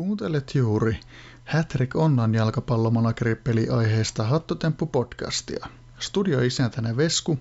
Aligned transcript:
Kuuntelet 0.00 0.54
juuri 0.54 1.00
Hätrik 1.44 1.96
Onnan 1.96 2.34
jalkapallomanageri 2.34 3.68
aiheesta 3.72 4.24
Hattotemppu-podcastia. 4.24 5.66
Studioisäntänä 5.98 6.96
Vesku 6.96 7.38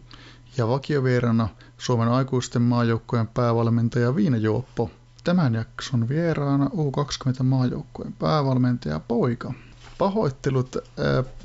ja 0.57 0.67
vakiovierana 0.67 1.49
Suomen 1.77 2.07
aikuisten 2.07 2.61
maajoukkojen 2.61 3.27
päävalmentaja 3.27 4.15
Viina 4.15 4.37
Juoppo. 4.37 4.91
Tämän 5.23 5.53
jakson 5.53 6.09
vieraana 6.09 6.65
U20 6.65 7.43
maajoukkojen 7.43 8.13
päävalmentaja 8.13 8.99
Poika. 8.99 9.53
Pahoittelut 9.97 10.75
äh, 10.75 10.81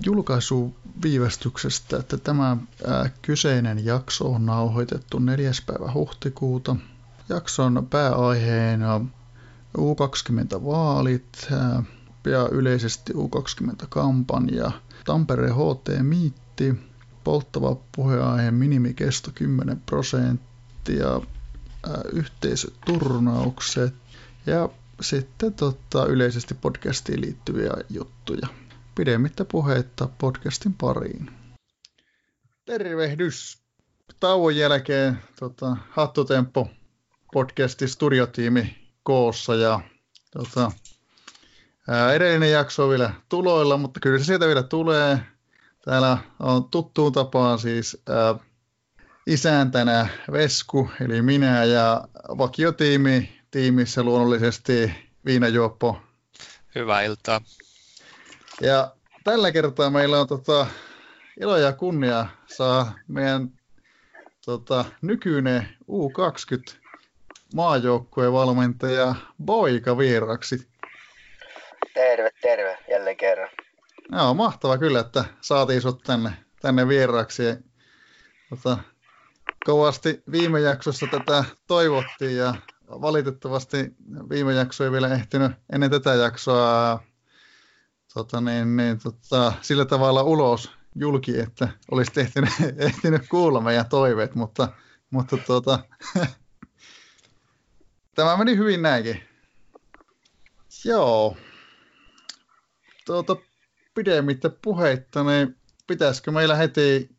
julkaisuviivästyksestä, 0.06 1.96
että 1.96 2.16
tämä 2.16 2.50
äh, 2.50 3.12
kyseinen 3.22 3.84
jakso 3.84 4.32
on 4.32 4.46
nauhoitettu 4.46 5.18
4. 5.18 5.50
päivä 5.66 5.92
huhtikuuta. 5.92 6.76
Jakson 7.28 7.86
pääaiheena 7.90 9.00
U20-vaalit 9.78 11.48
ja 12.24 12.48
yleisesti 12.52 13.12
U20-kampanja, 13.12 14.70
Tampere 15.04 15.48
HT 15.48 16.02
Miitti, 16.02 16.74
polttava 17.24 17.76
puheaihe 17.96 18.50
minimikesto 18.50 19.30
10 19.34 19.80
prosenttia, 19.80 21.20
yhteisöturnaukset 22.12 23.94
ja 24.46 24.68
sitten 25.00 25.54
tota, 25.54 26.06
yleisesti 26.06 26.54
podcastiin 26.54 27.20
liittyviä 27.20 27.72
juttuja. 27.90 28.48
Pidemmittä 28.94 29.44
puheitta 29.44 30.08
podcastin 30.18 30.74
pariin. 30.74 31.30
Tervehdys! 32.64 33.64
Tauon 34.20 34.56
jälkeen 34.56 35.18
tota, 35.40 35.76
Hattutemppo 35.90 36.68
podcastin 37.32 37.88
studiotiimi 37.88 38.83
koossa 39.04 39.54
ja 39.54 39.80
tota, 40.30 40.72
ää, 41.88 42.12
edellinen 42.12 42.52
jakso 42.52 42.84
on 42.84 42.90
vielä 42.90 43.14
tuloilla, 43.28 43.76
mutta 43.76 44.00
kyllä 44.00 44.18
se 44.18 44.24
sieltä 44.24 44.46
vielä 44.46 44.62
tulee. 44.62 45.18
Täällä 45.84 46.18
on 46.40 46.70
tuttuun 46.70 47.12
tapaan 47.12 47.58
siis 47.58 48.02
ää, 48.08 48.34
isäntänä 49.26 50.08
Vesku, 50.32 50.90
eli 51.00 51.22
minä 51.22 51.64
ja 51.64 52.08
vakiotiimi 52.38 53.40
tiimissä 53.50 54.02
luonnollisesti 54.02 54.94
Viinajuoppo. 55.24 55.98
Hyvää 56.74 57.02
iltaa. 57.02 57.40
Ja 58.60 58.94
tällä 59.24 59.52
kertaa 59.52 59.90
meillä 59.90 60.20
on 60.20 60.26
tota, 60.26 60.66
ilo 61.40 61.56
ja 61.56 61.72
kunnia 61.72 62.26
saa 62.46 62.92
meidän 63.08 63.50
tota, 64.44 64.84
nykyinen 65.02 65.68
U20 65.90 66.83
maajoukkueen 67.54 68.32
valmentaja 68.32 69.14
Boika 69.44 69.98
vieraksi. 69.98 70.68
Terve, 71.94 72.30
terve, 72.42 72.78
jälleen 72.90 73.16
kerran. 73.16 73.48
Joo, 74.12 74.34
mahtava 74.34 74.78
kyllä, 74.78 75.00
että 75.00 75.24
saatiin 75.40 75.80
sut 75.80 76.02
tänne, 76.02 76.32
tänne 76.60 76.88
vieraksi. 76.88 77.42
Tota, 78.50 78.78
kovasti 79.64 80.22
viime 80.30 80.60
jaksossa 80.60 81.06
tätä 81.10 81.44
toivottiin 81.66 82.36
ja 82.36 82.54
valitettavasti 82.88 83.76
viime 84.30 84.54
jakso 84.54 84.84
ei 84.84 84.92
vielä 84.92 85.14
ehtinyt 85.14 85.52
ennen 85.72 85.90
tätä 85.90 86.14
jaksoa 86.14 87.00
tota 88.14 88.40
niin, 88.40 88.76
niin, 88.76 88.98
tota, 88.98 89.52
sillä 89.60 89.84
tavalla 89.84 90.22
ulos 90.22 90.70
julki, 90.94 91.40
että 91.40 91.68
olisi 91.90 92.20
ehtinyt, 92.20 92.50
ehtinyt 92.78 93.22
kuulla 93.28 93.60
meidän 93.60 93.88
toiveet, 93.88 94.34
mutta, 94.34 94.68
mutta 95.10 95.36
tota, 95.36 95.78
Tämä 98.14 98.36
meni 98.36 98.56
hyvin 98.56 98.82
näinkin. 98.82 99.22
Joo. 100.84 101.36
Tuota, 103.06 103.36
pidemmittä 103.94 104.50
puheitta, 104.62 105.24
niin 105.24 105.56
pitäisikö 105.86 106.30
meillä 106.30 106.54
heti, 106.54 107.10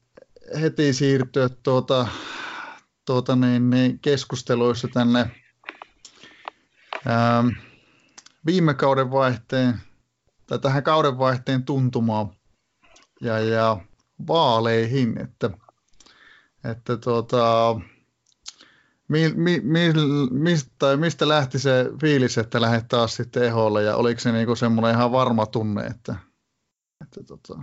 heti 0.62 0.94
siirtyä 0.94 1.50
tuota, 1.50 2.08
tuota 3.06 3.36
niin, 3.36 3.70
niin 3.70 4.00
keskusteluissa 4.00 4.88
tänne 4.94 5.20
ähm, 7.08 7.48
viime 8.46 8.74
kauden 8.74 9.12
vaihteen 9.12 9.82
tai 10.48 10.60
tähän 10.60 10.84
kauden 10.84 11.18
vaihteen 11.18 11.64
tuntumaan 11.64 12.30
ja, 13.22 13.40
ja 13.40 13.78
vaaleihin, 14.28 15.22
että, 15.22 15.50
että 16.72 16.98
tuota, 16.98 17.76
mi, 19.08 19.30
mi, 19.36 19.60
mi, 19.64 19.94
mistä, 20.32 20.98
mistä 20.98 21.28
lähti 21.28 21.60
se 21.60 21.86
fiilis, 22.02 22.38
että 22.38 22.62
lähdet 22.62 22.88
taas 22.88 23.16
sitten 23.16 23.44
eholle 23.44 23.84
ja 23.84 23.96
oliko 23.96 24.20
se 24.20 24.32
niinku 24.32 24.56
semmoinen 24.56 24.96
ihan 24.96 25.12
varma 25.12 25.46
tunne, 25.46 25.86
että, 25.86 26.16
että 27.02 27.22
tota, 27.28 27.60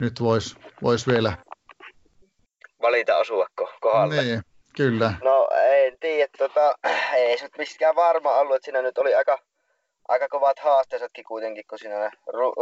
nyt 0.00 0.20
voisi 0.20 0.56
vois 0.82 1.06
vielä 1.06 1.32
valita 2.82 3.16
osuako 3.16 3.70
kohdalle. 3.80 4.22
Niin, 4.22 4.42
kyllä. 4.76 5.12
No 5.24 5.48
en 5.52 5.96
tiedä, 6.00 6.32
tota, 6.38 6.74
ei 7.14 7.38
se 7.38 7.44
nyt 7.44 7.58
mistään 7.58 7.96
varma 7.96 8.30
ollut, 8.30 8.56
että 8.56 8.64
siinä 8.64 8.82
nyt 8.82 8.98
oli 8.98 9.14
aika, 9.14 9.38
aika 10.08 10.28
kovat 10.28 10.58
haasteensakin 10.58 11.24
kuitenkin, 11.24 11.64
kun 11.70 11.78
siinä 11.78 12.10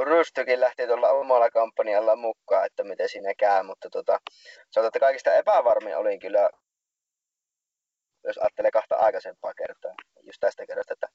Rystykin 0.05 0.61
lähti 0.61 0.87
tuolla 0.87 1.09
omalla 1.09 1.51
kampanjalla 1.51 2.17
mukaan, 2.17 2.67
että 2.67 2.85
miten 2.85 3.09
siinä 3.09 3.35
käy, 3.35 3.63
mutta 3.63 3.91
tota, 3.91 4.21
on, 4.77 4.87
että 4.87 5.01
kaikista 5.01 5.35
epävarmin 5.35 5.97
olin 5.97 6.21
kyllä 6.21 6.51
jos 8.25 8.39
ajattelee 8.39 8.71
kahta 8.71 8.97
aikaisempaa 8.97 9.55
kertaa, 9.55 9.95
just 10.23 10.41
tästä 10.41 10.67
kerrasta, 10.67 10.93
että 10.93 11.09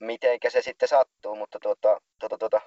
mitenkä 0.00 0.50
se 0.50 0.62
sitten 0.62 0.88
sattuu, 0.88 1.36
mutta 1.36 1.58
tuota, 1.62 2.00
tuota, 2.18 2.38
tuota, 2.38 2.60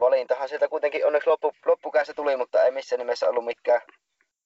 valintahan 0.00 0.48
sieltä 0.48 0.68
kuitenkin 0.68 1.06
onneksi 1.06 1.30
loppu, 1.30 1.52
loppukäessä 1.66 2.14
tuli, 2.14 2.36
mutta 2.36 2.64
ei 2.64 2.70
missään 2.70 2.98
nimessä 2.98 3.28
ollut 3.28 3.44
mikään, 3.44 3.80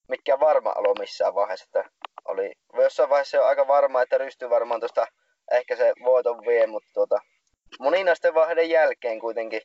mikään 0.09 0.41
varma 0.41 0.73
olo 0.73 0.95
missään 0.95 1.35
vaiheessa. 1.35 1.65
Että 1.65 1.91
oli 2.25 2.53
jossain 2.75 3.09
vaiheessa 3.09 3.37
jo 3.37 3.45
aika 3.45 3.67
varma, 3.67 4.03
että 4.03 4.19
rystyy 4.19 4.51
varmaan 4.51 4.81
tuosta 4.81 5.07
ehkä 5.51 5.77
se 5.77 5.93
voiton 6.05 6.41
vie, 6.47 6.67
mutta 6.67 6.91
tuota, 6.95 7.19
moninaisten 7.81 8.35
vaiheiden 8.35 8.71
jälkeen 8.71 9.21
kuitenkin 9.21 9.63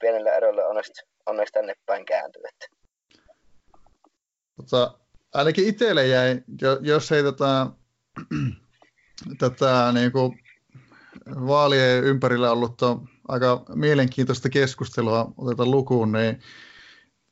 pienellä 0.00 0.36
erolla 0.36 0.66
onneksi, 0.66 0.92
onneksi 1.26 1.52
tänne 1.52 1.74
päin 1.86 2.04
kääntyi. 2.04 2.42
Että. 2.48 2.66
Tota, 4.56 4.98
ainakin 5.34 5.68
itselle 5.68 6.06
jäi, 6.06 6.42
jos 6.80 7.12
ei 7.12 7.22
tätä, 7.22 7.66
tätä 9.38 9.90
niin 9.94 10.12
kuin 10.12 10.40
vaalien 11.46 12.04
ympärillä 12.04 12.52
ollut 12.52 12.80
aika 13.28 13.64
mielenkiintoista 13.74 14.48
keskustelua 14.48 15.32
oteta 15.36 15.66
lukuun, 15.66 16.12
niin 16.12 16.40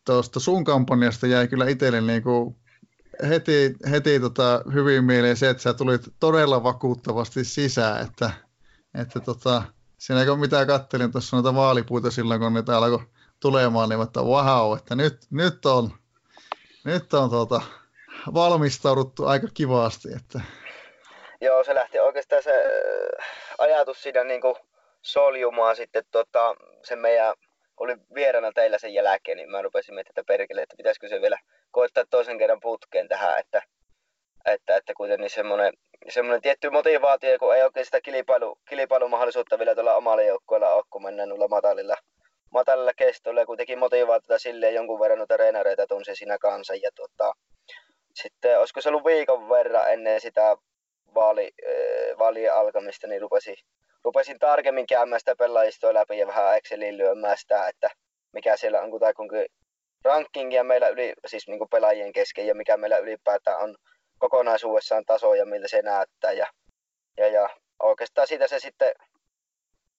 tuosta 0.05 0.41
sun 0.41 0.65
kampanjasta 0.65 1.27
jäi 1.27 1.49
kyllä 1.49 1.69
itselle 1.69 2.01
niin 2.01 2.23
kuin 2.23 2.56
heti, 3.29 3.77
heti 3.91 4.21
tota 4.21 4.62
hyvin 4.73 5.05
mieleen 5.05 5.37
se, 5.37 5.51
että 5.51 5.62
sä 5.62 5.75
tulit 5.75 6.03
todella 6.21 6.62
vakuuttavasti 6.62 7.45
sisään, 7.45 8.06
että, 8.06 8.31
että 8.95 9.21
tota, 9.21 9.62
siinä 9.99 10.25
kun 10.25 10.41
mitä 10.41 10.67
kattelin 10.67 11.12
tuossa 11.12 11.37
noita 11.37 11.55
vaalipuita 11.55 12.11
silloin, 12.11 12.41
kun 12.41 12.55
niitä 12.55 12.79
alkoi 12.79 13.06
tulemaan, 13.41 13.89
niin 13.89 14.03
että 14.03 14.21
wow, 14.21 14.77
että 14.77 14.95
nyt, 14.95 15.27
nyt 15.31 15.67
on, 15.67 15.93
nyt 16.85 17.15
on 17.15 17.31
tota, 17.31 17.61
valmistauduttu 18.34 19.26
aika 19.26 19.47
kivasti. 19.54 20.09
Että... 20.16 20.41
Joo, 21.41 21.64
se 21.64 21.75
lähti 21.75 21.98
oikeastaan 21.98 22.42
se 22.42 22.53
äh, 22.53 23.26
ajatus 23.59 24.03
siinä 24.03 24.25
niin 24.25 24.41
kuin 24.41 24.54
soljumaan 25.03 25.76
sitten 25.76 26.04
tota, 26.10 26.54
sen 26.82 26.98
meidän, 26.98 27.34
oli 27.76 27.97
vierana 28.14 28.53
teillä 28.53 28.78
sen 28.78 28.94
jälkeen, 28.94 29.37
niin 29.37 29.50
mä 29.50 29.62
rupesin 29.62 29.94
miettimään, 29.94 30.12
että 30.20 30.32
perkele, 30.32 30.62
että 30.62 30.76
pitäisikö 30.76 31.09
se 31.09 31.20
vielä 31.20 31.38
koittaa 31.70 32.04
toisen 32.10 32.38
kerran 32.38 32.60
putkeen 32.60 33.09
tähän, 33.09 33.38
että, 33.38 33.62
että, 34.44 34.76
että 34.76 34.94
kuitenkin 34.97 35.31
semmoinen, 35.31 35.72
semmoinen 36.08 36.43
tietty 36.43 36.70
motivaatio, 36.70 37.38
kun 37.38 37.56
ei 37.56 37.62
oikein 37.62 37.87
sitä 37.87 38.00
kilpailu, 38.00 38.58
kilpailumahdollisuutta 38.69 39.58
vielä 39.58 39.75
tuolla 39.75 39.94
omalla 39.94 40.22
joukkueella 40.22 40.70
ole, 40.70 40.84
kun 40.90 41.02
mennään 41.02 41.29
noilla 41.29 41.49
matalilla, 41.49 41.96
matalilla 42.50 42.93
kestoilla 42.94 43.40
ja 43.40 43.46
kuitenkin 43.46 43.79
motivaatiota 43.79 44.38
silleen 44.38 44.75
jonkun 44.75 45.00
verran 45.00 45.19
noita 45.19 45.34
treenareita 45.34 45.87
tunsi 45.87 46.17
siinä 46.17 46.38
kanssa 46.38 46.75
ja 46.75 46.90
tota, 46.94 47.32
sitten 48.23 48.59
olisiko 48.59 48.81
se 48.81 48.89
ollut 48.89 49.05
viikon 49.05 49.49
verran 49.49 49.93
ennen 49.93 50.21
sitä 50.21 50.57
vaali, 51.15 51.53
äh, 51.69 52.19
vaalien 52.19 52.55
alkamista, 52.55 53.07
niin 53.07 53.21
rupesin, 53.21 53.57
rupesin 54.05 54.39
tarkemmin 54.39 54.87
käymään 54.87 55.21
sitä 55.21 55.37
pelaajistoa 55.37 55.95
läpi 55.95 56.19
ja 56.19 56.27
vähän 56.27 56.57
Excelin 56.57 56.99
lyömään 56.99 57.39
sitä, 57.39 57.69
että 57.69 57.91
mikä 58.33 58.57
siellä 58.57 58.81
on 58.81 58.91
kutakuinkin 58.91 59.47
rankingia 60.05 60.65
meillä 60.65 60.89
yli, 60.89 61.13
siis 61.27 61.49
niin 61.49 61.69
pelaajien 61.71 62.13
kesken 62.13 62.47
ja 62.47 62.55
mikä 62.55 62.77
meillä 62.77 62.99
ylipäätään 62.99 63.61
on 63.61 63.77
kokonaisuudessaan 64.19 65.05
taso 65.05 65.35
ja 65.35 65.47
miltä 65.47 65.69
se 65.69 65.83
näyttää. 65.83 66.33
Ja, 66.33 66.47
ja, 67.17 67.29
ja 67.29 67.49
oikeastaan 67.83 68.27
siitä 68.27 68.49
se 68.49 68.59
sitten 68.59 68.93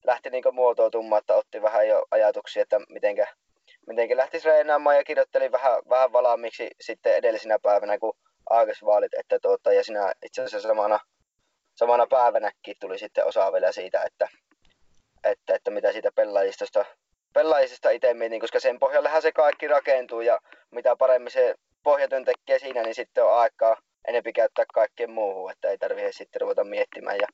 lähti 0.06 0.30
niin 0.30 0.44
muotoutumaan, 0.52 1.20
että 1.20 1.36
otti 1.36 1.62
vähän 1.62 1.88
jo 1.88 2.06
ajatuksia, 2.12 2.62
että 2.62 2.80
mitenkä 2.90 3.28
mitenkin 3.88 4.18
lähti 4.18 4.40
reenaamaan 4.46 4.96
ja 4.96 5.04
kirjoittelin 5.04 5.52
vähän, 5.52 5.82
vähän 5.90 6.14
valaamiksi 6.14 6.70
sitten 6.82 7.16
edellisenä 7.16 7.60
päivänä, 7.60 8.00
kun 8.00 8.18
aikaisvaalit, 8.50 9.14
että 9.14 9.40
tuota, 9.42 9.74
ja 9.74 9.84
siinä 9.84 10.14
itse 10.26 10.42
asiassa 10.42 10.68
samana, 10.68 11.00
samana 11.76 12.08
päivänäkin 12.08 12.76
tuli 12.80 13.00
sitten 13.00 13.26
osa 13.26 13.54
vielä 13.54 13.72
siitä, 13.72 14.04
että 14.04 14.28
että, 15.24 15.56
että 15.56 15.72
mitä 15.72 15.92
siitä 15.92 16.12
pelaajistosta, 16.16 16.86
pelaajista 17.34 17.90
itse 17.90 18.14
mietin, 18.14 18.42
koska 18.42 18.60
sen 18.60 18.80
pohjallehan 18.80 19.22
se 19.22 19.32
kaikki 19.32 19.68
rakentuu 19.68 20.22
ja 20.22 20.40
mitä 20.72 20.96
paremmin 20.96 21.32
se 21.32 21.56
pohjatyön 21.84 22.26
tekee 22.26 22.60
siinä, 22.60 22.84
niin 22.84 22.96
sitten 22.96 23.24
on 23.24 23.38
aikaa 23.38 23.78
enempi 24.08 24.34
käyttää 24.34 24.66
kaikkeen 24.74 25.12
muuhun, 25.12 25.52
että 25.52 25.70
ei 25.70 25.78
tarvitse 25.78 26.12
sitten 26.12 26.42
ruveta 26.42 26.64
miettimään. 26.64 27.18
Ja, 27.18 27.28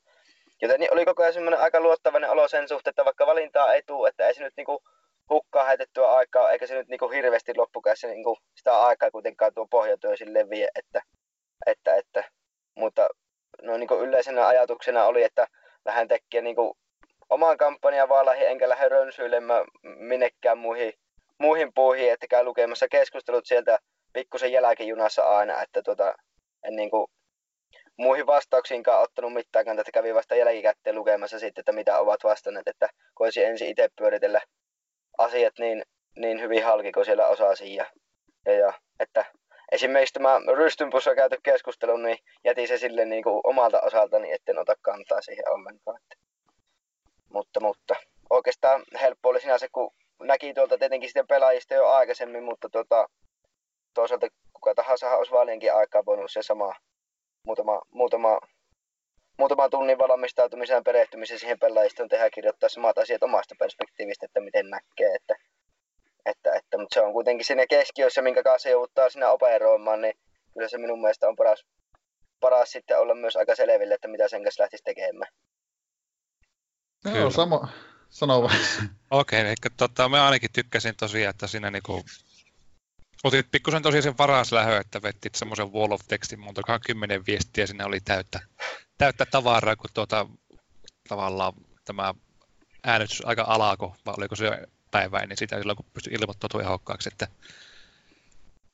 joten 0.62 0.80
niin 0.80 0.92
oli 0.92 1.04
koko 1.04 1.22
ajan 1.22 1.34
semmoinen 1.34 1.60
aika 1.60 1.80
luottavainen 1.80 2.30
olo 2.30 2.48
sen 2.48 2.68
suhteen, 2.68 2.92
että 2.92 3.04
vaikka 3.04 3.26
valintaa 3.26 3.74
ei 3.74 3.82
tule, 3.86 4.08
että 4.08 4.26
ei 4.26 4.34
se 4.34 4.42
nyt 4.42 4.54
niinku 4.56 4.82
hukkaa 5.30 5.64
heitettyä 5.64 6.12
aikaa, 6.12 6.50
eikä 6.50 6.66
se 6.66 6.74
nyt 6.74 6.88
niinku 6.88 7.08
hirveästi 7.08 7.52
loppukädessä 7.56 8.08
niinku 8.08 8.38
sitä 8.54 8.80
aikaa 8.80 9.10
kuitenkaan 9.10 9.54
tuo 9.54 9.66
pohjatyö 9.70 10.16
sille 10.16 10.50
vie, 10.50 10.68
että, 10.74 11.02
että, 11.66 11.94
että. 11.94 12.24
Mutta 12.74 13.08
no 13.62 13.76
niinku 13.76 13.94
yleisenä 13.94 14.46
ajatuksena 14.46 15.04
oli, 15.04 15.22
että 15.22 15.46
lähden 15.84 16.08
tekemään 16.08 16.44
niinku 16.44 16.76
oman 17.30 17.56
kampanjan 17.56 18.08
vaalahin, 18.08 18.48
enkä 18.48 18.68
lähde 18.68 18.88
rönsyilemään 18.88 19.64
minnekään 19.82 20.58
muihin, 20.58 20.92
muihin 21.38 21.72
puihin, 21.74 22.12
että 22.12 22.26
käy 22.26 22.44
lukemassa 22.44 22.88
keskustelut 22.88 23.46
sieltä 23.46 23.78
pikkusen 24.12 24.52
jälkijunassa 24.52 25.22
aina, 25.22 25.62
että 25.62 25.82
tota, 25.82 26.14
en 26.62 26.76
niinku 26.76 27.10
muihin 27.96 28.26
vastauksiinkaan 28.26 29.02
ottanut 29.02 29.32
mitään 29.32 29.64
kantaa, 29.64 29.80
että 29.80 29.92
kävi 29.92 30.14
vasta 30.14 30.34
jälkikäteen 30.34 30.96
lukemassa 30.96 31.38
sitten, 31.38 31.62
että 31.62 31.72
mitä 31.72 31.98
ovat 31.98 32.24
vastanneet, 32.24 32.68
että 32.68 32.88
voisi 33.18 33.44
ensin 33.44 33.68
itse 33.68 33.88
pyöritellä 33.96 34.40
asiat 35.18 35.54
niin, 35.58 35.82
niin 36.16 36.40
hyvin 36.40 36.64
halki 36.64 36.92
kuin 36.92 37.04
siellä 37.04 37.28
osasi. 37.28 37.74
Ja, 37.74 37.86
ja, 38.46 38.52
ja 38.52 38.72
että 39.00 39.24
esimerkiksi 39.72 40.14
tämä 40.14 40.40
rystynpussa 40.56 41.14
käyty 41.14 41.36
keskustelu, 41.42 41.96
niin 41.96 42.18
jätin 42.44 42.68
se 42.68 42.78
sille 42.78 43.04
niin 43.04 43.22
kuin 43.22 43.40
omalta 43.44 43.80
osaltani, 43.80 44.32
etten 44.32 44.58
ota 44.58 44.74
kantaa 44.82 45.20
siihen 45.20 45.52
ollenkaan. 45.52 46.00
Mutta, 47.32 47.60
mutta 47.60 47.94
oikeastaan 48.30 48.84
helppo 49.00 49.28
oli 49.28 49.40
sinänsä, 49.40 49.66
kun 49.72 49.90
näki 50.22 50.54
tuolta 50.54 50.78
tietenkin 50.78 51.08
sitten 51.08 51.26
pelaajista 51.26 51.74
jo 51.74 51.86
aikaisemmin, 51.88 52.44
mutta 52.44 52.68
tuota, 52.68 53.08
toisaalta 53.94 54.28
kuka 54.52 54.74
tahansa 54.74 55.16
olisi 55.16 55.32
vaalienkin 55.32 55.74
aikaa 55.74 56.06
voinut 56.06 56.30
se 56.30 56.42
sama 56.42 56.74
muutama, 57.46 57.80
muutama, 57.90 58.38
muutama 59.38 59.68
tunnin 59.68 59.98
valmistautumisen 59.98 60.84
perehtymisen 60.84 61.38
siihen 61.38 61.58
pelaajistoon 61.58 62.08
tehdä 62.08 62.30
kirjoittaa 62.30 62.68
samat 62.68 62.98
asiat 62.98 63.22
omasta 63.22 63.54
perspektiivistä, 63.58 64.26
että 64.26 64.40
miten 64.40 64.70
näkee, 64.70 65.14
että, 65.14 65.34
että, 66.26 66.52
että 66.54 66.78
mutta 66.78 66.94
se 66.94 67.00
on 67.00 67.12
kuitenkin 67.12 67.44
siinä 67.44 67.66
keskiössä, 67.66 68.22
minkä 68.22 68.42
kanssa 68.42 68.68
joutuu 68.68 69.10
siinä 69.10 69.30
operoimaan, 69.30 70.00
niin 70.00 70.14
kyllä 70.52 70.68
se 70.68 70.78
minun 70.78 71.00
mielestä 71.00 71.28
on 71.28 71.36
paras, 71.36 71.64
paras 72.40 72.70
sitten 72.70 72.98
olla 72.98 73.14
myös 73.14 73.36
aika 73.36 73.54
selville, 73.54 73.94
että 73.94 74.08
mitä 74.08 74.28
sen 74.28 74.44
kanssa 74.44 74.62
lähtisi 74.62 74.84
tekemään. 74.84 75.32
Joo, 77.14 77.30
sama. 77.30 77.68
Sano 78.10 78.42
vaan. 78.42 78.56
Okei, 79.10 79.40
okay, 79.40 79.48
eli 79.48 79.54
tota, 79.76 80.08
mä 80.08 80.24
ainakin 80.24 80.52
tykkäsin 80.52 80.96
tosiaan, 80.96 81.30
että 81.30 81.46
siinä 81.46 81.70
niinku 81.70 82.04
Otit 83.24 83.50
pikkusen 83.50 83.82
tosiaan 83.82 84.02
sen 84.02 84.18
varas 84.18 84.52
lähö, 84.52 84.80
että 84.80 85.02
vettit 85.02 85.34
semmoisen 85.34 85.72
wall 85.72 85.92
of 85.92 86.00
textin, 86.08 86.40
montakaan 86.40 86.80
kymmenen 86.86 87.26
viestiä 87.26 87.66
sinne 87.66 87.84
oli 87.84 88.00
täyttä, 88.00 88.40
täyttä 88.98 89.26
tavaraa, 89.26 89.76
kun 89.76 89.90
tuota, 89.94 90.26
tavallaan 91.08 91.52
tämä 91.84 92.14
äänestys 92.84 93.22
aika 93.26 93.44
alako, 93.48 93.96
vai 94.06 94.14
oliko 94.18 94.36
se 94.36 94.66
päivä 94.90 95.26
niin 95.26 95.36
sitä 95.36 95.58
silloin, 95.58 95.76
kun 95.76 95.86
pystyi 95.92 96.12
ilmoittautua 96.12 96.62
ehokkaaksi, 96.62 97.08
että 97.12 97.28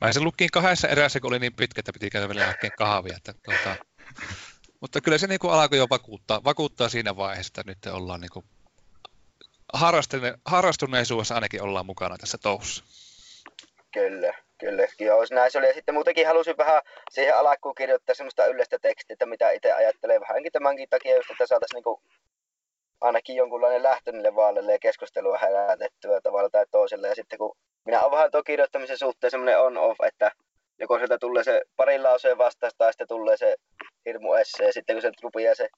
Mä 0.01 0.13
sen 0.13 0.25
lukin 0.25 0.51
kahdessa 0.53 0.89
erässä, 0.89 1.21
kun 1.21 1.29
oli 1.29 1.39
niin 1.39 1.53
pitkä, 1.53 1.81
että 1.81 1.93
piti 1.93 2.11
käydä 2.11 2.29
vielä 2.29 2.55
kahvia. 2.79 3.17
Että, 3.17 3.35
tuota, 3.45 3.77
mutta 4.81 5.01
kyllä 5.01 5.19
se 5.19 5.27
niin 5.27 5.41
kuin 5.41 5.53
jo 5.77 5.87
vakuuttaa, 5.91 6.45
vakuuttaa 6.45 6.89
siinä 6.89 7.17
vaiheessa, 7.17 7.51
että 7.51 7.63
nyt 7.67 7.87
ollaan 7.87 8.21
niin 8.21 8.31
kuin 8.33 8.45
harrastuneisuudessa 10.45 11.35
ainakin 11.35 11.63
ollaan 11.63 11.87
mukana 11.87 12.19
tässä 12.19 12.39
touhussa. 12.39 12.85
Kyllä, 13.93 14.35
kyllä. 14.59 14.87
Joo, 15.01 15.25
näin 15.31 15.51
se 15.51 15.59
oli. 15.59 15.67
Ja 15.67 15.75
sitten 15.75 15.95
muutenkin 15.95 16.27
halusin 16.27 16.57
vähän 16.57 16.83
siihen 17.11 17.37
alkuun 17.37 17.75
kirjoittaa 17.75 18.15
semmoista 18.15 18.47
yleistä 18.47 18.79
tekstiä, 18.79 19.15
että 19.15 19.27
mitä 19.27 19.51
itse 19.51 19.73
ajattelee 19.73 20.21
vähänkin 20.21 20.53
tämänkin 20.53 20.89
takia, 20.91 21.17
just, 21.17 21.31
että 21.31 21.47
saataisiin 21.47 21.77
niinku 21.77 22.03
ainakin 23.01 23.37
jonkunlainen 23.37 23.83
lähtö 23.83 24.13
niille 24.13 24.35
vaaleille 24.35 24.73
ja 24.73 24.79
keskustelua 24.79 25.39
herätettyä 25.39 26.21
tavalla 26.21 26.51
tai 26.51 26.65
toisella. 26.71 27.07
Ja 27.07 27.15
sitten 27.15 27.39
kun 27.39 27.57
minä 27.85 28.01
olen 28.01 28.11
vähän 28.11 28.31
tuon 28.31 28.45
kirjoittamisen 28.45 28.99
suhteen 28.99 29.31
semmoinen 29.31 29.61
on-off, 29.61 30.01
että 30.07 30.31
joko 30.79 30.99
sieltä 30.99 31.19
tulee 31.19 31.45
se 31.45 31.63
parin 31.77 32.03
lauseen 32.03 32.39
vastaus 32.39 32.75
tai 32.79 32.93
sitten 32.93 33.09
tulee 33.09 33.37
se 33.37 33.57
hirmu 34.07 34.33
esse. 34.33 34.65
Ja 34.65 34.73
sitten 34.73 34.97
kun 34.97 35.03
se 35.03 35.13
rupeaa 35.23 35.55
se 35.55 35.69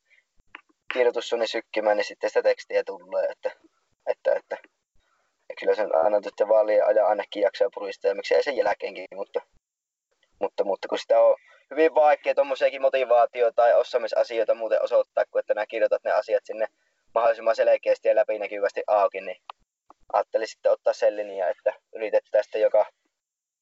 kirjoitus 0.93 1.33
on 1.33 1.49
sykkimään, 1.49 1.97
niin 1.97 2.05
sitten 2.05 2.31
sitä 2.31 2.43
tekstiä 2.43 2.83
tulee. 2.87 3.25
Että, 3.25 3.51
että, 4.07 4.33
että 4.33 4.57
ja 5.53 5.57
kyllä 5.61 5.75
sen 5.75 5.95
aina 5.95 6.21
sitten 6.23 6.49
vaalien 6.49 6.87
ajan 6.87 7.07
ainakin 7.07 7.43
jaksaa 7.43 7.69
puristaa 7.75 8.09
ja 8.09 8.15
miksei 8.15 8.43
sen 8.43 8.57
jälkeenkin, 8.57 9.07
mutta, 9.15 9.41
mutta, 10.41 10.65
mutta 10.65 10.89
kun 10.89 10.99
sitä 10.99 11.21
on 11.21 11.37
hyvin 11.71 11.95
vaikea 11.95 12.35
tuommoisiakin 12.35 12.83
motivaatio- 12.83 13.53
tai 13.57 13.75
osaamisasioita 13.75 14.55
muuten 14.55 14.83
osoittaa, 14.83 15.25
kun 15.31 15.41
että 15.41 15.55
nämä 15.55 15.67
kirjoitat 15.67 16.05
ne 16.05 16.11
asiat 16.11 16.45
sinne 16.45 16.67
mahdollisimman 17.15 17.57
selkeästi 17.57 18.09
ja 18.09 18.15
läpinäkyvästi 18.15 18.83
auki, 18.87 19.21
niin 19.21 19.37
ajattelin 20.13 20.49
sitten 20.49 20.73
ottaa 20.73 20.93
sen 20.93 21.17
linjan, 21.17 21.51
että 21.51 21.73
yritetään 21.95 22.45
sitten 22.45 22.61
joka, 22.61 22.87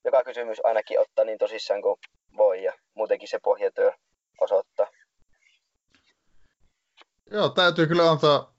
joka 0.05 0.25
kysymys 0.25 0.59
ainakin 0.65 1.01
ottaa 1.01 1.25
niin 1.25 1.39
tosissaan 1.39 1.83
kuin 1.83 1.97
voi 2.37 2.63
ja 2.63 2.73
muutenkin 2.95 3.29
se 3.29 3.39
pohjatyö 3.43 3.93
osoittaa. 4.41 4.87
Joo, 7.31 7.49
täytyy 7.49 7.87
kyllä 7.87 8.11
antaa 8.11 8.55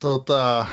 tota, 0.00 0.66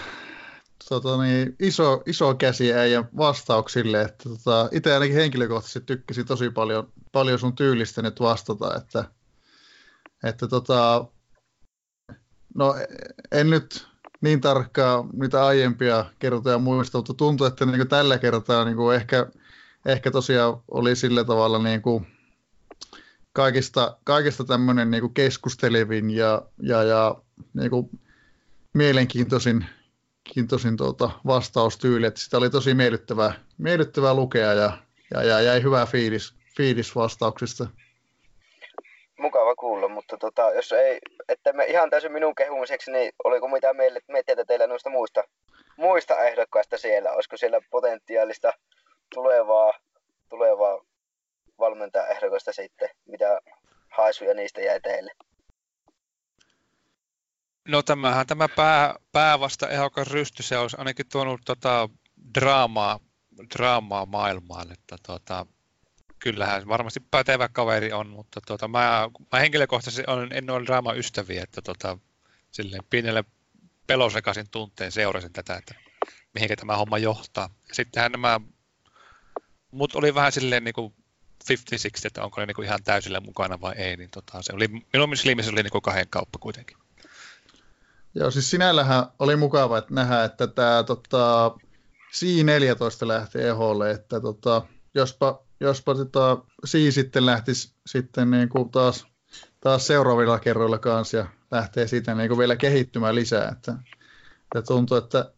tota, 0.89 1.23
niin, 1.23 1.55
iso, 1.59 2.03
iso 2.05 2.35
käsi 2.35 2.73
äijän 2.73 3.09
vastauksille. 3.17 4.01
Että, 4.01 4.29
tota, 4.29 4.69
itse 4.71 4.93
ainakin 4.93 5.15
henkilökohtaisesti 5.15 5.81
tykkäsin 5.81 6.25
tosi 6.25 6.49
paljon, 6.49 6.91
paljon 7.11 7.39
sun 7.39 7.55
tyylistä 7.55 8.01
nyt 8.01 8.19
vastata. 8.19 8.75
Että, 8.75 9.05
että 10.23 10.47
tota, 10.47 11.05
no, 12.55 12.75
en 13.31 13.49
nyt 13.49 13.87
niin 14.21 14.41
tarkkaa 14.41 15.03
mitä 15.13 15.45
aiempia 15.45 16.05
kertoja 16.19 16.57
muista, 16.57 16.97
mutta 16.97 17.13
tuntuu, 17.13 17.47
että 17.47 17.65
niin 17.65 17.77
kuin 17.77 17.87
tällä 17.87 18.17
kertaa 18.17 18.65
niin 18.65 18.77
kuin 18.77 18.95
ehkä, 18.95 19.27
ehkä 19.85 20.11
tosiaan 20.11 20.61
oli 20.71 20.95
sillä 20.95 21.23
tavalla 21.23 21.59
niin 21.59 21.81
kuin 21.81 22.07
kaikista, 23.33 23.97
kaikista 24.03 24.43
tämmöinen 24.43 24.91
niin 24.91 25.01
kuin 25.01 25.13
keskustelevin 25.13 26.09
ja, 26.09 26.41
ja, 26.61 26.83
ja 26.83 27.15
niin 27.53 27.69
kuin 27.69 27.89
mielenkiintoisin 28.73 29.65
mielenkiintoisin 30.29 30.77
tuota 30.77 31.09
vastaustyyli, 31.27 32.05
että 32.05 32.19
sitä 32.19 32.37
oli 32.37 32.49
tosi 32.49 32.73
miellyttävää, 32.73 33.33
miellyttävää 33.57 34.13
lukea 34.13 34.53
ja, 34.53 34.77
ja, 35.13 35.23
ja 35.23 35.41
jäi 35.41 35.63
hyvä 35.63 35.85
fiilis, 35.85 36.33
fiilis 36.57 36.95
vastauksista. 36.95 37.67
Mukava 39.19 39.55
kuulla, 39.55 39.87
mutta 39.87 40.17
tota, 40.17 40.51
jos 40.51 40.71
ei, 40.71 40.99
että 41.29 41.53
me 41.53 41.65
ihan 41.65 41.89
täysin 41.89 42.11
minun 42.11 42.35
kehumiseksi, 42.35 42.91
niin 42.91 43.11
oliko 43.23 43.47
mitä 43.47 43.73
meille, 43.73 43.99
miettiä 44.07 44.45
teillä 44.47 44.67
noista 44.67 44.89
muista, 44.89 45.23
muista 45.77 46.19
ehdokkaista 46.19 46.77
siellä? 46.77 47.11
Olisiko 47.11 47.37
siellä 47.37 47.59
potentiaalista 47.71 48.53
tulevaa, 49.15 49.73
tulevaa 50.29 50.81
valmentaa 51.59 52.07
ehdokasta 52.07 52.53
sitten? 52.53 52.89
Mitä 53.07 53.41
haisuja 53.91 54.33
niistä 54.33 54.61
jäi 54.61 54.79
teille? 54.79 55.11
No 57.69 57.83
tämähän 57.83 58.27
tämä 58.27 58.47
pää, 58.47 58.95
päävasta 59.11 59.69
ehokas 59.69 60.07
rysty, 60.07 60.43
se 60.43 60.57
olisi 60.57 60.77
ainakin 60.79 61.05
tuonut 61.11 61.41
tota 61.45 61.89
draamaa, 62.39 62.99
draamaa 63.57 64.05
maailmaan, 64.05 64.71
että 64.71 64.95
tota, 65.07 65.45
kyllähän 66.19 66.67
varmasti 66.67 66.99
pätevä 66.99 67.49
kaveri 67.49 67.93
on, 67.93 68.07
mutta 68.07 68.41
tota, 68.47 68.67
mä, 68.67 69.09
mä 69.31 69.39
henkilökohtaisesti 69.39 70.03
on, 70.07 70.27
en 70.31 70.49
ole 70.49 70.65
draaman 70.65 70.97
ystäviä, 70.97 71.43
että 71.43 71.61
tota, 71.61 71.97
silleen 72.51 72.83
pienelle 72.89 73.23
pelosekaisin 73.87 74.49
tunteen 74.51 74.91
seurasin 74.91 75.33
tätä, 75.33 75.55
että 75.55 75.75
mihinkä 76.33 76.55
tämä 76.55 76.77
homma 76.77 76.97
johtaa. 76.97 77.49
Ja 77.67 77.75
sittenhän 77.75 78.11
nämä, 78.11 78.41
mut 79.71 79.95
oli 79.95 80.15
vähän 80.15 80.31
silleen 80.31 80.63
niin 80.63 80.73
kuin 80.73 80.93
50 81.49 82.07
että 82.07 82.23
onko 82.23 82.41
ne 82.41 82.45
niin 82.45 82.55
kuin 82.55 82.65
ihan 82.65 82.83
täysillä 82.83 83.19
mukana 83.19 83.61
vai 83.61 83.75
ei, 83.77 83.97
niin 83.97 84.09
tota, 84.09 84.41
se 84.41 84.53
oli, 84.53 84.67
minun 84.67 85.17
silmissä 85.17 85.51
oli 85.51 85.63
niin 85.63 85.71
kuin 85.71 85.81
kahden 85.81 86.09
kauppa 86.09 86.39
kuitenkin. 86.39 86.77
Joo, 88.15 88.31
siis 88.31 88.49
sinällähän 88.49 89.05
oli 89.19 89.35
mukava 89.35 89.77
että 89.77 89.93
nähdä, 89.93 90.23
että 90.23 90.47
tämä 90.47 90.83
tota, 90.83 91.51
C14 92.15 93.07
lähti 93.07 93.41
eholle, 93.41 93.91
että 93.91 94.21
tota, 94.21 94.61
jospa, 94.95 95.43
jospa 95.59 95.95
tota, 95.95 96.37
C 96.67 96.91
sitten 96.93 97.25
lähtisi 97.25 97.73
sitten 97.85 98.31
niin 98.31 98.49
kuin 98.49 98.71
taas, 98.71 99.07
taas 99.59 99.87
seuraavilla 99.87 100.39
kerroilla 100.39 100.77
kanssa 100.77 101.17
ja 101.17 101.25
lähtee 101.51 101.87
siitä 101.87 102.15
niin 102.15 102.27
kuin 102.29 102.37
vielä 102.37 102.55
kehittymään 102.55 103.15
lisää, 103.15 103.49
että, 103.49 103.71
että 104.55 104.67
tuntuu, 104.67 104.97
että, 104.97 105.33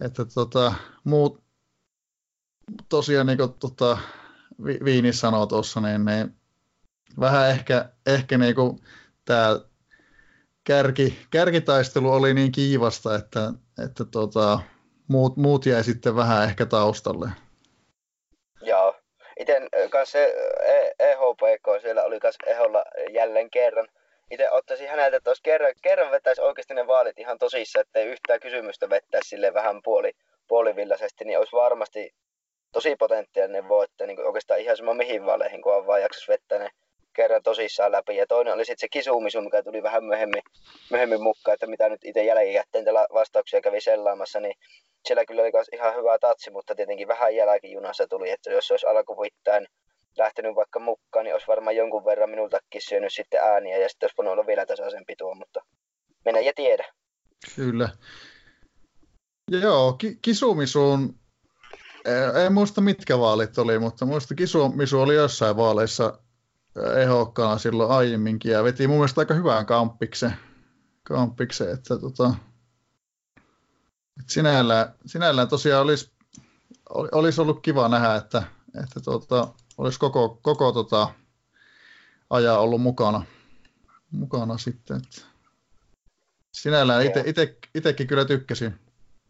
että 0.00 0.24
tota, 0.24 0.74
muut, 1.04 1.42
tosiaan 2.88 3.26
niin 3.26 3.38
kuin 3.38 3.52
tota, 3.52 3.98
Viini 4.84 5.12
sanoi 5.12 5.46
tuossa, 5.46 5.80
niin, 5.80 6.04
niin 6.04 6.36
vähän 7.20 7.50
ehkä, 7.50 7.92
ehkä 8.06 8.38
niin 8.38 8.54
kuin 8.54 8.80
tämä 9.24 9.60
kärki, 10.64 11.18
kärkitaistelu 11.30 12.12
oli 12.12 12.34
niin 12.34 12.52
kiivasta, 12.52 13.14
että, 13.14 13.40
että 13.84 14.04
tota, 14.12 14.58
muut, 15.08 15.36
muut 15.36 15.66
jäi 15.66 15.84
sitten 15.84 16.16
vähän 16.16 16.44
ehkä 16.44 16.66
taustalle. 16.66 17.28
Joo. 18.62 18.96
Itse 19.40 19.60
kanssa 19.90 20.18
EHPK 20.98 21.82
siellä 21.82 22.04
oli 22.04 22.20
kanssa 22.20 22.50
Eholla 22.50 22.84
jälleen 23.10 23.50
kerran. 23.50 23.88
Itse 24.30 24.50
ottaisin 24.50 24.88
häneltä, 24.88 25.16
että 25.16 25.30
kerran, 25.42 25.72
kerran 25.82 26.10
vetäisi 26.10 26.40
oikeasti 26.40 26.74
ne 26.74 26.86
vaalit 26.86 27.18
ihan 27.18 27.38
tosissa, 27.38 27.80
ettei 27.80 28.06
yhtään 28.06 28.40
kysymystä 28.40 28.90
vettäisi 28.90 29.28
sille 29.28 29.54
vähän 29.54 29.80
puoli, 29.84 30.12
puolivillaisesti, 30.48 31.24
niin 31.24 31.38
olisi 31.38 31.56
varmasti 31.56 32.14
tosi 32.72 32.96
potentiaalinen 32.96 33.68
voittaja, 33.68 34.06
niin 34.06 34.26
oikeastaan 34.26 34.60
ihan 34.60 34.76
sama 34.76 34.94
mihin 34.94 35.26
vaaleihin, 35.26 35.62
kun 35.62 35.86
vaan 35.86 36.02
jaksaisi 36.02 36.32
vettää 36.32 36.58
ne 36.58 36.70
kerran 37.14 37.42
tosissaan 37.42 37.92
läpi. 37.92 38.16
Ja 38.16 38.26
toinen 38.26 38.54
oli 38.54 38.64
sitten 38.64 38.80
se 38.80 38.88
kisumisu, 38.88 39.40
mikä 39.40 39.62
tuli 39.62 39.82
vähän 39.82 40.04
myöhemmin, 40.04 40.42
myöhemmin 40.90 41.22
mukaan, 41.22 41.54
että 41.54 41.66
mitä 41.66 41.88
nyt 41.88 42.04
itse 42.04 42.24
jälkikäteen 42.24 42.84
vastauksia 43.14 43.60
kävi 43.60 43.80
sellaamassa, 43.80 44.40
niin 44.40 44.54
siellä 45.06 45.24
kyllä 45.24 45.42
oli 45.42 45.50
ihan 45.72 45.96
hyvä 45.96 46.18
tatsi, 46.18 46.50
mutta 46.50 46.74
tietenkin 46.74 47.08
vähän 47.08 47.36
jälkijunassa 47.36 48.06
tuli, 48.06 48.30
että 48.30 48.50
jos 48.50 48.70
olisi 48.70 48.86
alkuvuittain 48.86 49.66
lähtenyt 50.18 50.54
vaikka 50.54 50.80
mukaan, 50.80 51.24
niin 51.24 51.32
olisi 51.32 51.46
varmaan 51.46 51.76
jonkun 51.76 52.04
verran 52.04 52.30
minultakin 52.30 52.82
syönyt 52.88 53.12
sitten 53.12 53.40
ääniä 53.40 53.78
ja 53.78 53.88
sitten 53.88 54.06
olisi 54.06 54.16
voinut 54.16 54.32
olla 54.32 54.46
vielä 54.46 54.66
tasaisempi 54.66 55.16
tuo, 55.16 55.34
mutta 55.34 55.60
mennä 56.24 56.40
ja 56.40 56.52
tiedä. 56.56 56.84
Kyllä. 57.56 57.88
Joo, 59.50 59.92
ki- 59.92 60.18
Kisumisuun, 60.22 61.14
en 62.46 62.52
muista 62.52 62.80
mitkä 62.80 63.18
vaalit 63.18 63.58
oli, 63.58 63.78
mutta 63.78 64.06
muista 64.06 64.34
Kisumisu 64.34 65.00
oli 65.00 65.14
jossain 65.14 65.56
vaaleissa 65.56 66.18
ehokkaana 66.96 67.58
silloin 67.58 67.90
aiemminkin 67.90 68.52
ja 68.52 68.64
veti 68.64 68.86
mun 68.86 68.96
mielestä 68.96 69.20
aika 69.20 69.34
hyvään 69.34 69.66
kamppiksen, 69.66 70.34
kamppiksen 71.02 71.70
että 71.70 71.98
tota, 71.98 72.34
et 74.20 74.28
sinällään, 74.28 74.94
sinällään 75.06 75.48
tosiaan 75.48 75.82
olisi, 75.82 76.12
olisi 76.88 77.40
ollut 77.40 77.62
kiva 77.62 77.88
nähdä, 77.88 78.14
että, 78.14 78.42
että 78.82 79.00
tota, 79.00 79.48
olisi 79.78 79.98
koko, 79.98 80.38
koko 80.42 80.72
tota, 80.72 81.08
ajan 82.30 82.60
ollut 82.60 82.82
mukana, 82.82 83.22
mukana 84.10 84.58
sitten. 84.58 84.96
Että 84.96 85.20
sinällään 86.52 87.02
itsekin 87.74 88.06
kyllä 88.06 88.24
tykkäsin, 88.24 88.74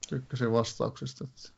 tykkäsin 0.09 0.53
vastauksista. 0.53 1.25
Että. 1.25 1.55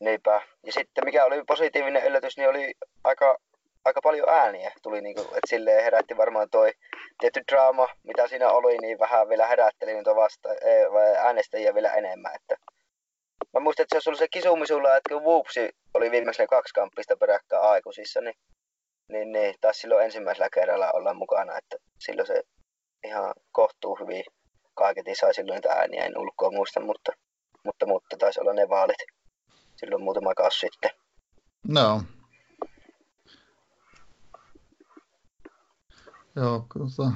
Niinpä. 0.00 0.42
Ja 0.66 0.72
sitten 0.72 1.04
mikä 1.04 1.24
oli 1.24 1.44
positiivinen 1.44 2.06
yllätys, 2.06 2.36
niin 2.36 2.48
oli 2.48 2.74
aika 3.04 3.38
aika 3.84 4.00
paljon 4.02 4.28
ääniä 4.28 4.72
tuli, 4.82 5.00
niin 5.00 5.14
kuin, 5.14 5.26
että 5.26 5.48
silleen 5.48 5.84
herätti 5.84 6.16
varmaan 6.16 6.50
toi 6.50 6.72
tietty 7.20 7.42
draama, 7.52 7.88
mitä 8.02 8.28
siinä 8.28 8.50
oli, 8.50 8.78
niin 8.78 8.98
vähän 8.98 9.28
vielä 9.28 9.46
herätteli 9.46 9.94
niitä 9.94 10.14
vasta, 10.14 10.48
äänestäjiä 11.18 11.74
vielä 11.74 11.92
enemmän. 11.92 12.32
Että 12.34 12.56
mä 13.54 13.60
muistan, 13.60 13.82
että 13.82 14.00
se 14.00 14.10
oli 14.10 14.16
se 14.16 14.28
kisumisulla, 14.28 14.96
että 14.96 15.14
kun 15.14 15.22
Whoopsi 15.22 15.68
oli 15.94 16.10
viimeisellä 16.10 16.48
kaksi 16.48 16.74
kamppista 16.74 17.16
peräkkäin 17.16 17.62
aikuisissa, 17.62 18.20
niin, 18.20 18.34
niin, 19.08 19.32
niin 19.32 19.54
taas 19.60 19.78
silloin 19.78 20.04
ensimmäisellä 20.04 20.48
kerralla 20.54 20.92
olla 20.92 21.14
mukana, 21.14 21.58
että 21.58 21.76
silloin 21.98 22.26
se 22.26 22.42
ihan 23.04 23.34
kohtuu 23.52 23.94
hyvin 23.94 24.24
kaiketi 24.74 25.14
sai 25.14 25.34
silloin 25.34 25.56
niitä 25.56 25.72
ääniä, 25.72 26.04
en 26.04 26.18
ulkoa 26.18 26.50
muista, 26.50 26.80
mutta, 26.80 27.12
mutta, 27.64 27.86
mutta 27.86 28.16
taisi 28.16 28.40
olla 28.40 28.52
ne 28.52 28.68
vaalit 28.68 28.96
silloin 29.76 30.02
muutama 30.02 30.34
kausi 30.34 30.58
sitten. 30.58 30.90
No, 31.68 32.02
Joo, 36.36 36.66
tuota, 36.72 37.12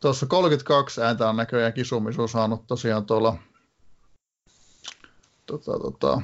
tuossa 0.00 0.26
32 0.26 1.02
ääntä 1.02 1.28
on 1.28 1.36
näköjään 1.36 1.72
Kisumisu 1.72 2.28
saanut 2.28 2.66
tosiaan 2.66 3.06
tuolla 3.06 3.38
tota, 5.46 5.72
tota, 5.78 6.22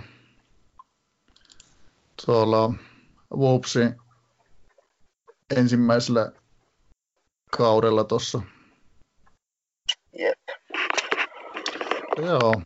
tuolla 2.27 2.73
Whoopsi 3.37 3.81
ensimmäisellä 5.57 6.33
kaudella 7.57 8.05
tuossa. 8.05 8.43
Jep. 10.19 10.39
Joo. 12.27 12.63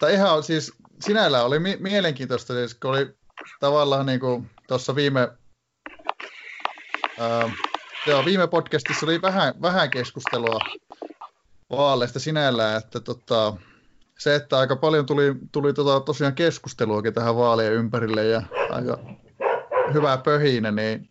Tai 0.00 0.14
ihan 0.14 0.42
siis 0.42 0.72
sinällään 1.00 1.44
oli 1.46 1.58
mi- 1.58 1.76
mielenkiintoista, 1.80 2.54
siis 2.54 2.74
kun 2.74 2.90
oli 2.90 3.14
tavallaan 3.60 4.06
niin 4.06 4.20
kuin 4.20 4.50
tuossa 4.68 4.94
viime 4.94 5.28
ää, 7.18 7.50
Joo, 8.06 8.24
viime 8.24 8.46
podcastissa 8.46 9.06
oli 9.06 9.22
vähän, 9.22 9.54
vähän 9.62 9.90
keskustelua 9.90 10.58
vaaleista 11.70 12.18
sinällään, 12.18 12.78
että 12.78 13.00
tota, 13.00 13.56
se, 14.18 14.34
että 14.34 14.58
aika 14.58 14.76
paljon 14.76 15.06
tuli, 15.06 15.34
tuli 15.52 15.72
tota, 15.72 16.00
tosiaan 16.00 16.34
keskusteluakin 16.34 17.14
tähän 17.14 17.36
vaalien 17.36 17.72
ympärille 17.72 18.24
ja 18.24 18.42
aika 18.70 18.98
hyvää 19.94 20.18
pöhinä, 20.18 20.70
niin 20.70 21.08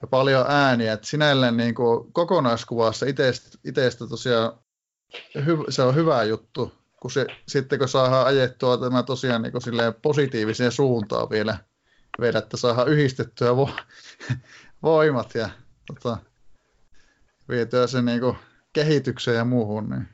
ja 0.00 0.06
paljon 0.06 0.44
ääniä, 0.48 0.92
että 0.92 1.06
sinällään 1.06 1.56
niin 1.56 1.74
kuin 1.74 2.12
kokonaiskuvassa 2.12 3.06
itsestä 3.64 4.06
tosiaan 4.08 4.52
hy, 5.46 5.56
se 5.68 5.82
on 5.82 5.94
hyvä 5.94 6.24
juttu, 6.24 6.72
kun 7.00 7.10
se, 7.10 7.26
sitten 7.48 7.78
kun 7.78 7.88
saadaan 7.88 8.26
ajettua 8.26 8.78
tämä 8.78 9.02
tosiaan 9.02 9.42
niin 9.42 9.52
kuin 9.52 9.62
positiiviseen 10.02 10.72
suuntaan 10.72 11.30
vielä, 11.30 11.58
vielä 12.20 12.38
että 12.38 12.56
saadaan 12.56 12.88
yhdistettyä 12.88 13.56
vo, 13.56 13.70
voimat 14.82 15.34
ja 15.34 15.48
tota, 15.86 16.16
vietyä 17.48 17.86
se 17.86 18.02
niinku 18.02 18.36
kehitykseen 18.72 19.36
ja 19.36 19.44
muuhun. 19.44 19.90
Niin. 19.90 20.08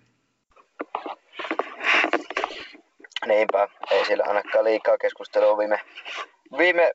Niinpä, 3.27 3.69
ei 3.91 4.05
siellä 4.05 4.25
ainakaan 4.25 4.65
liikaa 4.65 4.99
keskustelua 4.99 5.59
viime, 5.59 5.81
viime 6.59 6.93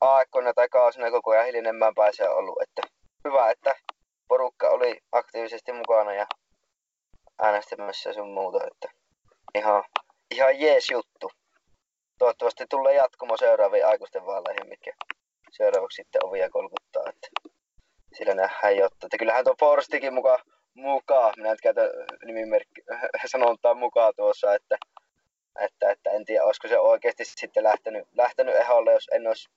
aikoina 0.00 0.52
tai 0.54 0.68
kausina 0.68 1.10
koko 1.10 1.30
ajan 1.30 1.46
hiljenemmän 1.46 1.94
pääse 1.94 2.28
ollut. 2.28 2.62
Että 2.62 2.82
hyvä, 3.24 3.50
että 3.50 3.74
porukka 4.28 4.68
oli 4.68 5.00
aktiivisesti 5.12 5.72
mukana 5.72 6.14
ja 6.14 6.26
äänestämässä 7.38 8.12
sun 8.12 8.30
muuta. 8.30 8.58
Että 8.66 8.88
ihan, 9.54 9.84
ihan 10.30 10.60
jees 10.60 10.90
juttu. 10.90 11.30
Toivottavasti 12.18 12.66
tulee 12.70 12.94
jatkumo 12.94 13.36
seuraaviin 13.36 13.86
aikuisten 13.86 14.26
vaaleihin, 14.26 14.68
mitkä 14.68 14.92
seuraavaksi 15.50 15.96
sitten 15.96 16.26
ovia 16.26 16.50
kolkuttaa. 16.50 17.02
Että 17.06 17.47
sillä 18.18 18.34
nähdään 18.34 18.76
jotta. 18.76 19.06
Että 19.06 19.18
kyllähän 19.18 19.44
tuo 19.44 19.54
Forstikin 19.60 20.14
mukaan, 20.14 20.38
mukaan, 20.74 21.34
minä 21.36 21.50
nyt 21.50 21.60
käytän 21.60 21.88
nimimerkki, 22.24 22.82
sanontaa 23.32 23.74
mukaan 23.74 24.12
tuossa, 24.16 24.54
että, 24.54 24.78
että, 25.60 25.90
että, 25.90 26.10
en 26.10 26.24
tiedä, 26.24 26.44
olisiko 26.44 26.68
se 26.68 26.78
oikeasti 26.78 27.24
sitten 27.24 27.64
lähtenyt, 27.64 28.08
lähtenyt 28.16 28.54
eholle, 28.54 28.92
jos 28.92 29.08
en 29.12 29.26
olisi, 29.26 29.48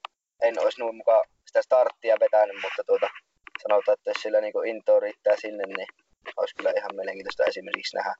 en 0.42 0.60
olisi 0.60 0.80
noin 0.80 0.96
mukaan 0.96 1.26
sitä 1.46 1.62
starttia 1.62 2.16
vetänyt, 2.20 2.56
mutta 2.62 2.84
tuota, 2.86 3.10
sanotaan, 3.64 3.94
että 3.94 4.10
jos 4.10 4.22
sillä 4.22 4.42
niin 4.42 4.66
into 4.66 5.00
riittää 5.00 5.36
sinne, 5.42 5.64
niin 5.64 5.88
olisi 6.38 6.56
kyllä 6.56 6.74
ihan 6.78 6.96
mielenkiintoista 6.96 7.44
esimerkiksi 7.44 7.96
nähdä. 7.96 8.16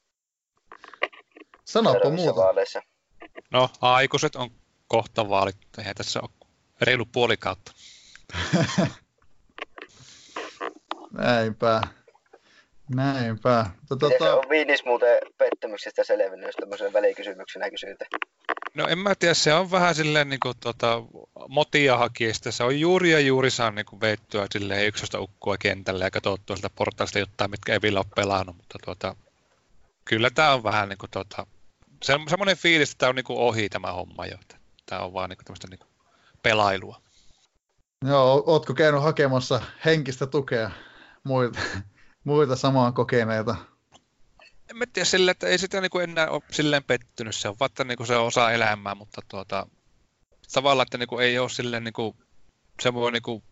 Sanoppa 1.66 2.10
muuta. 2.10 2.36
Vaaleissa. 2.36 2.82
No, 3.52 3.70
aikuiset 3.82 4.36
on 4.36 4.50
kohta 4.88 5.30
vaalit, 5.30 5.58
eihän 5.78 5.96
tässä 5.96 6.20
ole 6.22 6.30
reilu 6.82 7.06
puoli 7.06 7.38
kautta. 7.38 7.72
Näinpä. 11.12 11.82
Näinpä. 12.96 13.66
Tota... 13.90 14.06
Miten 14.06 14.28
se 14.28 14.32
on 14.32 14.50
viinis 14.50 14.86
muuten 14.86 15.18
pettymyksestä 15.38 16.04
selvinnyt, 16.04 16.48
jos 16.48 16.56
tämmöisen 16.56 16.94
välikysymyksenä 16.94 17.70
kysytä? 17.70 18.06
No 18.74 18.88
en 18.88 18.98
mä 18.98 19.16
tiedä, 19.16 19.34
se 19.34 19.54
on 19.54 19.72
vähän 19.72 19.96
silleen 19.96 20.30
niin 20.30 20.40
kuin, 20.40 20.58
tota, 20.60 21.04
motia 21.48 21.98
hakijasta. 21.98 22.52
Se 22.52 22.64
on 22.64 22.80
juuri 22.80 23.12
ja 23.12 23.20
juuri 23.20 23.52
saa 23.52 23.72
niin 23.72 23.86
kuin 23.86 24.02
veittyä 24.02 24.48
silleen 24.52 24.88
ykköstä 24.88 25.20
ukkua 25.20 25.58
kentälle 25.58 26.04
ja 26.04 26.12
katsottua 26.12 26.56
sieltä 26.56 26.76
portaista 26.76 27.20
jotain, 27.20 27.52
mitkä 27.52 27.74
ei 27.74 27.82
vielä 27.82 28.00
ole 28.00 28.06
pelannut. 28.16 28.58
Mutta 28.58 28.78
tuota, 28.86 29.16
kyllä 30.06 30.30
tämä 30.30 30.54
on 30.54 30.64
vähän 30.64 30.90
niin 30.90 30.98
kuin, 30.98 31.12
tota, 31.12 31.48
se, 32.04 32.14
semmoinen 32.30 32.58
fiilis, 32.58 32.92
että 32.92 33.00
tämä 33.00 33.10
on 33.10 33.16
niin 33.16 33.24
kuin 33.24 33.40
ohi 33.40 33.70
tämä 33.70 33.92
homma 33.92 34.26
jo. 34.26 34.38
Tämä 34.86 35.02
on 35.02 35.14
vaan 35.14 35.30
niin 35.30 35.38
kuin 35.38 35.46
tämmöistä 35.46 35.68
niin 35.70 35.80
kuin 35.80 35.90
pelailua. 36.44 37.02
Joo, 38.06 38.44
ootko 38.46 38.74
käynyt 38.74 39.02
hakemassa 39.02 39.62
henkistä 39.86 40.28
tukea 40.28 40.72
muita, 41.24 41.60
muita 42.24 42.56
samaan 42.56 42.94
kokeneita? 42.94 43.56
En 44.70 44.78
mä 44.78 44.86
tiedä 44.86 45.06
sille, 45.06 45.32
että 45.32 45.48
ei 45.48 45.58
sitä 45.58 45.82
niin 45.82 45.92
kuin 45.92 46.04
enää 46.04 46.30
ole 46.30 46.42
silleen 46.52 46.84
pettynyt. 46.84 47.36
Se 47.36 47.50
on 47.50 47.56
vaikka 47.60 47.84
niin 47.84 47.98
kuin 47.98 48.08
se 48.08 48.16
osa 48.16 48.52
elämää, 48.52 48.96
mutta 48.96 49.22
tuota, 49.28 49.68
tavallaan, 50.54 50.84
että 50.84 50.98
niin 50.98 51.08
kuin 51.08 51.26
ei 51.26 51.40
ole 51.40 51.50
silleen 51.50 51.84
niin 51.84 51.94
kuin, 51.94 52.16
se 52.82 52.94
voi 52.94 53.12
niin 53.12 53.22
kuin 53.22 53.44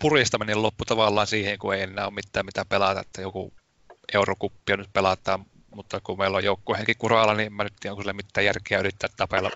puristaminen 0.00 0.62
loppu 0.62 0.84
tavallaan 0.84 1.26
siihen, 1.26 1.58
kun 1.58 1.74
ei 1.74 1.82
enää 1.82 2.06
ole 2.06 2.14
mitään 2.14 2.46
mitä 2.46 2.64
pelata, 2.64 3.00
että 3.00 3.22
joku 3.22 3.52
eurokuppia 4.14 4.76
nyt 4.76 4.92
pelataan, 4.92 5.44
mutta 5.74 6.00
kun 6.00 6.18
meillä 6.18 6.36
on 6.36 6.44
joukkuehenki 6.44 6.94
kuralla, 6.94 7.34
niin 7.34 7.52
mä 7.52 7.64
nyt 7.64 7.74
tiedän, 7.80 7.92
onko 7.92 8.02
sille 8.02 8.12
mitään 8.12 8.44
järkeä 8.44 8.78
yrittää 8.78 9.10
tapella. 9.16 9.50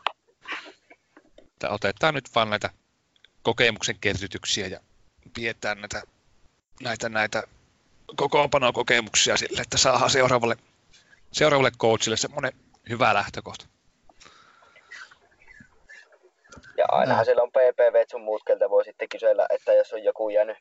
Että 1.39 1.71
otetaan 1.71 2.15
nyt 2.15 2.35
vaan 2.35 2.51
näitä 2.51 2.71
kokemuksen 3.43 3.99
kerrytyksiä 4.01 4.67
ja 4.67 4.81
pidetään 5.35 5.81
näitä 5.81 6.03
näitä, 6.83 7.09
näitä 7.09 7.43
kokoonpanokokemuksia 8.17 9.37
sille, 9.37 9.63
että 9.63 9.79
saadaan 9.79 10.11
seuraavalle, 10.11 10.57
seuraavalle 11.33 11.71
coachille 11.71 12.17
semmoinen 12.17 12.53
hyvä 12.89 13.15
lähtökohta. 13.15 13.67
Ja 16.79 16.85
ainahan 16.89 17.25
siellä 17.25 17.43
on 17.43 17.51
PPV 17.51 18.05
sun 18.11 18.23
muut, 18.23 18.43
keltä 18.47 18.71
voi 18.71 18.85
sitten 18.85 19.09
kysellä, 19.09 19.47
että 19.51 19.73
jos 19.73 19.93
on 19.93 20.05
joku 20.05 20.29
jäänyt 20.31 20.59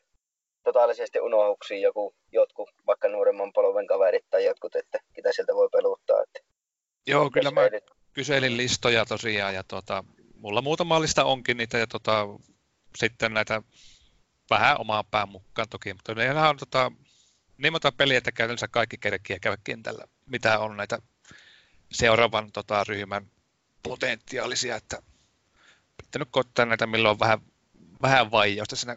totaalisesti 0.64 1.20
unohuksiin, 1.20 1.82
joku, 1.82 2.14
jotkut 2.32 2.70
vaikka 2.86 3.08
nuoremman 3.08 3.52
polven 3.52 3.86
kaverit 3.86 4.24
tai 4.30 4.44
jotkut, 4.44 4.76
että 4.76 4.98
mitä 5.16 5.32
sieltä 5.32 5.54
voi 5.54 5.68
peluttaa. 5.72 6.22
Että 6.22 6.40
Joo, 7.06 7.30
kyllä 7.30 7.50
mä 7.50 7.68
nyt... 7.68 7.84
kyselin 8.12 8.56
listoja 8.56 9.04
tosiaan 9.04 9.54
ja 9.54 9.64
tuota, 9.64 10.04
mulla 10.34 10.62
muutama 10.62 11.00
lista 11.00 11.24
onkin 11.24 11.56
niitä 11.56 11.78
ja 11.78 11.86
tuota, 11.86 12.26
sitten 12.98 13.34
näitä 13.34 13.62
vähän 14.52 14.80
omaan 14.80 15.04
pään 15.10 15.28
mukaan 15.28 15.68
toki, 15.68 15.94
mutta 15.94 16.12
on 16.48 16.56
tota, 16.56 16.92
niin 17.58 17.72
monta 17.72 17.92
peliä, 17.92 18.18
että 18.18 18.32
käytännössä 18.32 18.68
kaikki 18.68 18.98
kerkiä 18.98 19.38
käydä 19.38 19.58
kentällä, 19.64 20.04
mitä 20.26 20.58
on 20.58 20.76
näitä 20.76 20.98
seuraavan 21.92 22.52
tota, 22.52 22.84
ryhmän 22.84 23.30
potentiaalisia, 23.82 24.76
että 24.76 25.02
pitänyt 26.04 26.28
koittaa 26.30 26.66
näitä, 26.66 26.86
milloin 26.86 27.12
on 27.12 27.20
vähän, 27.20 27.38
vähän 28.02 28.30
vaijausta 28.30 28.76
siinä 28.76 28.96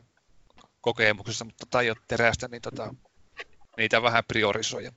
kokemuksessa, 0.81 1.45
mutta 1.45 1.65
tai 1.69 1.89
ole 1.89 1.97
terästä, 2.07 2.47
niin 2.47 2.61
tota, 2.61 2.93
niitä 3.77 4.01
vähän 4.01 4.23
priorisoida. 4.27 4.91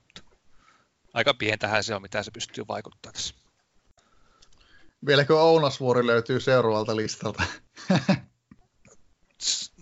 Aika 1.13 1.33
pientähän 1.33 1.83
se 1.83 1.95
on, 1.95 2.01
mitä 2.01 2.23
se 2.23 2.31
pystyy 2.31 2.67
vaikuttamaan 2.67 3.13
tässä. 3.13 3.35
Vieläkö 5.05 5.41
Ounasvuori 5.41 6.07
löytyy 6.07 6.39
seuraavalta 6.39 6.95
listalta? 6.95 7.43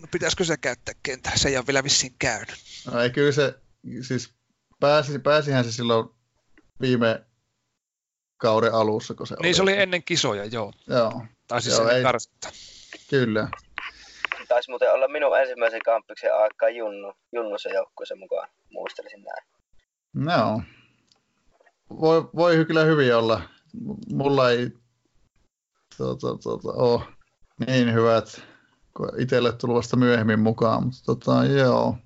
no 0.00 0.08
pitäisikö 0.12 0.44
se 0.44 0.56
käyttää 0.56 0.94
kentällä? 1.02 1.36
Se 1.36 1.48
ei 1.48 1.56
ole 1.56 1.66
vielä 1.66 1.84
vissiin 1.84 2.14
käynyt. 2.18 2.54
No 2.92 3.00
ei 3.00 3.10
kyllä 3.10 3.32
se, 3.32 3.54
siis 4.02 4.34
pääsi, 4.80 5.18
pääsihän 5.18 5.64
se 5.64 5.72
silloin 5.72 6.08
viime 6.80 7.24
kauden 8.36 8.74
alussa, 8.74 9.14
kun 9.14 9.26
se 9.26 9.34
Niin 9.34 9.46
oli. 9.46 9.54
se 9.54 9.62
oli 9.62 9.78
ennen 9.78 10.04
kisoja, 10.04 10.44
joo. 10.44 10.72
Joo. 10.86 11.22
Tai 11.48 11.62
siis 11.62 11.78
joo, 11.78 11.88
ei... 11.88 12.02
karsinta. 12.02 12.48
Kyllä. 13.10 13.48
Taisi 14.48 14.70
muuten 14.70 14.92
olla 14.92 15.08
minun 15.08 15.40
ensimmäisen 15.40 15.82
kampiksen 15.84 16.34
aikaa 16.34 16.68
Junnu, 16.68 17.12
Junnu 17.32 17.58
se 17.58 17.68
joukkueessa 17.68 18.16
mukaan, 18.16 18.48
muistelisin 18.70 19.22
näin. 19.22 19.46
No. 20.14 20.62
Voi, 22.00 22.30
voi 22.36 22.64
kyllä 22.64 22.84
hyvin 22.84 23.16
olla. 23.16 23.42
Mulla 24.12 24.50
ei 24.50 24.70
tuota, 25.96 26.26
tuota, 26.42 26.68
ole 26.72 27.00
niin 27.66 27.94
hyvät 27.94 28.42
itselle 29.18 29.52
tullut 29.52 29.76
vasta 29.76 29.96
myöhemmin 29.96 30.40
mukaan, 30.40 30.84
mutta 30.84 31.00
tota, 31.06 31.44
joo. 31.44 31.96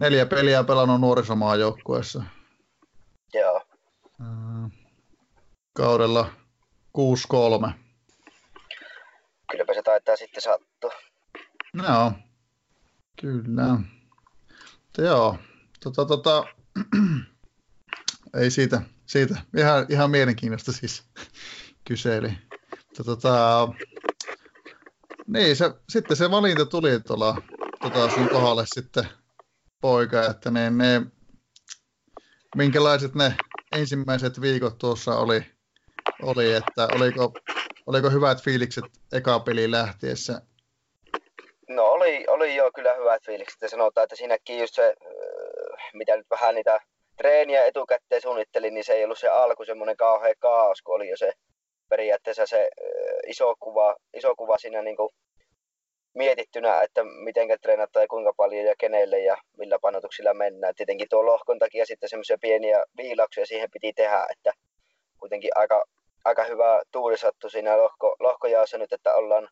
Neljä 0.00 0.26
peliä 0.26 0.64
pelannut 0.64 1.00
nuorisomaa 1.00 1.56
joukkueessa. 1.56 2.22
Joo. 3.34 3.62
Kaudella 5.72 6.30
6-3. 6.98 7.70
Kylläpä 9.50 9.74
se 9.74 9.82
taitaa 9.82 10.16
sitten 10.16 10.42
sattua. 10.42 10.90
Joo, 11.74 12.12
kyllä. 13.20 13.78
Mutta 14.84 15.02
joo, 15.02 15.38
tota, 15.84 16.04
tota, 16.04 16.44
ei 18.40 18.50
siitä, 18.50 18.82
siitä. 19.06 19.36
Ihan, 19.56 19.86
ihan 19.88 20.10
mielenkiintoista 20.10 20.72
siis 20.72 21.04
kyseli. 21.88 22.32
Tota, 23.04 23.68
niin, 25.28 25.56
se, 25.56 25.70
sitten 25.88 26.16
se 26.16 26.30
valinta 26.30 26.66
tuli 26.66 27.00
tuolla 27.00 27.36
tota 27.82 28.10
sun 28.10 28.28
kohdalle 28.28 28.64
sitten 28.66 29.04
poika, 29.80 30.26
että 30.30 30.50
ne, 30.50 30.70
ne, 30.70 31.02
minkälaiset 32.56 33.14
ne 33.14 33.34
ensimmäiset 33.76 34.40
viikot 34.40 34.78
tuossa 34.78 35.18
oli, 35.18 35.40
oli 36.22 36.52
että 36.52 36.88
oliko, 36.94 37.32
oliko 37.86 38.10
hyvät 38.10 38.42
fiilikset 38.42 38.84
eka 39.12 39.40
peli 39.40 39.70
lähtiessä? 39.70 40.42
No 41.68 41.84
oli, 41.84 42.24
oli 42.28 42.56
jo 42.56 42.70
kyllä 42.74 42.94
hyvät 42.94 43.22
fiilikset 43.26 43.62
ja 43.62 43.68
sanotaan, 43.68 44.02
että 44.02 44.16
siinäkin 44.16 44.58
just 44.58 44.74
se, 44.74 44.94
mitä 45.92 46.16
nyt 46.16 46.26
vähän 46.30 46.54
niitä 46.54 46.80
treeniä 47.16 47.64
etukäteen 47.64 48.22
suunnittelin, 48.22 48.74
niin 48.74 48.84
se 48.84 48.92
ei 48.92 49.04
ollut 49.04 49.18
se 49.18 49.28
alku 49.28 49.64
semmoinen 49.64 49.96
kauhea 49.96 50.34
kaos, 50.38 50.82
kun 50.82 50.94
oli 50.94 51.08
jo 51.08 51.16
se 51.16 51.32
periaatteessa 51.88 52.46
se 52.46 52.70
iso 53.26 53.54
kuva, 53.60 53.96
iso 54.14 54.34
kuva 54.36 54.58
siinä 54.58 54.82
niin 54.82 54.96
kuin 54.96 55.10
mietittynä, 56.14 56.82
että 56.82 57.04
miten 57.04 57.48
treenataan 57.62 58.02
ja 58.04 58.08
kuinka 58.08 58.32
paljon 58.36 58.64
ja 58.64 58.74
kenelle 58.78 59.18
ja 59.18 59.36
millä 59.58 59.78
panotuksilla 59.78 60.34
mennään. 60.34 60.74
Tietenkin 60.74 61.08
tuo 61.10 61.26
lohkon 61.26 61.58
takia 61.58 61.86
sitten 61.86 62.08
semmoisia 62.08 62.36
pieniä 62.40 62.84
viilauksia 62.96 63.46
siihen 63.46 63.70
piti 63.70 63.92
tehdä, 63.92 64.26
että 64.30 64.52
kuitenkin 65.20 65.50
aika, 65.54 65.84
aika 66.24 66.44
hyvä 66.44 66.82
tuuri 66.92 67.18
sattui 67.18 67.50
siinä 67.50 67.78
lohko, 67.78 68.16
lohkojaossa 68.20 68.78
nyt, 68.78 68.92
että 68.92 69.14
ollaan 69.14 69.48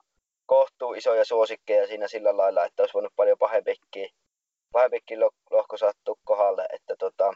kohtuu 0.47 0.95
isoja 0.95 1.25
suosikkeja 1.25 1.87
siinä 1.87 2.09
sillä 2.09 2.37
lailla, 2.37 2.65
että 2.65 2.83
olisi 2.83 2.95
voinut 2.95 3.13
paljon 3.17 3.39
pahempikin, 3.39 4.09
pahempikin 4.73 5.21
lohko 5.51 5.77
sattua 5.77 6.15
kohdalle. 6.25 6.67
Että 6.73 6.95
tota, 6.99 7.33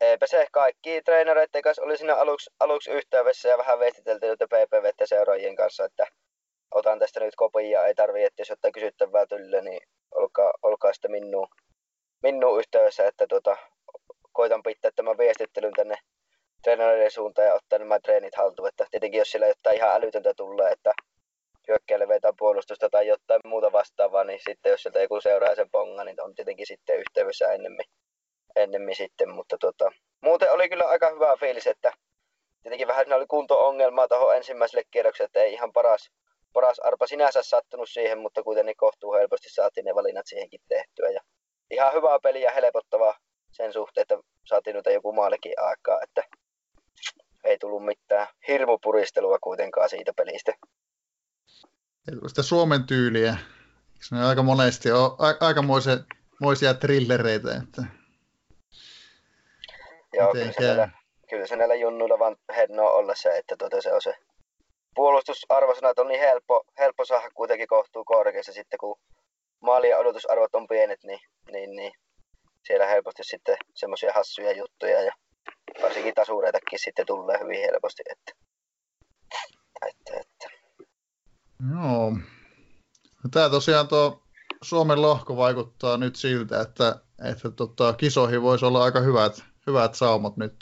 eipä 0.00 0.26
se 0.26 0.46
kaikki 0.52 1.02
treenareiden 1.02 1.62
kanssa 1.62 1.82
oli 1.82 1.96
siinä 1.96 2.14
aluksi, 2.14 2.50
aluksi 2.60 2.90
yhteydessä 2.90 3.48
ja 3.48 3.58
vähän 3.58 3.78
veistitelty 3.78 4.46
PPV 4.46 4.90
seuraajien 5.04 5.56
kanssa, 5.56 5.84
että 5.84 6.06
otan 6.74 6.98
tästä 6.98 7.20
nyt 7.20 7.36
kopia, 7.36 7.86
ei 7.86 7.94
tarvi, 7.94 8.24
että 8.24 8.40
jos 8.40 8.50
ottaa 8.50 8.70
kysyttävää 8.70 9.26
tylle, 9.26 9.60
niin 9.60 9.80
olkaa, 10.14 10.52
olkaa 10.62 10.92
sitten 10.92 11.10
minun, 11.10 11.48
minun 12.22 12.58
yhteydessä, 12.58 13.06
että 13.06 13.26
tota, 13.26 13.56
koitan 14.32 14.62
pitää 14.62 14.90
tämän 14.96 15.18
viestittelyn 15.18 15.72
tänne 15.72 15.94
treenareiden 16.62 17.10
suuntaan 17.10 17.48
ja 17.48 17.54
ottaa 17.54 17.78
nämä 17.78 18.00
treenit 18.00 18.34
haltuun. 18.36 18.68
Että 18.68 18.86
tietenkin 18.90 19.18
jos 19.18 19.30
siellä 19.30 19.46
jotain 19.46 19.76
ihan 19.76 19.94
älytöntä 19.94 20.34
tulee, 20.36 20.72
että 20.72 20.92
hyökkäille 21.68 22.08
vetää 22.08 22.32
puolustusta 22.38 22.88
tai 22.90 23.06
jotain 23.06 23.40
muuta 23.44 23.72
vastaavaa, 23.72 24.24
niin 24.24 24.40
sitten 24.48 24.70
jos 24.70 24.82
sieltä 24.82 25.02
joku 25.02 25.20
seuraa 25.20 25.54
sen 25.54 25.70
ponga, 25.70 26.04
niin 26.04 26.22
on 26.22 26.34
tietenkin 26.34 26.66
sitten 26.66 26.98
yhteydessä 26.98 27.52
ennemmin, 27.52 27.86
ennemmin 28.56 28.96
sitten, 28.96 29.30
mutta 29.30 29.56
tota, 29.60 29.92
muuten 30.20 30.52
oli 30.52 30.68
kyllä 30.68 30.84
aika 30.84 31.10
hyvä 31.10 31.36
fiilis, 31.36 31.66
että 31.66 31.92
tietenkin 32.62 32.88
vähän 32.88 33.12
oli 33.12 33.26
kunto-ongelmaa 33.26 34.08
tuohon 34.08 34.36
ensimmäiselle 34.36 34.84
kierrokselle, 34.90 35.26
että 35.26 35.40
ei 35.40 35.52
ihan 35.52 35.72
paras, 35.72 36.10
paras 36.52 36.78
arpa 36.78 37.06
sinänsä 37.06 37.42
sattunut 37.42 37.88
siihen, 37.88 38.18
mutta 38.18 38.42
kuitenkin 38.42 38.76
kohtuu 38.76 39.12
helposti 39.12 39.48
saatiin 39.50 39.84
ne 39.84 39.94
valinnat 39.94 40.26
siihenkin 40.26 40.60
tehtyä. 40.68 41.08
Ja 41.10 41.20
ihan 41.70 41.92
hyvää 41.92 42.18
peliä 42.22 42.50
helpottavaa 42.50 43.18
sen 43.52 43.72
suhteen, 43.72 44.02
että 44.02 44.18
saatiin 44.44 44.76
nyt 44.76 44.86
joku 44.94 45.12
maallekin 45.12 45.52
aikaa, 45.60 45.98
että 46.02 46.22
ei 47.44 47.58
tullut 47.58 47.84
mitään 47.84 48.26
hirmupuristelua 48.48 49.38
kuitenkaan 49.38 49.88
siitä 49.88 50.12
pelistä 50.16 50.52
sitä 52.26 52.42
Suomen 52.42 52.84
tyyliä. 52.84 53.36
Se 54.00 54.14
on 54.14 54.20
aika 54.20 54.42
monesti 54.42 54.92
on 54.92 55.16
aikamoisia 55.40 56.74
trillereitä. 56.80 57.48
Että... 57.62 57.82
Joo, 60.16 60.32
kyllä 60.32 60.52
se, 60.52 60.60
näillä, 60.60 60.88
kyllä 61.28 61.46
se 61.46 61.56
näillä 61.56 61.74
junnuilla 61.74 62.18
vaan 62.18 62.36
hennoa 62.56 62.90
olla 62.90 63.14
se, 63.14 63.38
että 63.38 63.56
tuota 63.56 63.80
se 63.80 63.92
on 63.92 64.02
se 64.02 64.14
puolustusarvosanat 64.94 65.98
on 65.98 66.08
niin 66.08 66.20
helppo, 66.20 66.64
helppo 66.78 67.04
saada 67.04 67.30
kuitenkin 67.34 67.68
kohtuu 67.68 68.04
korkeassa 68.04 68.52
sitten, 68.52 68.78
kun 68.78 68.98
maalien 69.60 69.98
odotusarvot 69.98 70.54
on 70.54 70.68
pienet, 70.68 71.04
niin, 71.04 71.20
niin, 71.52 71.70
niin 71.76 71.92
siellä 72.66 72.86
helposti 72.86 73.24
sitten 73.24 73.56
semmoisia 73.74 74.12
hassuja 74.14 74.52
juttuja 74.52 75.02
ja 75.02 75.12
varsinkin 75.82 76.14
tasureitakin 76.14 76.78
sitten 76.78 77.06
tulee 77.06 77.38
hyvin 77.40 77.60
helposti. 77.60 78.02
Että, 78.10 78.32
että, 79.88 80.20
että. 80.20 80.48
Joo. 81.72 82.12
Tämä 83.30 83.50
tosiaan 83.50 83.88
tuo 83.88 84.22
Suomen 84.62 85.02
lohko 85.02 85.36
vaikuttaa 85.36 85.96
nyt 85.96 86.16
siltä, 86.16 86.60
että, 86.60 87.00
että 87.30 87.50
tota, 87.50 87.92
kisoihin 87.92 88.42
voisi 88.42 88.64
olla 88.64 88.84
aika 88.84 89.00
hyvät, 89.00 89.44
hyvät 89.66 89.94
saumat 89.94 90.36
nyt. 90.36 90.54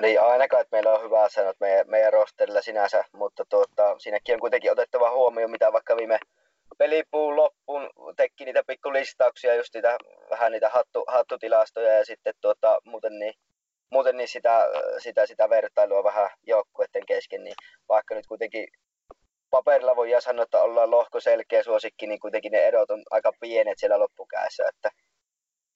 Niin, 0.00 0.20
ainakaan, 0.20 0.60
että 0.60 0.76
meillä 0.76 0.92
on 0.92 1.02
hyvä 1.02 1.28
sanot 1.28 1.56
meidän, 1.60 1.90
meidän 1.90 2.12
rosterilla 2.12 2.62
sinänsä, 2.62 3.04
mutta 3.12 3.44
tuota, 3.44 3.98
siinäkin 3.98 4.34
on 4.34 4.40
kuitenkin 4.40 4.72
otettava 4.72 5.10
huomioon, 5.10 5.50
mitä 5.50 5.72
vaikka 5.72 5.96
viime 5.96 6.18
pelipuun 6.78 7.36
loppuun 7.36 7.90
teki 8.16 8.44
niitä 8.44 8.62
pikkulistauksia, 8.66 9.54
just 9.54 9.74
niitä, 9.74 9.98
vähän 10.30 10.52
niitä 10.52 10.68
hattu, 10.68 11.04
hattutilastoja 11.08 11.92
ja 11.92 12.04
sitten 12.04 12.34
tuota, 12.40 12.78
muuten, 12.84 13.18
niin, 13.18 13.34
muuten 13.90 14.16
niin 14.16 14.28
sitä, 14.28 14.68
sitä, 14.98 15.26
sitä 15.26 15.50
vertailua 15.50 16.04
vähän 16.04 16.30
joukkueiden 16.46 17.06
kesken, 17.06 17.44
niin 17.44 17.54
vaikka 17.88 18.14
nyt 18.14 18.26
kuitenkin 18.26 18.68
paperilla 19.50 19.96
voi 19.96 20.10
sanoa, 20.20 20.42
että 20.42 20.62
ollaan 20.62 20.90
lohko 20.90 21.20
selkeä 21.20 21.62
suosikki, 21.62 22.06
niin 22.06 22.20
kuitenkin 22.20 22.52
ne 22.52 22.58
erot 22.58 22.90
on 22.90 23.02
aika 23.10 23.32
pienet 23.40 23.78
siellä 23.78 23.98
loppukäässä, 23.98 24.64
että, 24.68 24.90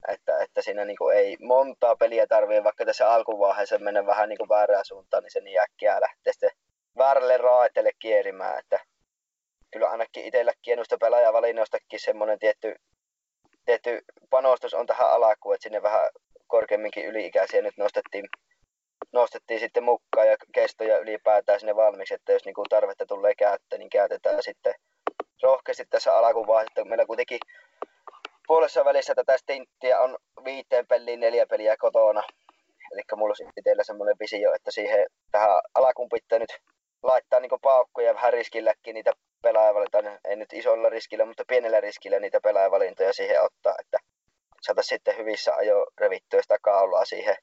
että, 0.09 0.38
että 0.38 0.62
siinä 0.62 0.85
niin 0.85 0.97
kuin 0.97 1.17
ei 1.17 1.37
montaa 1.40 1.97
peliä 1.97 2.27
tarvitse, 2.27 2.64
vaikka 2.64 2.85
tässä 2.85 3.09
alkuvaiheessa 3.09 3.79
mennä 3.79 4.07
vähän 4.07 4.29
niin 4.29 4.38
kuin 4.38 4.49
väärään 4.49 4.85
suuntaan, 4.85 5.23
niin 5.23 5.33
se 5.33 5.40
niin 5.40 5.61
äkkiä 5.61 6.01
lähtee 6.01 6.33
sitten 6.33 6.51
väärälle 6.99 7.37
raaitelle 7.37 7.90
kierimään, 7.99 8.59
että 8.59 8.81
kyllä 9.73 9.90
ainakin 9.90 10.25
itselläkin 10.25 10.77
noista 10.77 10.97
pelaajavalinnoistakin 11.01 12.01
semmoinen 12.01 12.38
tietty 12.38 12.75
tehty 13.64 14.01
panostus 14.31 14.75
on 14.75 14.87
tähän 14.87 15.11
alakuun, 15.11 15.55
että 15.55 15.62
sinne 15.62 15.83
vähän 15.83 16.09
korkeamminkin 16.47 17.07
yli-ikäisiä 17.07 17.62
nyt 17.62 17.77
nostettiin, 17.77 18.25
nostettiin 19.12 19.61
sitten 19.61 19.85
mukaan 19.85 20.29
ja 20.29 20.37
kestoja 20.55 20.99
ylipäätään 20.99 21.61
sinne 21.61 21.77
valmiiksi, 21.77 22.14
että 22.14 22.33
jos 22.33 22.45
niin 22.45 22.55
kuin 22.55 22.69
tarvetta 22.69 23.07
tulee 23.07 23.35
käyttää, 23.35 23.79
niin 23.79 23.90
käytetään 23.90 24.43
sitten 24.43 24.75
rohkeasti 25.43 25.85
tässä 25.90 26.17
alkuun 26.17 26.62
että 26.62 26.85
meillä 26.85 27.07
kuitenkin 27.07 27.38
puolessa 28.47 28.85
välissä 28.85 29.15
tätä 29.15 29.39
stinttiä 29.39 30.01
on 30.01 30.17
viiteen 30.45 30.87
peliin 30.87 31.21
neljä 31.21 31.47
peliä 31.47 31.77
kotona. 31.77 32.23
Eli 32.93 33.03
mulla 33.17 33.35
on 33.41 33.53
itsellä 33.57 33.85
semmoinen 33.85 34.17
visio, 34.21 34.55
että 34.55 34.71
siihen 34.71 35.07
tähän 35.31 35.61
alkuun 35.75 36.09
pitää 36.09 36.39
nyt 36.39 36.59
laittaa 37.03 37.41
niin 37.41 37.51
paukkuja 37.63 38.15
vähän 38.15 38.33
riskilläkin 38.33 38.95
niitä 38.95 39.13
pelaajavalintoja, 39.43 40.19
ei 40.25 40.37
nyt 40.37 40.53
isolla 40.53 40.89
riskillä, 40.89 41.25
mutta 41.25 41.45
pienellä 41.49 41.81
riskillä 41.81 42.19
niitä 42.19 42.41
pelaajavalintoja 42.41 43.13
siihen 43.13 43.43
ottaa, 43.43 43.75
että 43.81 43.99
saataisiin 44.63 44.97
sitten 44.99 45.17
hyvissä 45.17 45.55
ajo 45.55 45.87
revittyä 45.99 46.43
sitä 46.43 46.59
kaulaa 46.63 47.05
siihen, 47.05 47.37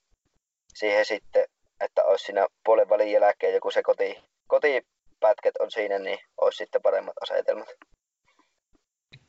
siihen 0.73 1.05
sitten, 1.05 1.45
että 1.79 2.03
olisi 2.03 2.25
siinä 2.25 2.47
puolen 2.65 2.89
välin 2.89 3.11
jälkeen 3.11 3.53
joku 3.53 3.71
se 3.71 3.83
koti, 3.83 4.23
kotipätket 4.47 5.57
on 5.59 5.71
siinä, 5.71 5.99
niin 5.99 6.19
olisi 6.41 6.57
sitten 6.57 6.81
paremmat 6.81 7.15
asetelmat. 7.21 7.67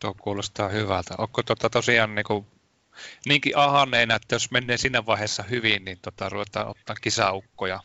Tuo 0.00 0.14
kuulostaa 0.20 0.68
hyvältä. 0.68 1.14
Onko 1.18 1.42
tota 1.42 1.70
tosiaan 1.70 2.14
niin 2.14 2.24
kuin, 2.24 2.46
niinkin 3.26 3.56
ahanneena, 3.56 4.14
että 4.14 4.34
jos 4.34 4.50
menee 4.50 4.76
siinä 4.76 5.06
vaiheessa 5.06 5.42
hyvin, 5.42 5.84
niin 5.84 5.98
tota, 6.02 6.28
ruvetaan 6.28 6.68
ottaa 6.68 6.96
kisaukkoja 7.02 7.80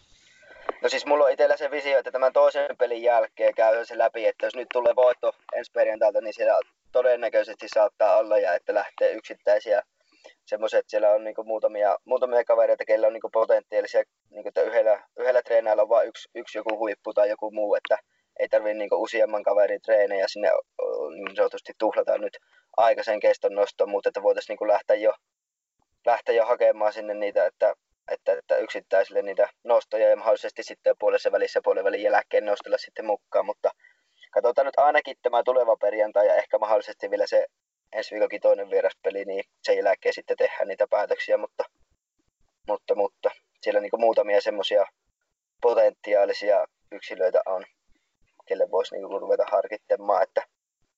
No 0.81 0.89
siis 0.89 1.05
mulla 1.05 1.25
on 1.25 1.31
itsellä 1.31 1.57
se 1.57 1.71
visio, 1.71 1.99
että 1.99 2.11
tämän 2.11 2.33
toisen 2.33 2.77
pelin 2.77 3.03
jälkeen 3.03 3.55
käy 3.55 3.85
se 3.85 3.97
läpi, 3.97 4.25
että 4.25 4.45
jos 4.45 4.55
nyt 4.55 4.67
tulee 4.73 4.95
voitto 4.95 5.31
ensi 5.55 5.71
perjantailta, 5.71 6.21
niin 6.21 6.33
siellä 6.33 6.59
todennäköisesti 6.91 7.67
saattaa 7.73 8.17
olla 8.17 8.37
ja 8.37 8.53
että 8.53 8.73
lähtee 8.73 9.11
yksittäisiä 9.11 9.81
semmoiset, 10.45 10.85
siellä 10.87 11.09
on 11.09 11.23
niinku 11.23 11.43
muutamia, 11.43 11.97
muutamia 12.05 12.43
kavereita, 12.43 12.85
keillä 12.85 13.07
on 13.07 13.13
niinku 13.13 13.29
potentiaalisia, 13.29 14.03
niinku, 14.29 14.47
että 14.47 14.61
yhdellä, 14.61 15.03
yhdellä 15.19 15.41
treenailla 15.41 15.83
on 15.83 15.89
vain 15.89 16.07
yksi, 16.07 16.29
yksi 16.35 16.57
joku 16.57 16.77
huippu 16.77 17.13
tai 17.13 17.29
joku 17.29 17.51
muu, 17.51 17.75
että 17.75 17.97
ei 18.39 18.49
tarvitse 18.49 18.73
niinku 18.73 19.03
useamman 19.03 19.43
kaverin 19.43 19.81
treenejä 19.81 20.27
sinne 20.27 20.49
niin 21.15 21.35
sanotusti 21.35 21.73
tuhlata 21.77 22.17
nyt 22.17 22.37
aikaisen 22.77 23.19
keston 23.19 23.55
nostoon, 23.55 23.89
mutta 23.89 24.09
että 24.09 24.23
voitaisiin 24.23 24.53
niinku 24.53 24.67
lähteä 24.67 24.95
jo 24.95 25.13
lähteä 26.05 26.35
jo 26.35 26.45
hakemaan 26.45 26.93
sinne 26.93 27.13
niitä, 27.13 27.45
että 27.45 27.73
että, 28.11 28.33
että 28.33 28.57
yksittäisille 28.57 29.21
niitä 29.21 29.49
nostoja 29.63 30.09
ja 30.09 30.15
mahdollisesti 30.15 30.63
sitten 30.63 30.95
puolessa 30.99 31.31
välissä 31.31 31.59
puolen 31.63 31.83
välin 31.83 32.01
jälkeen 32.01 32.45
nostella 32.45 32.77
sitten 32.77 33.05
mukaan, 33.05 33.45
mutta 33.45 33.71
katsotaan 34.31 34.65
nyt 34.65 34.77
ainakin 34.77 35.17
tämä 35.21 35.43
tuleva 35.43 35.77
perjantai 35.77 36.27
ja 36.27 36.35
ehkä 36.35 36.57
mahdollisesti 36.57 37.09
vielä 37.09 37.27
se 37.27 37.45
ensi 37.93 38.15
viikokin 38.15 38.41
toinen 38.41 38.69
vieraspeli, 38.69 39.25
niin 39.25 39.43
sen 39.63 39.77
jälkeen 39.77 40.13
sitten 40.13 40.37
tehdään 40.37 40.67
niitä 40.67 40.87
päätöksiä, 40.89 41.37
mutta, 41.37 41.63
mutta, 42.67 42.95
mutta 42.95 43.29
siellä 43.61 43.81
niin 43.81 43.91
muutamia 43.97 44.41
semmoisia 44.41 44.85
potentiaalisia 45.61 46.65
yksilöitä 46.91 47.41
on, 47.45 47.65
kelle 48.47 48.71
voisi 48.71 48.95
niin 48.95 49.21
ruveta 49.21 49.43
harkitsemaan, 49.51 50.23
että 50.23 50.47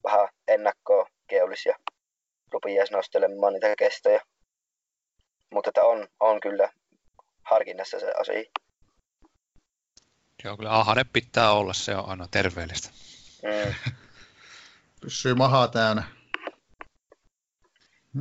vähän 0.03 0.27
ennakkoa 0.47 1.09
keulisia 1.27 1.75
rupiaisi 2.51 2.93
nostelemaan 2.93 3.53
niitä 3.53 3.75
kestoja. 3.77 4.21
Mutta 5.53 5.69
että 5.69 5.83
on, 5.83 6.07
on 6.19 6.39
kyllä 6.39 6.69
harkinnassa 7.43 7.99
se 7.99 8.11
asia. 8.19 8.43
Joo, 10.43 10.57
kyllä 10.57 10.79
ahane 10.79 11.03
pitää 11.13 11.51
olla, 11.51 11.73
se 11.73 11.95
on 11.95 12.09
aina 12.09 12.27
terveellistä. 12.31 12.89
Mm. 13.43 13.73
Pysyy 15.01 15.33
mahaa 15.33 15.67
täynnä. 15.67 16.03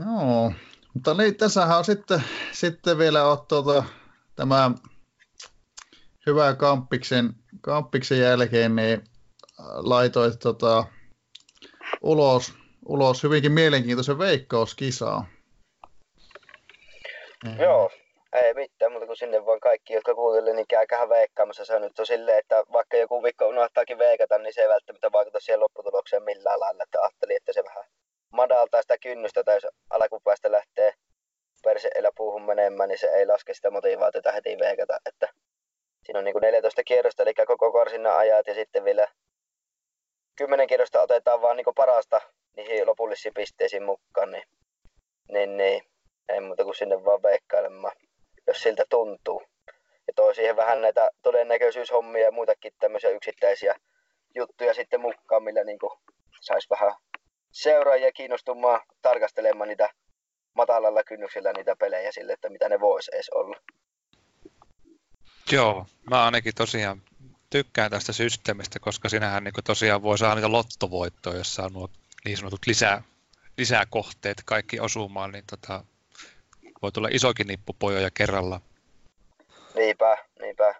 Joo, 0.04 0.52
mutta 0.94 1.14
niin, 1.14 1.36
tässähän 1.36 1.78
on 1.78 1.84
sitten, 1.84 2.24
sitten 2.52 2.98
vielä 2.98 3.24
on 3.24 3.46
tuota, 3.48 3.84
tämä 4.36 4.70
hyvä 6.26 6.54
kampiksen, 6.54 7.34
kampiksen 7.60 8.18
jälkeen, 8.20 8.76
niin 8.76 9.04
laitoit 9.58 10.38
tota, 10.38 10.84
ulos, 12.02 12.54
ulos 12.86 13.22
hyvinkin 13.22 13.52
mielenkiintoisen 13.52 14.18
veikkauskisaa. 14.18 15.26
Joo, 17.58 17.90
ei 18.32 18.54
mitään 18.54 18.92
muuta 18.92 19.06
kuin 19.06 19.16
sinne 19.16 19.46
vaan 19.46 19.60
kaikki, 19.60 19.94
jotka 19.94 20.14
kuuntelevat, 20.14 20.56
niin 20.56 20.66
käykää 20.66 21.08
veikkaamassa. 21.08 21.64
Se 21.64 21.74
on 21.74 21.82
nyt 21.82 21.92
silleen, 22.04 22.38
että 22.38 22.64
vaikka 22.72 22.96
joku 22.96 23.22
viikko 23.22 23.48
unohtaakin 23.48 23.98
veikata, 23.98 24.38
niin 24.38 24.54
se 24.54 24.60
ei 24.60 24.68
välttämättä 24.68 25.12
vaikuta 25.12 25.40
siihen 25.40 25.60
lopputulokseen 25.60 26.22
millään 26.22 26.60
lailla. 26.60 26.82
Että 26.82 27.00
ajattelin, 27.00 27.36
että 27.36 27.52
se 27.52 27.64
vähän 27.64 27.84
madaltaa 28.32 28.82
sitä 28.82 28.98
kynnystä, 28.98 29.44
tai 29.44 29.56
jos 29.56 29.66
alkupäästä 29.90 30.52
lähtee 30.52 30.92
perseellä 31.64 32.10
puuhun 32.16 32.46
menemään, 32.46 32.88
niin 32.88 32.98
se 32.98 33.06
ei 33.06 33.26
laske 33.26 33.54
sitä 33.54 33.70
motivaatiota 33.70 34.32
heti 34.32 34.58
veikata. 34.58 34.98
Että 35.06 35.28
siinä 36.04 36.18
on 36.18 36.24
niin 36.24 36.32
kuin 36.32 36.42
14 36.42 36.84
kierrosta, 36.84 37.22
eli 37.22 37.34
koko 37.34 37.72
korsinnan 37.72 38.16
ajat, 38.16 38.46
ja 38.46 38.54
sitten 38.54 38.84
vielä 38.84 39.08
10 40.38 40.66
kierrosta 40.66 41.02
otetaan 41.02 41.42
vaan 41.42 41.56
niin 41.56 41.66
parasta 41.74 42.20
niihin 42.56 42.86
lopullisiin 42.86 43.34
pisteisiin 43.34 43.82
mukaan, 43.82 44.30
niin, 44.30 44.44
niin, 45.32 45.56
niin 45.56 45.82
ei 46.28 46.40
muuta 46.40 46.64
kuin 46.64 46.74
sinne 46.74 47.04
vaan 47.04 47.22
veikkailemaan 47.22 47.96
jos 48.48 48.62
siltä 48.62 48.84
tuntuu. 48.90 49.42
Ja 50.06 50.12
toi 50.16 50.34
siihen 50.34 50.56
vähän 50.56 50.82
näitä 50.82 51.10
todennäköisyyshommia 51.22 52.24
ja 52.24 52.30
muitakin 52.30 52.72
tämmöisiä 52.78 53.10
yksittäisiä 53.10 53.74
juttuja 54.34 54.74
sitten 54.74 55.00
mukaan, 55.00 55.42
millä 55.42 55.64
niin 55.64 55.78
saisi 56.40 56.70
vähän 56.70 56.92
seuraajia 57.52 58.12
kiinnostumaan 58.12 58.80
tarkastelemaan 59.02 59.68
niitä 59.68 59.90
matalalla 60.54 61.04
kynnyksellä 61.04 61.52
niitä 61.52 61.76
pelejä 61.76 62.12
sille, 62.12 62.32
että 62.32 62.48
mitä 62.48 62.68
ne 62.68 62.80
vois 62.80 63.08
edes 63.08 63.30
olla. 63.30 63.56
Joo, 65.52 65.86
mä 66.10 66.24
ainakin 66.24 66.54
tosiaan 66.54 67.02
tykkään 67.50 67.90
tästä 67.90 68.12
systeemistä, 68.12 68.78
koska 68.78 69.08
sinähän 69.08 69.44
niin 69.44 69.54
tosiaan 69.64 70.02
voi 70.02 70.18
saada 70.18 70.34
niitä 70.34 70.52
lottovoittoja, 70.52 71.38
jos 71.38 71.54
saa 71.54 71.68
nuo 71.68 71.88
niin 72.24 72.36
sanotut 72.36 72.66
lisää, 72.66 73.02
lisää 73.58 73.86
kohteet 73.90 74.42
kaikki 74.44 74.80
osumaan, 74.80 75.32
niin 75.32 75.44
tota, 75.50 75.84
voi 76.82 76.92
tulla 76.92 77.08
isokin 77.10 77.46
nippu 77.46 77.76
pojoja 77.78 78.10
kerralla. 78.14 78.60
Niinpä, 79.74 80.18
niinpä. 80.40 80.74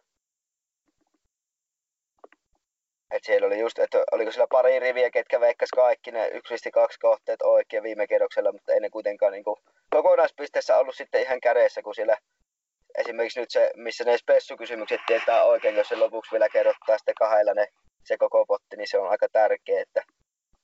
Et 3.11 3.25
siellä 3.25 3.47
oli 3.47 3.59
just, 3.59 3.79
että 3.79 3.99
oliko 4.13 4.33
siellä 4.33 4.47
pari 4.51 4.79
riviä, 4.79 5.11
ketkä 5.11 5.41
veikkas 5.41 5.69
kaikki 5.75 6.11
ne 6.11 6.29
yksi 6.29 6.71
kaksi 6.71 6.99
kohteet 7.01 7.43
oikein 7.43 7.83
viime 7.83 8.07
kerroksella, 8.07 8.53
mutta 8.53 8.73
ei 8.73 8.81
ne 8.81 8.91
kuitenkaan 8.91 9.33
niin 9.33 9.45
kuin 9.45 9.57
kokonaispisteessä 9.91 10.79
ollut 10.79 10.97
sitten 10.97 11.23
ihan 11.23 11.41
kädessä, 11.41 11.83
kun 11.83 11.95
siellä 11.95 12.17
esimerkiksi 13.01 13.41
nyt 13.41 13.51
se, 13.51 13.71
missä 13.77 14.05
ne 14.05 14.19
spessukysymykset 14.19 15.01
tietää 15.07 15.43
oikein, 15.45 15.77
jos 15.77 15.89
se 15.89 15.97
lopuksi 15.97 16.33
vielä 16.33 16.49
kerrottaa 16.49 16.99
sitten 16.99 17.15
kahdella 17.15 17.55
ne, 17.55 17.67
se 18.05 18.17
koko 18.19 18.47
potti, 18.47 18.77
niin 18.77 18.89
se 18.89 18.99
on 18.99 19.11
aika 19.11 19.27
tärkeä, 19.33 19.83
että 19.83 20.03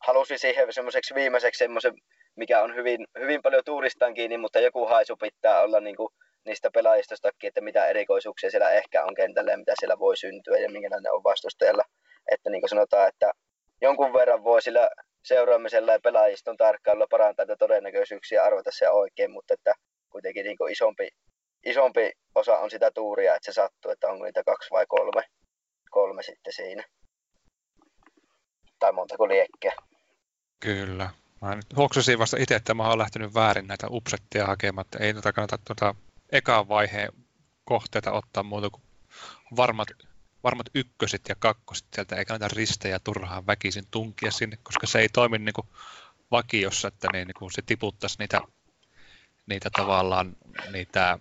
halusin 0.06 0.38
siihen 0.38 0.72
semmoiseksi 0.72 1.14
viimeiseksi 1.14 1.58
semmoisen 1.58 1.94
mikä 2.36 2.62
on 2.62 2.74
hyvin, 2.74 3.06
hyvin 3.18 3.42
paljon 3.42 3.62
tuuristaan 3.64 4.14
kiinni, 4.14 4.38
mutta 4.38 4.60
joku 4.60 4.86
haisu 4.86 5.16
pitää 5.16 5.60
olla 5.60 5.80
niin 5.80 5.96
kuin 5.96 6.08
niistä 6.44 6.70
pelaajistostakin, 6.74 7.48
että 7.48 7.60
mitä 7.60 7.86
erikoisuuksia 7.86 8.50
siellä 8.50 8.70
ehkä 8.70 9.04
on 9.04 9.14
kentällä 9.14 9.50
ja 9.50 9.58
mitä 9.58 9.72
siellä 9.78 9.98
voi 9.98 10.16
syntyä 10.16 10.58
ja 10.58 10.70
minkälainen 10.70 11.12
on 11.12 11.24
vastustajalla. 11.24 11.84
Että 12.30 12.50
niin 12.50 12.62
kuin 12.62 12.68
sanotaan, 12.68 13.08
että 13.08 13.32
jonkun 13.80 14.12
verran 14.12 14.44
voi 14.44 14.62
sillä 14.62 14.88
seuraamisella 15.24 15.92
ja 15.92 16.00
pelaajiston 16.02 16.56
tarkkailulla 16.56 17.06
parantaa 17.10 17.46
todennäköisyyksiä 17.58 18.42
arvata 18.42 18.70
se 18.72 18.90
oikein, 18.90 19.30
mutta 19.30 19.54
että 19.54 19.74
kuitenkin 20.10 20.44
niin 20.44 20.56
kuin 20.56 20.72
isompi, 20.72 21.08
isompi 21.64 22.12
osa 22.34 22.58
on 22.58 22.70
sitä 22.70 22.90
tuuria, 22.90 23.34
että 23.34 23.52
se 23.52 23.54
sattuu, 23.54 23.90
että 23.90 24.08
onko 24.08 24.24
niitä 24.24 24.44
kaksi 24.44 24.70
vai 24.70 24.86
kolme, 24.88 25.22
kolme 25.90 26.22
sitten 26.22 26.52
siinä. 26.52 26.84
Tai 28.78 28.92
montako 28.92 29.28
liekkiä. 29.28 29.72
Kyllä. 30.60 31.10
Mä 31.40 31.54
nyt 31.54 31.76
huoksasin 31.76 32.18
vasta 32.18 32.36
itse, 32.40 32.54
että 32.54 32.74
mä 32.74 32.88
oon 32.88 32.98
lähtenyt 32.98 33.34
väärin 33.34 33.66
näitä 33.66 33.86
upsetteja 33.90 34.46
hakemaan, 34.46 34.84
että 34.84 34.98
ei 34.98 35.14
tätä 35.14 35.32
kannata 35.32 35.58
tuota 35.58 35.94
ekan 36.32 36.68
vaiheen 36.68 37.12
kohteita 37.64 38.12
ottaa 38.12 38.42
muuta 38.42 38.70
kuin 38.70 38.82
varmat, 39.56 39.88
varmat 40.44 40.66
ykköset 40.74 41.22
ja 41.28 41.34
kakkoset 41.38 41.86
sieltä, 41.94 42.16
eikä 42.16 42.32
näitä 42.32 42.48
ristejä 42.56 42.98
turhaan 42.98 43.46
väkisin 43.46 43.84
tunkia 43.90 44.30
sinne, 44.30 44.58
koska 44.62 44.86
se 44.86 44.98
ei 44.98 45.08
toimi 45.08 45.38
niin 45.38 45.52
kuin 45.52 45.66
vakiossa, 46.30 46.88
että 46.88 47.08
niin, 47.12 47.26
niin 47.26 47.34
kuin 47.38 47.52
se 47.52 47.62
tiputtaisi 47.66 48.16
niitä, 48.18 48.40
niitä 49.46 49.70
tavallaan 49.70 50.36
niitä, 50.72 51.18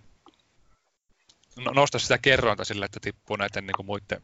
nosta 1.56 1.98
sitä 1.98 2.18
kerrointa 2.18 2.64
sillä, 2.64 2.84
että 2.84 3.00
tippuu 3.02 3.36
näiden 3.36 3.66
niin 3.66 3.76
kuin 3.76 3.86
muiden 3.86 4.22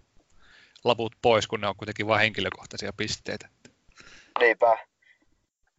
lavut 0.84 1.12
pois, 1.22 1.46
kun 1.46 1.60
ne 1.60 1.68
on 1.68 1.76
kuitenkin 1.76 2.06
vain 2.06 2.20
henkilökohtaisia 2.20 2.92
pisteitä. 2.96 3.48
Niinpä. 4.38 4.78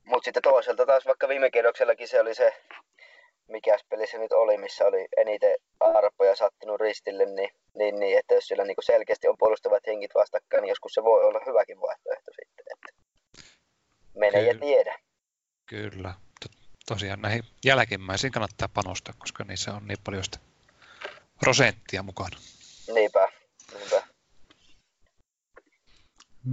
Mutta 0.03 0.25
sitten 0.25 0.43
toisaalta 0.43 0.85
taas 0.85 1.05
vaikka 1.05 1.27
viime 1.27 1.51
kierroksellakin 1.51 2.07
se 2.07 2.21
oli 2.21 2.35
se, 2.35 2.53
mikä 3.47 3.77
peli 3.89 4.07
se 4.07 4.17
nyt 4.17 4.31
oli, 4.31 4.57
missä 4.57 4.85
oli 4.85 5.07
eniten 5.17 5.55
arpoja 5.79 6.35
sattunut 6.35 6.81
ristille, 6.81 7.25
niin, 7.25 7.49
niin, 7.75 7.99
niin 7.99 8.19
että 8.19 8.35
jos 8.35 8.47
siellä 8.47 8.63
niinku 8.63 8.81
selkeästi 8.81 9.27
on 9.27 9.37
puolustavat 9.39 9.87
hengit 9.87 10.11
vastakkain, 10.15 10.61
niin 10.61 10.69
joskus 10.69 10.93
se 10.93 11.03
voi 11.03 11.23
olla 11.23 11.39
hyväkin 11.45 11.81
vaihtoehto 11.81 12.31
sitten. 12.31 12.65
Että 12.71 12.93
mene 14.15 14.31
Kyllä. 14.31 14.51
ja 14.51 14.59
tiedä. 14.59 14.99
Kyllä. 15.65 16.13
tosiaan 16.85 17.21
näihin 17.21 17.43
jälkimmäisiin 17.65 18.33
kannattaa 18.33 18.69
panostaa, 18.73 19.13
koska 19.19 19.43
niissä 19.43 19.73
on 19.73 19.87
niin 19.87 19.99
paljon 20.03 20.23
sitä 20.23 20.50
prosenttia 21.41 22.03
mukana. 22.03 22.37
Niinpä, 22.93 23.27
niinpä. 23.73 24.03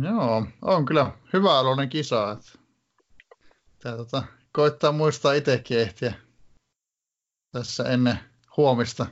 Joo, 0.02 0.46
on 0.62 0.86
kyllä 0.86 1.12
hyvä 1.32 1.58
aloinen 1.58 1.88
kisa. 1.88 2.32
Että... 2.32 2.58
Tää, 3.82 3.96
tota, 3.96 4.22
koittaa 4.52 4.92
muistaa 4.92 5.32
itsekin 5.32 5.78
ehtiä 5.78 6.14
tässä 7.52 7.84
ennen 7.84 8.18
huomista 8.56 9.06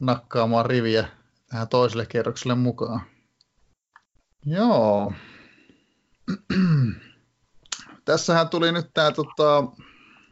nakkaamaan 0.00 0.66
riviä 0.66 1.08
tähän 1.46 1.68
toiselle 1.68 2.06
kerrokselle 2.06 2.54
mukaan. 2.54 3.00
Joo. 4.46 5.12
Tässähän 8.04 8.48
tuli 8.48 8.72
nyt 8.72 8.90
tämä, 8.94 9.12
tota, 9.12 9.64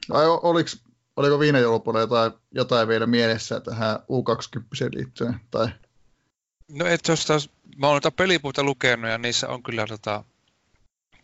vai 0.09 0.27
oliks, 0.27 0.86
oliko 1.17 1.39
viime 1.39 1.61
joulupuolella 1.61 2.05
jotain, 2.05 2.33
jotain 2.53 2.89
vielä 2.89 3.07
mielessä 3.07 3.61
tähän 3.61 3.97
U20 3.97 4.89
liittyen? 4.95 5.41
Tai... 5.51 5.69
No 6.69 6.87
et 6.87 7.09
jos 7.09 7.27
taas, 7.27 7.51
mä 7.77 7.87
oon 7.87 7.95
noita 7.95 8.11
pelipuita 8.11 8.63
lukenut 8.63 9.11
ja 9.11 9.19
niissä 9.19 9.49
on 9.49 9.63
kyllä 9.63 9.87
tota, 9.87 10.25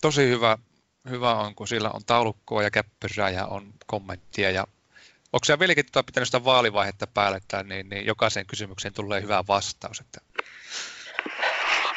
tosi 0.01 0.29
hyvä, 0.29 0.59
hyvä 1.11 1.35
on, 1.35 1.55
kun 1.55 1.69
sillä 1.69 1.91
on 1.91 2.05
taulukkoa 2.07 2.63
ja 2.63 2.71
käppyrää 2.71 3.31
ja 3.31 3.47
on 3.47 3.75
kommenttia 3.87 4.51
ja 4.51 4.67
Onko 5.33 5.45
se 5.45 5.59
vieläkin 5.59 5.85
tuota 5.93 6.07
pitänyt 6.07 6.29
sitä 6.29 6.45
vaalivaihetta 6.45 7.07
päälle, 7.07 7.37
että 7.37 7.63
niin, 7.63 7.89
niin 7.89 8.07
jokaiseen 8.07 8.47
kysymykseen 8.47 8.95
tulee 8.95 9.23
hyvä 9.23 9.45
vastaus? 9.49 10.01
Että... 10.01 10.21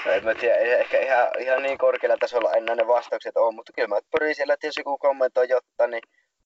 No, 0.05 0.11
en 0.11 0.23
mä 0.23 0.35
tiedä, 0.35 0.77
ehkä 0.77 0.99
ihan, 0.99 1.27
ihan 1.39 1.63
niin 1.63 1.77
korkealla 1.77 2.17
tasolla 2.17 2.53
enää 2.53 2.75
ne 2.75 2.87
vastaukset 2.87 3.37
on, 3.37 3.55
mutta 3.55 3.73
kyllä 3.73 3.87
mä 3.87 3.95
pyrin 4.11 4.35
siellä, 4.35 4.53
että 4.53 4.67
jos 4.67 4.77
joku 4.77 4.97
kommentoi 4.97 5.49
jotta, 5.49 5.87
niin 5.87 6.01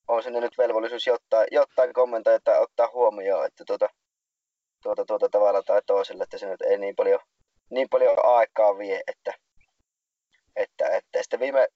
on 0.09 0.23
sinne 0.23 0.39
nyt 0.39 0.57
velvollisuus 0.57 1.07
jotta, 1.07 1.45
jotain 1.51 1.93
kommentoida 1.93 2.39
tai 2.43 2.59
ottaa 2.59 2.89
huomioon, 2.93 3.45
että 3.45 3.63
tuota, 3.67 3.89
tuota, 4.83 5.05
tuota 5.05 5.29
tavalla 5.29 5.63
tai 5.63 5.81
toisella, 5.85 6.23
että 6.23 6.37
se 6.37 6.49
nyt 6.49 6.61
ei 6.61 6.77
niin 6.77 6.95
paljon, 6.95 7.19
niin 7.69 7.89
paljon 7.89 8.25
aikaa 8.25 8.77
vie, 8.77 9.01
että, 9.07 9.33
että, 10.55 10.89
että 10.89 11.21
sitten 11.21 11.39
viime, 11.39 11.67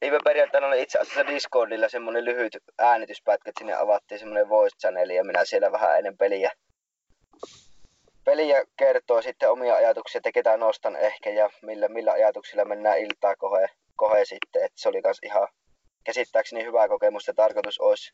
viime 0.00 0.18
perjantaina 0.24 0.66
oli 0.66 0.82
itse 0.82 0.98
asiassa 0.98 1.26
Discordilla 1.26 1.88
semmoinen 1.88 2.24
lyhyt 2.24 2.56
äänityspätkä, 2.78 3.50
että 3.50 3.58
sinne 3.58 3.74
avattiin 3.74 4.18
semmoinen 4.18 4.48
voice 4.48 4.76
channel 4.76 5.10
ja 5.10 5.24
minä 5.24 5.44
siellä 5.44 5.72
vähän 5.72 5.98
ennen 5.98 6.18
peliä, 6.18 6.50
peliä 8.24 8.64
kertoo 8.76 9.22
sitten 9.22 9.50
omia 9.50 9.74
ajatuksia, 9.74 10.18
että 10.18 10.32
ketä 10.32 10.56
nostan 10.56 10.96
ehkä 10.96 11.30
ja 11.30 11.50
millä, 11.62 11.88
millä 11.88 12.12
ajatuksilla 12.12 12.64
mennään 12.64 12.98
iltaa 12.98 13.36
kohe, 13.36 13.66
kohe 13.96 14.24
sitten. 14.24 14.64
Että 14.64 14.80
se 14.80 14.88
oli 14.88 15.00
myös 15.04 15.18
ihan 15.22 15.48
käsittääkseni 16.06 16.64
hyvä 16.64 16.88
kokemus 16.88 17.26
ja 17.26 17.34
tarkoitus 17.34 17.78
olisi 17.78 18.12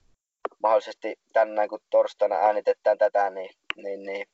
mahdollisesti 0.62 1.16
tänään, 1.32 1.68
kun 1.68 1.80
torstaina 1.90 2.36
äänitetään 2.36 2.98
tätä, 2.98 3.30
niin, 3.30 3.50
niin, 3.76 4.02
niin 4.02 4.26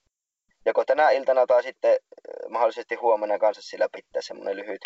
joko 0.66 0.84
tänä 0.84 1.10
iltana 1.10 1.46
tai 1.46 1.62
sitten 1.62 1.90
äh, 1.90 2.50
mahdollisesti 2.50 2.94
huomenna 2.94 3.38
kanssa 3.38 3.62
sillä 3.62 3.88
pitää 3.92 4.22
semmoinen 4.22 4.56
lyhyt, 4.56 4.80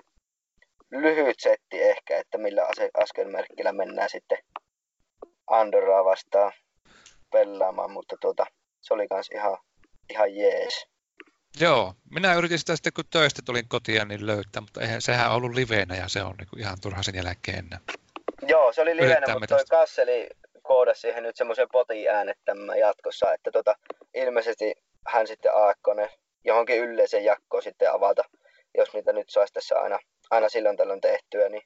lyhyt 0.90 1.40
setti 1.40 1.82
ehkä, 1.82 2.18
että 2.18 2.38
millä 2.38 2.66
askelmerkillä 3.02 3.72
mennään 3.72 4.11
sitten 4.11 4.38
Andoraa 5.46 6.04
vastaan 6.04 6.52
pelaamaan, 7.32 7.90
mutta 7.90 8.16
tuota, 8.20 8.46
se 8.80 8.94
oli 8.94 9.08
kans 9.08 9.28
ihan, 9.35 9.58
ihan 10.11 10.37
jees. 10.37 10.87
Joo, 11.61 11.94
minä 12.11 12.35
yritin 12.35 12.58
sitä 12.58 12.76
sitten 12.76 12.92
kun 12.92 13.04
töistä 13.11 13.42
tulin 13.44 13.68
kotiin 13.68 14.08
niin 14.08 14.26
löytää, 14.26 14.61
mutta 14.61 14.80
eihän, 14.80 15.02
sehän 15.02 15.30
on 15.30 15.37
ollut 15.37 15.54
liveenä 15.54 15.96
ja 15.96 16.08
se 16.08 16.22
on 16.22 16.35
niin 16.38 16.58
ihan 16.58 16.80
turha 16.80 17.02
sen 17.02 17.14
jälkeen 17.14 17.58
enää. 17.58 17.80
Joo, 18.48 18.72
se 18.72 18.83
oli 18.83 18.96
liveenä, 18.96 19.33
mutta 19.33 19.46
toi 19.46 19.64
Kasseli 19.70 20.28
koodasi 20.62 21.00
siihen 21.00 21.22
nyt 21.22 21.37
semmoisen 21.37 21.68
potin 21.72 22.09
äänettämään 22.09 22.78
jatkossa, 22.78 23.35
että 23.35 23.50
tota, 23.50 23.74
ilmeisesti 24.14 24.74
hän 25.09 25.26
sitten 25.26 25.55
Aakkonen 25.55 26.09
johonkin 26.44 26.78
yleiseen 26.78 27.24
jakkoon 27.24 27.62
sitten 27.62 27.92
avata, 27.92 28.22
jos 28.78 28.92
niitä 28.94 29.12
nyt 29.12 29.31
saisi 29.31 29.52
tässä 29.52 29.81
aina, 29.81 29.98
aina 30.31 30.48
silloin 30.48 30.76
tällöin 30.76 31.00
tehtyä, 31.00 31.48
niin 31.48 31.62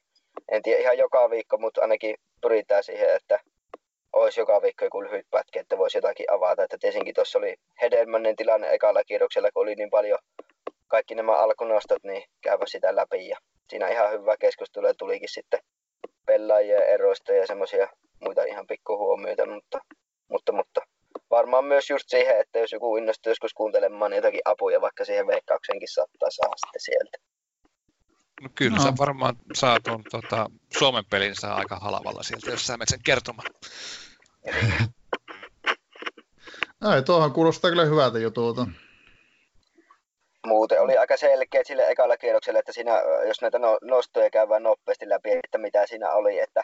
en 0.51 0.61
tiedä 0.61 0.81
ihan 0.81 0.97
joka 0.97 1.29
viikko, 1.29 1.57
mutta 1.57 1.81
ainakin 1.81 2.15
pyritään 2.41 2.83
siihen, 2.83 3.15
että 3.15 3.39
olisi 4.13 4.41
joka 4.41 4.61
viikko 4.61 4.85
joku 4.85 5.03
lyhyt 5.03 5.25
pätkä, 5.31 5.59
että 5.59 5.77
voisi 5.77 5.97
jotakin 5.97 6.31
avata. 6.31 6.63
Että 6.63 6.77
tietenkin 6.77 7.13
tuossa 7.13 7.39
oli 7.39 7.55
hedelmällinen 7.81 8.35
tilanne 8.35 8.73
ekalla 8.73 9.03
kierroksella, 9.03 9.49
kun 9.53 9.63
oli 9.63 9.75
niin 9.75 9.89
paljon 9.89 10.19
kaikki 10.87 11.15
nämä 11.15 11.33
alkunostot, 11.33 12.03
niin 12.03 12.23
käyvä 12.41 12.65
sitä 12.67 12.95
läpi. 12.95 13.27
Ja 13.27 13.37
siinä 13.69 13.87
ihan 13.87 14.11
hyvä 14.11 14.37
keskustelu 14.37 14.93
tulikin 14.97 15.29
sitten 15.29 15.59
pelaajien 16.27 16.89
eroista 16.89 17.33
ja 17.33 17.47
semmoisia 17.47 17.87
muita 18.21 18.43
ihan 18.43 18.67
pikkuhuomioita, 18.67 19.45
mutta, 19.45 19.79
mutta, 20.31 20.51
mutta 20.51 20.81
varmaan 21.29 21.65
myös 21.65 21.89
just 21.89 22.05
siihen, 22.07 22.39
että 22.39 22.59
jos 22.59 22.71
joku 22.71 22.97
innostuu 22.97 23.31
joskus 23.31 23.53
kuuntelemaan 23.53 24.11
niin 24.11 24.15
jotakin 24.15 24.41
apuja, 24.45 24.81
vaikka 24.81 25.05
siihen 25.05 25.27
veikkauksenkin 25.27 25.87
saattaa 25.91 26.29
saada 26.29 26.55
sitten 26.57 26.81
sieltä. 26.81 27.17
No 28.41 28.49
kyllä, 28.55 28.77
no. 28.77 28.83
sä 28.83 28.93
varmaan 28.99 29.35
saa 29.53 29.79
tuon 29.79 30.03
tota, 30.11 30.45
Suomen 30.77 31.03
pelin 31.09 31.35
saa 31.35 31.55
aika 31.55 31.75
halvalla 31.75 32.23
sieltä, 32.23 32.51
jos 32.51 32.67
sä 32.67 32.73
menet 32.73 32.89
sen 32.89 33.03
kertomaan. 33.05 33.49
Ai, 36.81 37.03
tuohon 37.03 37.33
kuulostaa 37.33 37.71
kyllä 37.71 37.85
hyvältä 37.85 38.19
jutulta. 38.19 38.67
Muuten 40.47 40.81
oli 40.81 40.97
aika 40.97 41.17
selkeä 41.17 41.61
sille 41.63 41.87
ekalla 41.89 42.17
kierroksella, 42.17 42.59
että 42.59 42.71
siinä, 42.71 43.01
jos 43.27 43.41
näitä 43.41 43.59
no, 43.59 43.77
nostoja 43.81 44.29
käydään 44.29 44.63
nopeasti 44.63 45.09
läpi, 45.09 45.31
että 45.31 45.57
mitä 45.57 45.87
siinä 45.87 46.11
oli, 46.11 46.39
että 46.39 46.63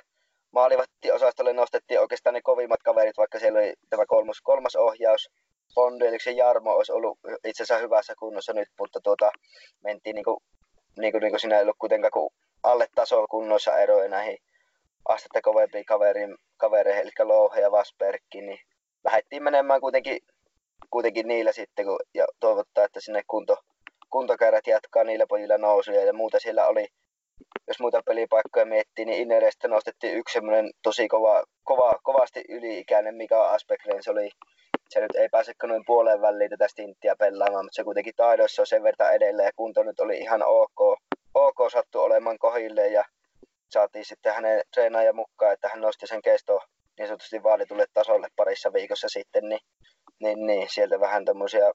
maalivatti-osastolle 0.52 1.54
nostettiin 1.54 2.00
oikeastaan 2.00 2.34
ne 2.34 2.42
kovimmat 2.42 2.84
kaverit, 2.84 3.18
vaikka 3.18 3.40
siellä 3.40 3.60
oli 3.60 3.74
tämä 3.90 4.06
kolmas, 4.06 4.42
kolmas 4.42 4.76
ohjaus. 4.76 5.30
Bondeliksen 5.76 6.38
Jarmo 6.38 6.72
olisi 6.72 6.92
ollut 6.92 7.20
itse 7.44 7.64
asiassa 7.64 7.84
hyvässä 7.84 8.14
kunnossa 8.20 8.54
nyt, 8.54 8.68
mutta 8.80 9.00
tuota, 9.04 9.32
mentiin 9.84 10.16
niin 10.16 10.26
kuin, 10.26 10.38
niin 11.00 11.12
kuin, 11.12 11.22
niin 11.22 11.32
kuin 11.32 11.40
siinä 11.40 11.56
ei 11.56 11.62
ollut 11.62 11.78
kuitenkaan 11.80 12.12
kuin 12.12 12.30
alle 12.64 12.88
taso 12.96 13.26
kunnossa 13.28 13.78
eroja 13.78 14.10
näihin 14.10 14.38
astetta 15.06 15.42
kovempiin 15.42 15.86
kaverin, 15.86 16.38
kavereihin, 16.58 17.02
eli 17.02 17.12
Louhe 17.24 17.62
ja 17.62 17.72
Vasperkki, 17.72 18.42
niin 18.42 18.60
lähdettiin 19.04 19.44
menemään 19.44 19.82
kuitenkin, 19.82 20.20
kuitenkin 20.90 21.28
niillä 21.28 21.52
sitten, 21.52 21.86
kun, 21.86 22.00
ja 22.14 22.26
toivottaa, 22.40 22.86
että 22.86 23.00
sinne 23.02 23.22
kunto, 23.28 23.58
kuntokäärät 24.14 24.68
jatkaa 24.68 25.04
niillä 25.04 25.26
pojilla 25.30 25.58
nousuja, 25.58 26.06
ja 26.06 26.14
muuta. 26.14 26.40
Siellä 26.40 26.68
oli, 26.68 26.88
jos 27.68 27.80
muita 27.80 28.02
pelipaikkoja 28.06 28.66
miettii, 28.66 29.06
niin 29.06 29.22
Inerestä 29.22 29.68
nostettiin 29.68 30.18
yksi 30.18 30.34
semmoinen 30.34 30.72
tosi 30.84 31.08
kova, 31.08 31.44
kova, 31.64 31.94
kovasti 32.04 32.44
yli-ikäinen, 32.50 33.16
mikä 33.16 33.42
on 33.42 33.50
Aspeklen, 33.56 34.04
se 34.04 34.12
oli 34.12 34.30
se 34.90 35.02
nyt 35.02 35.16
ei 35.16 35.30
pääse 35.32 35.54
noin 35.64 35.84
puoleen 35.86 36.22
väliin 36.22 36.50
tätä 36.50 36.68
stinttiä 36.68 37.16
pelaamaan, 37.20 37.66
mutta 37.66 37.76
se 37.76 37.84
kuitenkin 37.84 38.14
taidoissa 38.16 38.62
on 38.62 38.68
sen 38.68 38.84
verran 38.84 39.16
edelleen 39.16 39.46
ja 39.46 39.52
kunto 39.56 39.84
nyt 39.84 40.00
oli 40.00 40.18
ihan 40.18 40.42
ok, 40.44 40.80
ok 41.34 41.60
sattu 41.72 42.00
olemaan 42.00 42.38
kohille 42.40 42.88
ja 42.88 43.04
saatiin 43.70 44.06
sitten 44.06 44.34
hänen 44.34 44.62
treenaajan 44.74 45.16
mukaan, 45.16 45.54
että 45.54 45.70
hän 45.70 45.82
nosti 45.82 46.08
sen 46.08 46.22
kesto 46.22 46.60
niin 46.98 47.08
sanotusti 47.08 47.44
vaaditulle 47.44 47.86
tasolle 47.94 48.28
parissa 48.36 48.74
viikossa 48.74 49.08
sitten, 49.10 49.50
niin, 49.50 49.60
niin, 50.20 50.46
niin 50.48 50.68
sieltä 50.70 51.00
vähän 51.00 51.26
tämmöisiä 51.26 51.72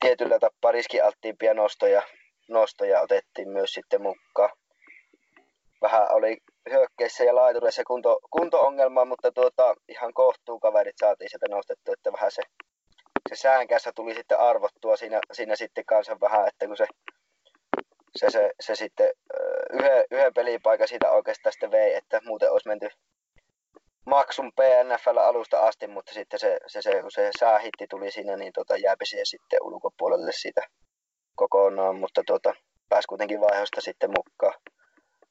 tietyllä 0.00 0.38
tapaa 0.38 0.72
riskialttiimpia 0.72 1.54
nostoja, 1.54 2.02
nostoja 2.48 3.00
otettiin 3.00 3.48
myös 3.48 3.72
sitten 3.72 4.02
mukaan. 4.02 4.50
Vähän 5.82 6.12
oli 6.12 6.36
hyökkeissä 6.70 7.24
ja 7.24 7.34
laitureissa 7.34 7.82
kunto, 7.86 8.18
kunto-ongelmaa, 8.30 9.04
mutta 9.04 9.32
tuota, 9.32 9.74
ihan 9.88 10.14
kohtuu 10.14 10.60
kaverit 10.60 10.98
saatiin 11.00 11.30
sieltä 11.30 11.46
nostettua, 11.50 11.94
että 11.94 12.12
vähän 12.12 12.30
se, 12.30 12.42
se 13.28 13.36
säänkässä 13.36 13.92
tuli 13.94 14.14
sitten 14.14 14.38
arvottua 14.38 14.96
siinä, 14.96 15.20
siinä 15.32 15.56
sitten 15.56 15.84
kanssa 15.84 16.16
vähän, 16.20 16.48
että 16.48 16.66
kun 16.66 16.76
se 16.76 16.86
se, 18.16 18.30
se, 18.30 18.50
se 18.60 18.74
sitten 18.74 19.10
yhden, 19.72 20.04
yhden 20.10 20.34
pelipaikan 20.34 20.88
siitä 20.88 21.10
oikeastaan 21.10 21.52
sitten 21.52 21.70
vei, 21.70 21.94
että 21.94 22.20
muuten 22.24 22.52
olisi 22.52 22.68
menty 22.68 22.88
maksun 24.08 24.52
PNFL 24.52 25.18
alusta 25.18 25.60
asti, 25.60 25.86
mutta 25.86 26.14
sitten 26.14 26.40
se, 26.40 26.58
se, 26.66 26.82
se 26.82 27.02
kun 27.02 27.10
se 27.10 27.30
säähitti 27.38 27.86
tuli 27.90 28.10
siinä, 28.10 28.36
niin 28.36 28.52
tota, 28.52 28.76
jääpi 28.76 29.06
siihen 29.06 29.26
sitten 29.26 29.62
ulkopuolelle 29.62 30.32
siitä 30.32 30.60
kokonaan, 31.34 31.96
mutta 31.98 32.22
tota, 32.26 32.54
pääsi 32.88 33.06
kuitenkin 33.08 33.40
vaiheesta 33.40 33.80
sitten 33.80 34.10
mukaan. 34.10 34.60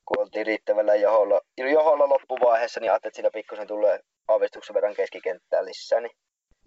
Kun 0.05 0.19
oltiin 0.19 0.45
riittävällä 0.45 0.95
joholla, 0.95 1.41
joholla 1.57 2.09
loppuvaiheessa, 2.09 2.79
niin 2.79 2.91
ajattelin, 2.91 3.09
että 3.09 3.15
siinä 3.15 3.29
pikkusen 3.33 3.67
tulee 3.67 3.99
aavistuksen 4.27 4.73
verran 4.73 4.95
keskikenttää 4.95 5.65
lisää, 5.65 5.99
niin, 6.01 6.11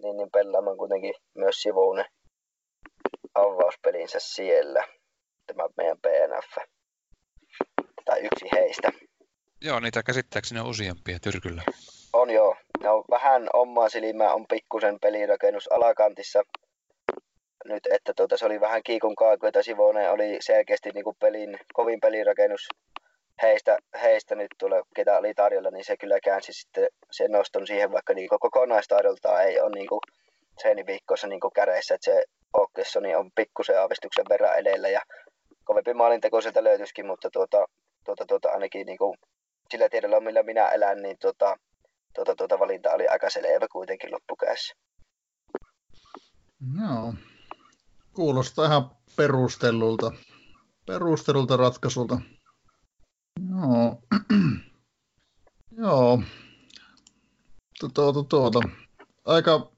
niin, 0.01 0.17
niin 0.17 0.29
pelaamaan 0.33 0.77
kuitenkin 0.77 1.13
myös 1.35 1.61
sivuun 1.61 2.05
avauspelinsä 3.35 4.19
siellä 4.19 4.83
tämä 5.47 5.63
meidän 5.77 5.97
PNF. 5.97 6.67
Tai 8.05 8.19
yksi 8.19 8.45
heistä. 8.55 8.91
Joo, 9.61 9.79
niitä 9.79 10.03
käsittääkseni 10.03 10.59
on 10.59 10.67
useampia 10.67 11.19
Tyrkyllä. 11.19 11.63
On 12.13 12.29
joo. 12.29 12.55
Ne 12.83 12.89
on 12.89 13.03
vähän 13.09 13.47
omaa 13.53 13.89
silmää, 13.89 14.33
on 14.33 14.45
pikkusen 14.47 14.99
pelirakennus 15.01 15.71
alakantissa. 15.71 16.43
Nyt, 17.65 17.87
että 17.91 18.13
tuota, 18.13 18.37
se 18.37 18.45
oli 18.45 18.59
vähän 18.59 18.83
kiikun 18.83 19.15
kaaku, 19.15 19.45
että 19.45 19.63
Sivonen 19.63 20.11
oli 20.11 20.37
selkeästi 20.39 20.89
niin 20.89 21.03
kuin 21.03 21.15
pelin, 21.19 21.57
kovin 21.73 21.99
pelirakennus 21.99 22.67
heistä, 23.41 23.77
heistä 24.01 24.35
nyt 24.35 24.47
tuolla, 24.59 24.81
ketä 24.95 25.17
oli 25.17 25.33
tarjolla, 25.33 25.69
niin 25.71 25.85
se 25.85 25.97
kyllä 25.97 26.19
käänsi 26.19 26.53
sitten 26.53 26.87
sen 27.11 27.31
noston 27.31 27.67
siihen, 27.67 27.91
vaikka 27.91 28.13
niin 28.13 28.29
kokonaistaidoltaan 28.29 29.43
ei 29.43 29.59
ole 29.59 29.71
niin 29.75 29.87
kuin 29.87 29.99
seeniviikkoissa 30.61 31.27
niin 31.27 31.39
kuin 31.39 31.53
käreissä, 31.53 31.95
että 31.95 32.11
se 32.11 32.23
Okkessoni 32.53 33.15
on 33.15 33.31
pikkusen 33.35 33.79
aavistuksen 33.79 34.25
verran 34.29 34.57
edellä 34.57 34.89
ja 34.89 35.01
kovempi 35.63 35.93
maalinteko 35.93 36.41
sieltä 36.41 36.63
löytyisikin, 36.63 37.05
mutta 37.05 37.29
tuota, 37.29 37.65
tuota, 38.05 38.25
tuota, 38.25 38.49
ainakin 38.49 38.85
niin 38.85 38.97
kuin 38.97 39.17
sillä 39.71 39.89
tiedolla, 39.89 40.19
millä 40.19 40.43
minä 40.43 40.69
elän, 40.69 41.01
niin 41.01 41.17
tuota, 41.21 41.57
tuota, 42.13 42.35
tuota 42.35 42.59
valinta 42.59 42.89
oli 42.89 43.07
aika 43.07 43.29
selvä 43.29 43.67
kuitenkin 43.71 44.11
loppukädessä. 44.11 44.73
Joo. 46.81 47.13
Kuulostaa 48.13 48.65
ihan 48.65 48.91
perustellulta, 49.15 50.11
perustellulta 50.85 51.57
ratkaisulta. 51.57 52.21
Joo. 53.49 54.01
Joo. 55.77 56.23
Tuota, 57.79 58.23
tuota. 58.23 58.59
Aika, 59.25 59.71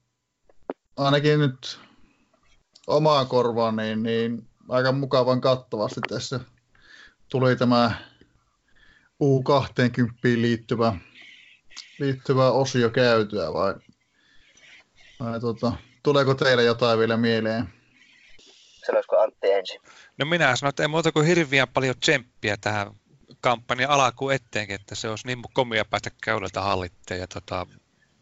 ainakin 0.97 1.39
nyt 1.39 1.79
omaa 2.87 3.25
korvaa, 3.25 3.71
niin, 3.71 4.03
niin 4.03 4.47
aika 4.69 4.91
mukavan 4.91 5.41
kattavasti 5.41 6.01
tässä 6.09 6.39
tuli 7.31 7.55
tämä 7.55 7.91
U20 9.23 10.07
liittyvä, 10.23 10.95
liittyvä 11.99 12.51
osio 12.51 12.89
käytyä 12.89 13.53
vai, 13.53 13.73
vai 15.19 15.39
tuota, 15.39 15.71
tuleeko 16.03 16.33
teille 16.33 16.63
jotain 16.63 16.99
vielä 16.99 17.17
mieleen? 17.17 17.73
Sanoisiko 18.85 19.19
Antti 19.19 19.51
ensin? 19.51 19.81
No 20.17 20.25
minä 20.25 20.55
sanon, 20.55 20.69
että 20.69 20.83
ei 20.83 20.87
muuta 20.87 21.11
kuin 21.11 21.25
hirviän 21.25 21.67
paljon 21.67 21.99
tsemppiä 21.99 22.57
tähän 22.57 22.91
kampanjan 23.41 23.89
alakuun 23.89 24.33
etteenkin, 24.33 24.75
että 24.75 24.95
se 24.95 25.09
olisi 25.09 25.27
niin 25.27 25.41
komia 25.53 25.85
päästä 25.85 26.11
käydältä 26.23 26.61
hallitteen 26.61 27.19
ja 27.19 27.27
tota, 27.27 27.67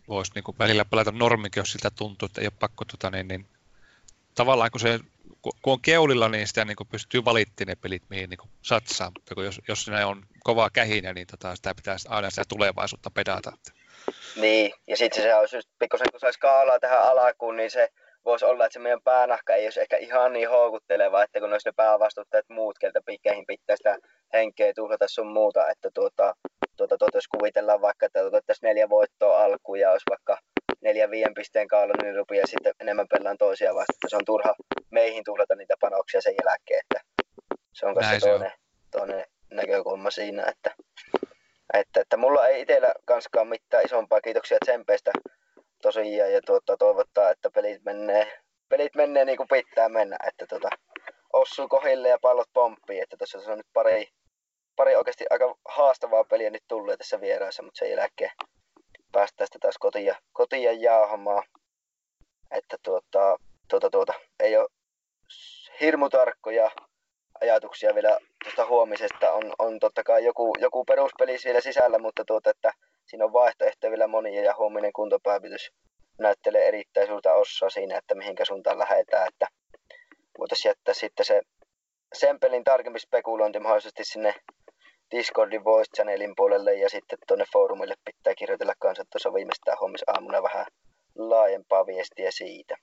voisi 0.08 0.32
niin 0.36 0.44
välillä 0.60 0.86
pelata 0.86 1.12
norminkin, 1.12 1.62
jos 1.62 1.72
siltä 1.72 1.92
tuntuu, 1.92 2.26
että 2.26 2.42
ei 2.42 2.48
ole 2.48 2.54
pakko 2.60 2.86
tota, 2.86 3.10
niin, 3.10 3.28
niin, 3.28 3.48
tavallaan 4.36 4.72
kun 4.72 4.80
se 4.80 5.00
kun 5.42 5.74
on 5.74 5.82
keulilla, 5.82 6.30
niin 6.30 6.48
sitä 6.48 6.66
niin 6.66 6.78
pystyy 6.92 7.26
valittiin 7.26 7.68
ne 7.68 7.76
pelit, 7.76 8.04
mihin 8.10 8.30
niin 8.30 8.50
satsaa, 8.62 9.12
mutta 9.16 9.36
kun 9.36 9.46
jos, 9.46 9.62
jos 9.68 9.88
ne 9.88 10.06
on 10.06 10.26
kovaa 10.44 10.70
kähinä, 10.70 11.14
niin 11.14 11.28
tota, 11.28 11.56
sitä 11.56 11.76
pitäisi 11.76 12.08
aina 12.12 12.30
sitä 12.30 12.44
tulevaisuutta 12.50 13.10
pedata. 13.12 13.52
Niin, 14.36 14.74
ja 14.88 14.98
sitten 14.98 15.24
se 15.24 15.36
olisi 15.36 15.56
just 15.56 15.70
pikkusen, 15.80 16.08
kun 16.12 16.20
saisi 16.20 16.40
kaalaa 16.40 16.80
tähän 16.80 17.04
alakuun, 17.04 17.56
niin 17.56 17.72
se 17.72 17.90
voisi 18.26 18.46
olla, 18.46 18.66
että 18.66 18.74
se 18.74 18.80
meidän 18.80 19.02
päänahka 19.04 19.56
ei 19.56 19.66
olisi 19.66 19.82
ehkä 19.82 19.98
ihan 19.98 20.34
niin 20.34 20.50
houkutteleva, 20.50 21.24
että 21.24 21.40
kun 21.40 21.52
olisi 21.52 21.68
ne 21.68 21.74
päävastustajat 21.76 22.50
muut, 22.50 22.80
keltä 22.80 23.00
pikkeihin 23.06 23.46
pitää 23.48 23.76
sitä 23.76 23.98
henkeä 24.34 24.74
tuhlata 24.76 25.08
sun 25.08 25.28
muuta, 25.28 25.70
että 25.70 25.90
tuota, 25.94 26.36
tuota, 26.78 26.98
tuota, 26.98 27.18
jos 27.18 27.28
kuvitellaan 27.28 27.82
vaikka, 27.82 28.06
että 28.06 28.24
otettaisiin 28.24 28.68
neljä 28.68 28.90
voittoa 28.90 29.44
alkuun 29.44 29.80
ja 29.80 29.92
olisi 29.92 30.10
vaikka 30.10 30.38
neljä 30.82 31.10
viien 31.10 31.34
pisteen 31.34 31.68
kaalo, 31.68 31.94
niin 32.02 32.16
rupeaa 32.16 32.48
sitten 32.48 32.74
enemmän 32.80 33.08
pellaan 33.08 33.38
toisia 33.38 33.76
vastaan. 33.76 34.10
Se 34.10 34.16
on 34.16 34.26
turha 34.26 34.56
meihin 34.92 35.24
tuhlata 35.24 35.56
niitä 35.56 35.76
panoksia 35.82 36.22
sen 36.22 36.36
jälkeen, 36.46 36.80
että 36.80 37.00
se 37.74 37.86
on 37.86 37.96
kanssa 37.96 38.28
toinen, 38.28 38.52
toinen 38.92 39.26
näkökulma 39.52 40.12
siinä, 40.12 40.44
että, 40.48 40.76
että, 41.74 42.02
että 42.02 42.18
mulla 42.18 42.48
ei 42.48 42.62
itsellä 42.62 42.94
kanskaan 43.06 43.48
mitään 43.48 43.86
isompaa 43.86 44.22
kiitoksia 44.22 44.58
tsempeistä 44.66 45.12
tosiaan 45.82 46.34
ja 46.34 46.42
tuota, 46.46 46.78
toivottaa, 46.78 47.30
että 47.30 47.50
pelit 47.50 47.84
menee, 47.86 48.40
pelit 48.70 48.96
menee 48.96 49.26
niin 49.26 49.38
kuin 49.38 49.48
pitää 49.50 49.90
mennä, 49.90 50.18
että 50.28 50.46
tuota, 50.48 50.70
osuu 51.34 51.68
kohille 51.68 52.10
ja 52.10 52.18
pallot 52.22 52.50
pomppii, 52.54 53.00
että 53.00 53.18
tuossa 53.18 53.52
on 53.52 53.58
nyt 53.58 53.68
pari, 53.74 54.08
pari 54.76 54.96
oikeasti 54.96 55.26
aika 55.30 55.56
haastavaa 55.66 56.24
peliä 56.24 56.50
nyt 56.50 56.64
tullut 56.68 56.98
tässä 56.98 57.22
vieraissa, 57.22 57.64
mutta 57.64 57.80
sen 57.80 57.92
jälkeen 57.92 58.32
päästään 59.12 59.48
sitten 59.48 59.62
taas 59.62 59.78
kotiin 60.34 60.64
ja 60.64 60.74
jaahamaan. 60.74 61.44
Että 62.52 62.78
tuota, 62.84 63.38
tuota, 63.70 63.90
tuota, 63.90 64.14
ei 64.40 64.58
ole 64.58 64.68
hirmu 65.82 66.10
tarkkoja 66.10 66.72
ajatuksia 67.42 67.96
vielä 67.96 68.20
tuosta 68.44 68.66
huomisesta. 68.66 69.32
On, 69.32 69.54
on 69.60 69.80
totta 69.80 70.04
kai 70.04 70.26
joku, 70.26 70.54
joku 70.60 70.86
peruspeli 70.86 71.38
vielä 71.46 71.62
sisällä, 71.62 72.00
mutta 72.00 72.24
tuota, 72.26 72.50
että 72.50 72.74
siinä 73.06 73.26
on 73.26 73.34
vaihtoehtoja 73.34 73.92
vielä 73.92 74.08
monia 74.08 74.44
ja 74.44 74.56
huominen 74.58 74.94
kuntopäivitys 74.94 75.72
näyttelee 76.20 76.68
erittäin 76.68 77.08
suurta 77.08 77.34
osaa 77.34 77.70
siinä, 77.70 77.98
että 77.98 78.16
mihinkä 78.16 78.46
suuntaan 78.46 78.80
lähdetään. 78.80 79.28
Että 79.28 79.48
voitaisiin 80.40 80.70
jättää 80.70 80.94
sitten 80.94 81.26
se 81.26 81.42
sen 82.14 82.40
pelin 82.40 82.64
tarkempi 82.64 83.00
spekulointi 83.00 83.60
mahdollisesti 83.60 84.04
sinne 84.04 84.34
Discordin 85.12 85.64
voice 85.64 85.92
channelin 85.96 86.34
puolelle 86.38 86.74
ja 86.74 86.90
sitten 86.90 87.20
tuonne 87.28 87.46
foorumille 87.54 87.96
pitää 88.06 88.36
kirjoitella 88.36 88.74
kanssa 88.80 89.04
tuossa 89.12 89.34
viimeistään 89.34 89.78
aamuna 90.08 90.44
vähän 90.44 90.66
laajempaa 91.16 91.86
viestiä 91.86 92.32
siitä. 92.32 92.78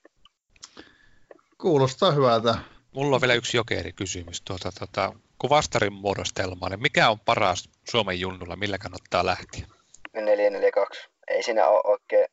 Kuulostaa 1.60 2.10
hyvältä. 2.10 2.54
Mulla 2.92 3.16
on 3.16 3.20
vielä 3.20 3.34
yksi 3.34 3.56
jokeri 3.56 3.92
kysymys. 3.92 4.42
Tuota, 4.42 4.70
tuota, 4.78 5.12
kun 5.38 5.50
vastarin 5.50 5.92
muodostelmaa, 5.92 6.68
niin 6.68 6.82
mikä 6.82 7.10
on 7.10 7.20
paras 7.20 7.68
Suomen 7.90 8.20
junnulla, 8.20 8.56
millä 8.56 8.78
kannattaa 8.78 9.26
lähteä? 9.26 9.66
442. 10.14 11.08
Ei 11.28 11.42
siinä 11.42 11.68
ole 11.68 11.80
oikein, 11.84 12.26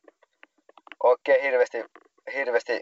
oikein 1.02 1.42
hirveästi, 1.42 1.84
hirveästi 2.34 2.80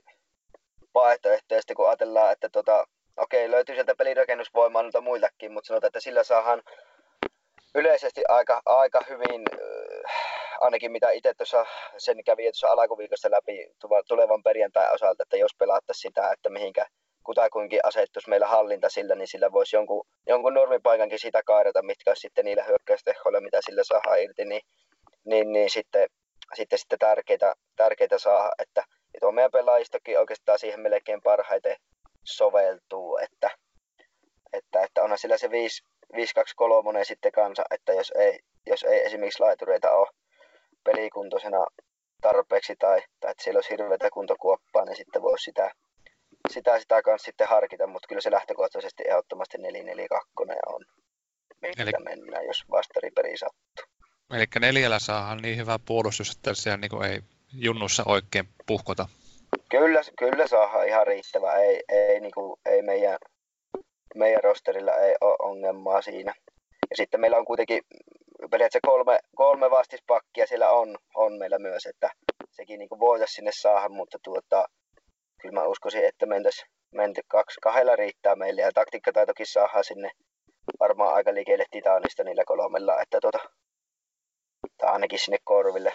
vaihtoehtoja, 0.94 1.60
kun 1.76 1.88
ajatellaan, 1.88 2.32
että 2.32 2.48
tota, 2.48 2.86
okei, 3.16 3.50
löytyy 3.50 3.74
sieltä 3.74 3.94
pelirakennusvoimaa 3.94 4.82
noilta 4.82 5.00
muiltakin, 5.00 5.52
mutta 5.52 5.68
sanotaan, 5.68 5.88
että 5.88 6.00
sillä 6.00 6.24
saahan 6.24 6.62
yleisesti 7.74 8.22
aika, 8.28 8.62
aika 8.66 9.00
hyvin, 9.08 9.44
ainakin 10.60 10.92
mitä 10.92 11.10
itse 11.10 11.34
tuossa 11.34 11.66
sen 11.98 12.24
kävi 12.24 12.42
tuossa 12.42 12.68
alakuviikosta 12.68 13.30
läpi 13.30 13.66
tulevan 14.08 14.42
perjantai 14.42 14.94
osalta, 14.94 15.22
että 15.22 15.36
jos 15.36 15.54
pelaattaisiin 15.58 16.10
sitä, 16.10 16.32
että 16.32 16.50
mihinkä 16.50 16.86
kutakuinkin 17.24 17.80
asettuisi 17.82 18.30
meillä 18.30 18.46
hallinta 18.46 18.88
sillä, 18.88 19.14
niin 19.14 19.28
sillä 19.28 19.52
voisi 19.52 19.76
jonkun, 19.76 20.06
jonkun 20.26 20.54
normipaikankin 20.54 21.18
sitä 21.18 21.42
kairata, 21.42 21.82
mitkä 21.82 22.10
olisi 22.10 22.20
sitten 22.20 22.44
niillä 22.44 22.64
hyökkäystehoilla, 22.64 23.40
mitä 23.40 23.58
sillä 23.64 23.84
saa 23.84 24.14
irti, 24.14 24.44
niin, 24.44 24.62
niin, 25.24 25.52
niin 25.52 25.70
sitten, 25.70 26.08
sitten, 26.54 26.78
sitten 26.78 26.98
tärkeitä, 26.98 27.54
tärkeitä 27.76 28.18
saa, 28.18 28.52
että, 28.58 28.84
että 29.14 29.26
on 29.26 29.34
meidän 29.34 29.50
pelaajistokin 29.50 30.18
oikeastaan 30.18 30.58
siihen 30.58 30.80
melkein 30.80 31.20
parhaiten 31.22 31.76
soveltuu, 32.24 33.16
että, 33.16 33.50
että, 34.52 34.82
että 34.82 35.02
onhan 35.02 35.18
sillä 35.18 35.38
se 35.38 35.50
5, 35.50 35.82
5-2-3 36.14 36.18
sitten 37.02 37.32
kanssa, 37.32 37.64
että 37.70 37.92
jos 37.92 38.12
ei, 38.16 38.38
jos 38.66 38.82
ei 38.82 39.06
esimerkiksi 39.06 39.40
laitureita 39.40 39.90
ole 39.90 40.08
pelikuntoisena 40.84 41.66
tarpeeksi 42.22 42.76
tai, 42.78 43.02
tai 43.20 43.30
että 43.30 43.44
siellä 43.44 43.58
olisi 43.58 43.70
hirveätä 43.70 44.10
kuntokuoppaa, 44.10 44.84
niin 44.84 44.96
sitten 44.96 45.22
voisi 45.22 45.44
sitä, 45.44 45.70
sitä, 46.50 46.80
sitä 46.80 47.02
kanssa 47.02 47.26
sitten 47.26 47.48
harkita, 47.48 47.86
mutta 47.86 48.08
kyllä 48.08 48.20
se 48.20 48.30
lähtökohtaisesti 48.30 49.02
ehdottomasti 49.08 49.58
4-4-2 49.58 49.60
on, 50.66 50.84
millä 51.62 51.82
Eli... 51.82 52.04
mennään, 52.04 52.46
jos 52.46 52.64
vastariperi 52.70 53.36
sattuu. 53.36 53.84
Eli 54.32 54.44
neljällä 54.60 54.98
saahan 54.98 55.38
niin 55.38 55.56
hyvä 55.56 55.78
puolustus, 55.86 56.30
että 56.36 56.54
siellä 56.54 56.76
niin 56.76 57.04
ei 57.04 57.20
junnussa 57.52 58.02
oikein 58.06 58.48
puhkota. 58.66 59.06
Kyllä, 59.70 60.00
kyllä 60.18 60.46
saadaan 60.46 60.88
ihan 60.88 61.06
riittävä. 61.06 61.52
Ei, 61.52 61.82
ei, 61.88 62.20
niin 62.20 62.32
kuin, 62.34 62.60
ei 62.66 62.82
meidän 62.82 63.18
meidän 64.14 64.44
rosterilla 64.44 64.92
ei 64.92 65.14
ole 65.20 65.36
ongelmaa 65.42 66.02
siinä. 66.02 66.34
Ja 66.90 66.96
sitten 66.96 67.20
meillä 67.20 67.36
on 67.36 67.44
kuitenkin 67.44 67.82
periaatteessa 68.50 68.88
kolme, 68.88 69.18
kolme 69.34 69.70
vastispakkia 69.70 70.46
siellä 70.46 70.70
on, 70.70 70.98
on 71.14 71.38
meillä 71.38 71.58
myös, 71.58 71.86
että 71.86 72.10
sekin 72.50 72.78
niin 72.78 72.88
voitaisiin 73.00 73.34
sinne 73.34 73.50
saada, 73.54 73.88
mutta 73.88 74.18
tuota, 74.24 74.68
kyllä 75.44 75.60
mä 75.60 75.66
uskoisin, 75.66 76.04
että 76.04 76.26
mentäisiin 76.26 76.68
menty 76.94 77.20
kaksi, 77.28 77.60
kahdella 77.60 77.96
riittää 77.96 78.36
meille 78.36 78.60
ja 78.60 78.72
taktiikkataitokin 78.72 79.46
saadaan 79.46 79.84
sinne 79.84 80.10
varmaan 80.80 81.14
aika 81.14 81.34
liikkeelle 81.34 81.64
Titanista 81.70 82.24
niillä 82.24 82.44
kolmella, 82.46 83.00
että 83.00 83.18
tuota, 83.20 83.38
tai 84.78 84.92
ainakin 84.92 85.18
sinne 85.18 85.38
korville. 85.44 85.92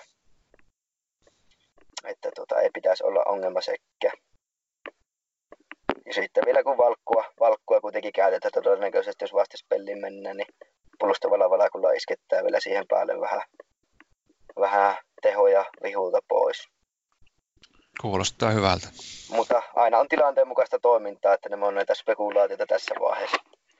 Että 2.05 2.29
tuota, 2.35 2.61
ei 2.61 2.69
pitäisi 2.73 3.03
olla 3.03 3.23
ongelma 3.25 3.61
sekkä. 3.61 4.11
Ja 6.05 6.13
sitten 6.13 6.43
vielä 6.45 6.63
kun 6.63 6.77
valkkua, 6.77 7.23
valkkua 7.39 7.81
kuitenkin 7.81 8.13
käytetään 8.13 8.63
todennäköisesti, 8.63 9.23
jos 9.23 9.33
vastaspeliin 9.33 10.01
mennään, 10.01 10.37
niin 10.37 10.47
pulustavalla 10.99 11.49
valakulla 11.49 11.91
iskettää 11.91 12.43
vielä 12.43 12.59
siihen 12.59 12.85
päälle 12.87 13.19
vähän, 13.21 13.41
vähän 14.59 14.95
tehoja 15.21 15.65
vihulta 15.83 16.19
pois. 16.27 16.78
Kuulostaa 18.01 18.51
hyvältä. 18.51 18.87
Mutta 19.29 19.61
aina 19.75 19.97
on 19.97 20.07
tilanteen 20.07 20.47
mukaista 20.47 20.79
toimintaa, 20.79 21.33
että 21.33 21.49
ne 21.49 21.65
on 21.65 21.75
näitä 21.75 21.95
spekulaatioita 21.95 22.65
tässä 22.65 22.95
vaiheessa 22.99 23.37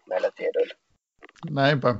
näillä 0.09 0.31
tiedoilla. 0.35 0.73
Näinpä. 1.49 1.95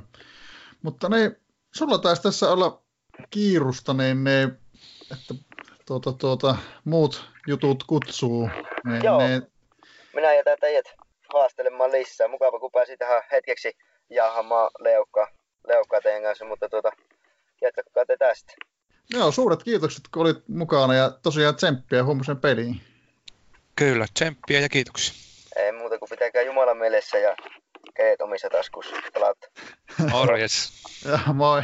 Mutta 0.82 1.08
ne, 1.08 1.36
sulla 1.74 1.98
taisi 1.98 2.22
tässä 2.22 2.50
olla 2.52 2.82
kiirusta, 3.30 3.94
niin 3.94 4.24
ne, 4.24 4.42
että 5.12 5.34
tuota, 5.86 6.12
tuota, 6.12 6.56
muut 6.84 7.30
jutut 7.46 7.84
kutsuu. 7.84 8.50
Ne, 8.84 9.00
Joo. 9.02 9.18
ne 9.18 9.42
minä 10.14 10.34
jätän 10.34 10.56
teidät 10.60 10.86
haastelemaan 11.34 11.92
lisää. 11.92 12.28
Mukava, 12.28 12.60
kun 12.60 12.70
pääsi 12.72 12.96
tähän 12.96 13.22
hetkeksi 13.32 13.76
jaahamaan 14.10 14.70
Leukka 14.78 15.28
leukkaa 15.66 16.00
teidän 16.00 16.22
kanssa, 16.22 16.44
mutta 16.44 16.68
tuota, 16.68 16.90
jatkakaa 17.62 18.06
te 18.06 18.16
tästä. 18.16 18.52
Joo, 19.14 19.32
suuret 19.32 19.62
kiitokset, 19.62 20.08
kun 20.14 20.22
olit 20.22 20.48
mukana 20.48 20.94
ja 20.94 21.10
tosiaan 21.10 21.56
tsemppiä 21.56 22.04
huomisen 22.04 22.36
peliin. 22.36 22.80
Kyllä, 23.76 24.06
tsemppiä 24.14 24.60
ja 24.60 24.68
kiitoksia. 24.68 25.14
Ei 25.56 25.72
muuta 25.72 25.98
kuin 25.98 26.08
pitäkää 26.10 26.42
Jumalan 26.42 26.76
mielessä 26.76 27.18
ja 27.18 27.36
kädet 27.94 28.20
omissa 28.20 28.48
taskussa. 28.50 28.96
Palautta. 29.14 29.46
Morjes. 30.10 30.72
ja 31.04 31.32
moi. 31.32 31.62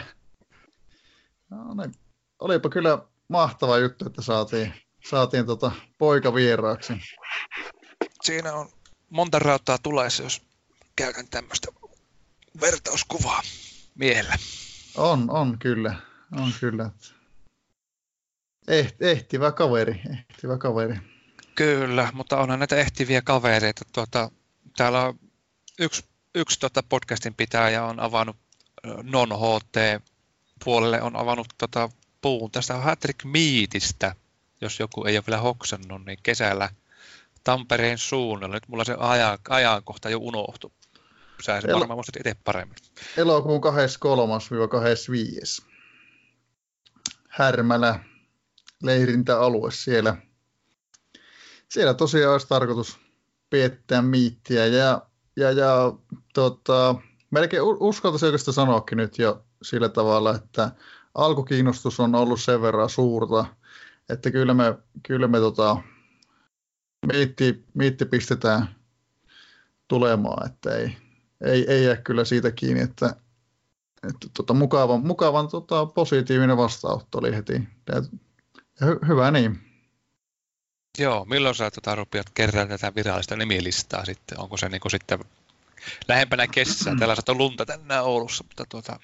No, 1.51 1.74
niin. 1.74 1.94
Olipa 2.38 2.68
kyllä 2.68 2.99
mahtava 3.28 3.78
juttu, 3.78 4.07
että 4.07 4.22
saatiin, 4.22 4.74
saatiin 5.09 5.47
tota 5.47 5.72
poika 5.99 6.34
vieraaksi. 6.34 6.92
Siinä 8.22 8.55
on 8.55 8.68
monta 9.11 9.38
rautaa 9.38 9.78
tuleessa, 9.82 10.22
jos 10.22 10.42
käytän 10.97 11.28
tämmöistä 11.28 11.68
vertauskuvaa 12.61 13.42
miehellä. 13.94 14.34
On, 14.97 15.30
on 15.30 15.59
kyllä. 15.59 15.94
On 16.40 16.53
kyllä. 16.61 16.90
Eh, 18.68 18.94
ehtivä 19.00 19.52
kaveri, 19.52 20.00
ehtivä 20.30 20.58
kaveri. 20.58 20.96
Kyllä, 21.54 22.08
mutta 22.12 22.38
onhan 22.38 22.58
näitä 22.58 22.76
ehtiviä 22.76 23.22
kavereita. 23.22 23.84
Tuota, 23.92 24.30
täällä 24.76 25.02
on 25.02 25.18
yksi, 25.78 26.04
yksi 26.34 26.60
tuota 26.60 26.82
podcastin 26.82 27.34
pitäjä 27.34 27.84
on 27.84 28.00
avannut 28.00 28.36
non-HT 29.02 29.76
puolelle 30.64 31.02
on 31.02 31.16
avannut 31.16 31.46
tota 31.58 31.88
puun 32.20 32.50
tästä 32.50 32.74
Hattrick 32.74 33.24
Meetistä, 33.24 34.14
jos 34.60 34.80
joku 34.80 35.04
ei 35.04 35.16
ole 35.16 35.24
vielä 35.26 35.40
hoksannut, 35.40 36.04
niin 36.04 36.18
kesällä 36.22 36.70
Tampereen 37.44 37.98
suunnalla. 37.98 38.54
Nyt 38.54 38.68
mulla 38.68 38.84
se 38.84 38.96
ajan, 38.98 39.38
ajankohta 39.48 40.10
jo 40.10 40.18
unohtu. 40.18 40.72
Sä 41.42 41.60
se 41.60 41.72
varmaan 41.72 41.96
muistat 41.96 42.16
itse 42.16 42.36
paremmin. 42.44 42.76
Elokuun 43.16 43.60
23-25. 45.62 45.66
Härmälä 47.28 48.00
leirintäalue 48.82 49.70
siellä. 49.70 50.16
Siellä 51.68 51.94
tosiaan 51.94 52.32
olisi 52.32 52.48
tarkoitus 52.48 52.98
piettää 53.50 54.02
miittiä 54.02 54.66
ja, 54.66 55.02
ja, 55.36 55.52
ja 55.52 55.92
tota, 56.34 56.94
melkein 57.30 57.62
uskaltaisin 57.62 58.26
oikeastaan 58.26 58.54
sanoakin 58.54 58.98
nyt 58.98 59.18
jo 59.18 59.44
sillä 59.62 59.88
tavalla, 59.88 60.34
että 60.34 60.70
alkukiinnostus 61.14 62.00
on 62.00 62.14
ollut 62.14 62.40
sen 62.40 62.62
verran 62.62 62.88
suurta, 62.88 63.44
että 64.08 64.30
kyllä 64.30 64.54
me, 64.54 64.78
kyllä 65.02 65.28
me 65.28 65.38
tota, 65.38 65.76
miitti, 67.12 67.64
miitti 67.74 68.04
pistetään 68.04 68.76
tulemaan, 69.88 70.46
että 70.46 70.74
ei, 70.74 70.96
ei, 71.40 71.70
ei 71.72 71.84
jää 71.84 71.96
kyllä 71.96 72.24
siitä 72.24 72.50
kiinni, 72.50 72.82
että, 72.82 73.16
että 74.08 74.28
tota, 74.36 74.54
mukavan, 74.54 75.06
mukavan 75.06 75.48
tota, 75.48 75.86
positiivinen 75.86 76.56
vastaanotto 76.56 77.18
oli 77.18 77.36
heti. 77.36 77.68
Hy, 78.84 78.98
hyvä 79.08 79.30
niin. 79.30 79.60
Joo, 80.98 81.24
milloin 81.24 81.54
sä 81.54 81.70
tota, 81.70 81.94
rupeat 81.94 82.30
kerran 82.30 82.68
tätä 82.68 82.94
virallista 82.94 83.36
nimilistaa 83.36 84.04
sitten? 84.04 84.40
Onko 84.40 84.56
se 84.56 84.68
niin 84.68 84.80
kuin 84.80 84.90
sitten 84.90 85.18
lähempänä 86.08 86.46
kesää? 86.46 86.94
Täällä 86.98 87.16
on 87.28 87.38
lunta 87.38 87.66
tänään 87.66 88.04
Oulussa, 88.04 88.44
mutta 88.44 88.64
tuota... 88.68 89.00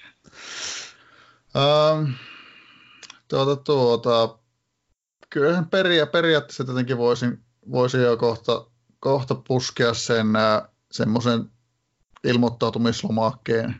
Ähm, 1.55 2.11
tuota, 3.27 3.55
tuota, 3.55 4.37
kyllä 5.29 5.63
peria, 5.71 6.07
periaatteessa 6.07 6.65
tietenkin 6.65 6.97
voisin, 6.97 7.43
voisin 7.71 8.01
jo 8.01 8.17
kohta, 8.17 8.65
kohta 8.99 9.35
puskea 9.35 9.93
sen 9.93 10.35
äh, 10.35 10.61
semmoisen 10.91 11.51
ilmoittautumislomakkeen 12.23 13.75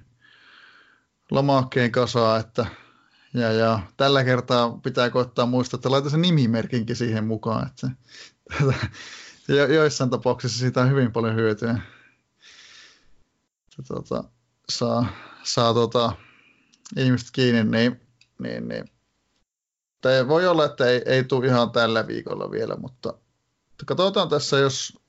lomakkeen 1.32 1.92
kasaan, 1.92 2.40
että 2.40 2.66
ja, 3.34 3.52
ja 3.52 3.80
tällä 3.98 4.24
kertaa 4.24 4.80
pitää 4.84 5.10
koittaa 5.10 5.46
muistaa, 5.46 5.78
että 5.78 5.92
laita 5.92 6.10
se 6.10 6.18
nimimerkinkin 6.18 6.96
siihen 6.96 7.28
mukaan, 7.28 7.68
että 7.68 7.90
jo, 9.48 9.66
joissain 9.66 10.10
tapauksissa 10.10 10.60
siitä 10.60 10.82
on 10.82 10.90
hyvin 10.90 11.12
paljon 11.12 11.36
hyötyä. 11.36 11.72
Että, 13.80 13.94
tuota, 13.94 14.24
saa, 14.70 15.08
saa 15.44 15.74
tuota, 15.74 16.14
ihmiset 16.98 17.28
kiinni, 17.32 17.64
niin, 17.64 18.02
niin, 18.40 18.68
niin. 18.68 18.86
Tai 20.02 20.28
voi 20.28 20.48
olla, 20.48 20.66
että 20.66 20.86
ei, 20.86 21.02
ei 21.06 21.24
tule 21.24 21.46
ihan 21.46 21.72
tällä 21.72 22.08
viikolla 22.08 22.52
vielä, 22.52 22.76
mutta 22.76 23.14
katsotaan 23.86 24.30
tässä, 24.30 24.58
jos 24.58 25.04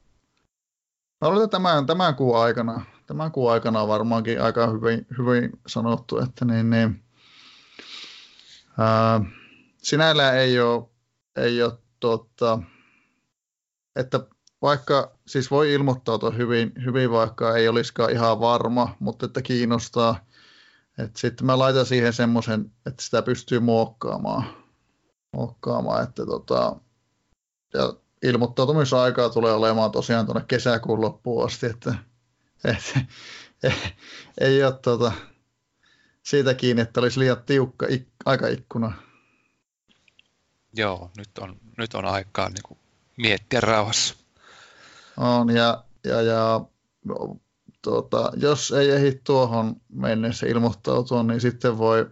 Mä 1.20 1.49
tämän, 1.49 1.87
tämän 1.87 2.14
kuun 2.14 2.39
aikana, 2.39 2.85
tämän 3.07 3.33
kuun 3.33 3.53
aikana 3.53 3.81
on 3.81 3.89
varmaankin 3.89 4.43
aika 4.43 4.66
hyvin, 4.66 5.07
hyvin 5.18 5.51
sanottu, 5.66 6.18
että 6.18 6.45
niin, 6.45 6.70
niin, 6.70 7.04
ää, 8.79 9.20
sinällään 9.83 10.37
ei 10.37 10.61
ole, 10.61 10.85
ei 11.37 11.62
ole 11.62 11.79
tuota, 12.01 12.59
että 13.97 14.20
vaikka 14.62 15.16
siis 15.27 15.51
voi 15.51 15.72
ilmoittautua 15.72 16.31
hyvin, 16.31 16.72
hyvin, 16.85 17.11
vaikka 17.11 17.57
ei 17.57 17.68
olisikaan 17.68 18.11
ihan 18.11 18.41
varma, 18.41 18.97
mutta 19.01 19.27
että 19.27 19.43
kiinnostaa, 19.43 20.27
et 20.99 21.16
sitten 21.16 21.47
mä 21.47 21.59
laitan 21.59 21.87
siihen 21.87 22.12
semmoisen, 22.12 22.72
että 22.87 23.03
sitä 23.03 23.22
pystyy 23.22 23.61
muokkaamaan, 23.61 24.45
muokkaamaan 25.33 26.05
että 26.05 26.27
tota, 26.27 26.77
ja 27.75 27.95
ilmoittautumisaikaa 28.22 29.31
tulee 29.31 29.53
olemaan 29.53 29.91
tosiaan 29.91 30.27
tuonne 30.27 30.45
kesäkuun 30.49 31.01
loppuun 31.01 31.45
asti, 31.45 31.66
että 31.66 31.95
et, 32.64 32.99
et, 33.62 33.95
ei 34.41 34.64
ole 34.64 34.72
tota, 34.83 35.12
siitä 36.22 36.55
kiinni, 36.55 36.83
että 36.83 37.01
olisi 37.01 37.20
liian 37.20 37.43
tiukka 37.47 37.87
aikaikkuna. 38.25 38.93
Joo, 40.77 41.11
nyt 41.16 41.39
on, 41.39 41.57
nyt 41.79 41.95
on 41.95 42.05
aikaa 42.05 42.49
niin 42.49 42.62
kuin 42.62 42.79
miettiä 43.16 43.61
rauhassa. 43.61 44.14
On, 45.16 45.51
ja, 45.51 45.85
ja, 46.05 46.22
ja 46.22 46.61
tuota, 47.83 48.33
jos 48.37 48.70
ei 48.70 48.91
ehdi 48.91 49.20
tuohon 49.25 49.77
mennessä 49.93 50.47
ilmoittautua, 50.47 51.22
niin 51.22 51.41
sitten 51.41 51.79
voi 51.79 52.11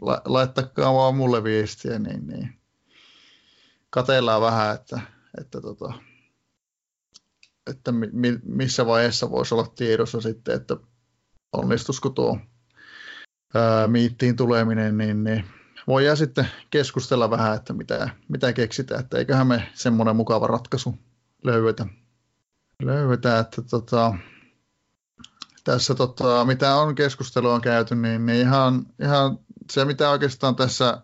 la- 0.00 0.22
laittakaa 0.24 0.94
vaan 0.94 1.14
mulle 1.14 1.44
viestiä, 1.44 1.98
niin, 1.98 2.26
niin 2.26 2.60
katellaan 3.90 4.42
vähän, 4.42 4.74
että, 4.74 5.00
että, 5.40 5.60
tota, 5.60 5.92
että 7.70 7.92
mi- 7.92 8.40
missä 8.44 8.86
vaiheessa 8.86 9.30
voisi 9.30 9.54
olla 9.54 9.66
tiedossa 9.66 10.20
sitten, 10.20 10.54
että 10.56 10.76
onnistuisiko 11.52 12.10
tuo 12.10 12.38
miittiin 13.86 14.36
tuleminen, 14.36 14.98
niin, 14.98 15.24
niin 15.24 15.44
voidaan 15.86 16.16
sitten 16.16 16.48
keskustella 16.70 17.30
vähän, 17.30 17.56
että 17.56 17.72
mitä, 17.72 18.10
mitä 18.28 18.52
keksitään, 18.52 19.00
että 19.00 19.18
eiköhän 19.18 19.46
me 19.46 19.68
semmoinen 19.74 20.16
mukava 20.16 20.46
ratkaisu 20.46 20.98
löydetä. 21.44 21.86
Löydetä, 22.82 23.38
että 23.38 23.62
tota, 23.62 24.14
tässä 25.64 25.94
tota, 25.94 26.44
mitä 26.44 26.76
on 26.76 26.94
keskustelua 26.94 27.60
käyty, 27.60 27.94
niin, 27.94 28.26
niin 28.26 28.40
ihan, 28.40 28.86
ihan 29.02 29.38
se, 29.70 29.84
mitä 29.84 30.10
oikeastaan 30.10 30.56
tässä 30.56 31.02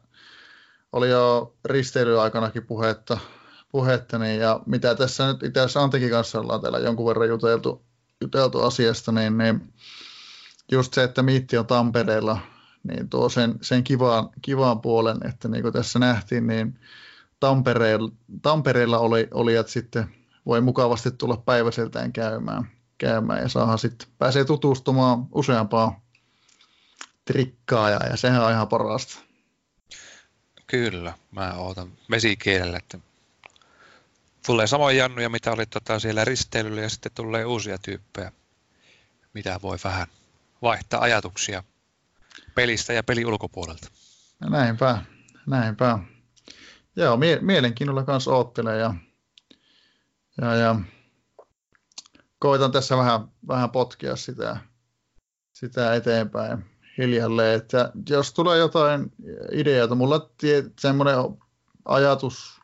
oli 0.93 1.11
jo 1.11 1.55
risteilyaikanakin 1.65 2.67
puhetta, 2.67 3.19
puhetta 3.73 4.19
niin, 4.19 4.41
ja 4.41 4.61
mitä 4.67 4.95
tässä 4.95 5.27
nyt 5.27 5.43
itse 5.43 5.61
asiassa 5.61 5.81
Antikin 5.83 6.11
kanssa 6.11 6.41
ollaan 6.41 6.61
täällä 6.61 6.79
jonkun 6.79 7.07
verran 7.07 7.29
juteltu, 7.29 7.85
juteltu 8.21 8.61
asiasta, 8.61 9.13
niin, 9.13 9.39
niin 9.39 9.73
just 10.73 10.95
se, 10.95 11.05
että 11.05 11.23
Miitti 11.23 11.59
on 11.59 11.67
Tampereella, 11.67 12.39
niin 12.83 13.09
tuo 13.09 13.29
sen, 13.29 13.55
sen 13.61 13.85
kivaan, 13.85 14.29
kivaan 14.43 14.81
puolen, 14.81 15.19
että 15.29 15.49
niin 15.49 15.63
kuin 15.63 15.73
tässä 15.73 15.99
nähtiin, 15.99 16.47
niin 16.47 16.81
Tampereella, 17.41 18.11
Tampereella 18.43 18.99
oli, 18.99 19.29
olijat 19.35 19.69
sitten 19.69 20.15
voi 20.47 20.61
mukavasti 20.61 21.11
tulla 21.11 21.37
päiväseltään 21.37 22.13
käymään 22.13 22.79
käymään 22.99 23.43
ja 23.43 23.49
saadaan 23.49 23.79
sitten, 23.79 24.09
pääsee 24.19 24.45
tutustumaan 24.45 25.27
useampaan 25.33 25.97
trikkaajaan 27.25 28.11
ja 28.11 28.17
sehän 28.17 28.45
on 28.45 28.53
ihan 28.53 28.69
parasta. 28.69 29.19
Kyllä, 30.67 31.15
mä 31.31 31.55
ootan 31.55 31.93
vesikielellä, 32.11 32.79
että 32.79 32.99
tulee 34.47 34.67
samoja 34.67 34.97
jannuja, 34.97 35.29
mitä 35.29 35.53
oli 35.53 35.67
tota 35.67 35.99
siellä 35.99 36.25
risteilyllä 36.25 36.81
ja 36.81 36.89
sitten 36.89 37.13
tulee 37.15 37.45
uusia 37.45 37.79
tyyppejä, 37.79 38.33
mitä 39.35 39.61
voi 39.63 39.79
vähän 39.85 40.07
vaihtaa 40.63 41.01
ajatuksia 41.01 41.63
pelistä 42.55 42.93
ja 42.93 43.03
peli 43.03 43.27
ulkopuolelta. 43.27 43.89
No 44.41 44.49
näinpä, 44.49 44.99
näinpä. 45.47 45.99
Joo, 46.97 47.17
mie- 47.17 47.41
mielenkiinnolla 47.41 48.03
kanssa 48.03 48.31
oottelen 48.31 48.81
ja, 48.81 48.95
ja, 50.41 50.55
ja 50.55 50.81
koitan 52.39 52.73
tässä 52.73 52.97
vähän, 52.97 53.29
vähän 53.49 53.71
potkia 53.71 54.17
sitä, 54.17 54.57
sitä 55.53 55.95
eteenpäin 55.95 56.65
hiljalleen. 56.99 57.57
Että 57.57 57.93
jos 58.11 58.33
tulee 58.33 58.59
jotain 58.59 59.13
ideoita, 59.53 59.95
mulla 59.95 60.31
tie, 60.39 60.65
semmoinen 60.81 61.17
ajatus 61.85 62.61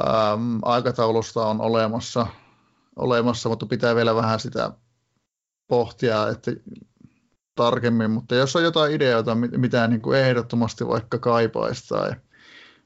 äm, 0.00 0.58
aikataulusta 0.62 1.46
on 1.46 1.60
olemassa, 1.60 2.26
olemassa, 2.96 3.48
mutta 3.48 3.66
pitää 3.66 3.94
vielä 3.94 4.14
vähän 4.14 4.40
sitä 4.40 4.70
pohtia, 5.68 6.28
että 6.28 6.50
tarkemmin, 7.54 8.10
mutta 8.10 8.34
jos 8.34 8.56
on 8.56 8.62
jotain 8.62 8.92
ideoita, 8.92 9.34
mitä 9.34 9.88
niin 9.88 10.02
kuin 10.02 10.18
ehdottomasti 10.18 10.86
vaikka 10.86 11.18
kaipaisi 11.18 11.88
tai 11.88 12.10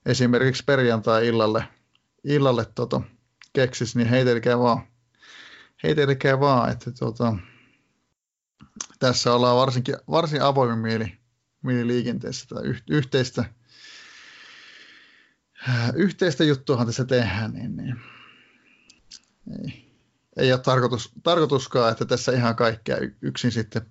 esimerkiksi 0.07 0.65
perjantai-illalle 0.65 1.65
illalle 2.25 2.67
tota, 2.75 3.01
keksis, 3.53 3.97
niin 3.97 4.09
heitelkää 4.09 4.59
vaan, 4.59 4.83
heitelkää 5.83 6.41
vaan, 6.41 6.73
että 6.73 6.93
tota, 6.93 7.37
tässä 8.99 9.35
ollaan 9.35 9.57
varsinkin, 9.57 9.97
varsin 10.11 10.43
avoimin 10.43 10.79
mieli, 10.79 11.19
mieli 11.63 11.87
liikenteessä 11.87 12.47
tai 12.47 12.63
yhteistä, 12.91 13.45
yhteistä 15.95 16.45
juttuahan 16.45 16.87
tässä 16.87 17.05
tehdään, 17.05 17.53
niin, 17.53 17.77
niin. 17.77 17.97
Ei, 19.65 19.92
ei 20.37 20.53
ole 20.53 20.61
tarkoitus, 20.61 21.13
tarkoituskaan, 21.23 21.93
että 21.93 22.05
tässä 22.05 22.33
ihan 22.33 22.57
kaikkea 22.57 22.97
yksin 23.23 23.53
sitten 23.53 23.83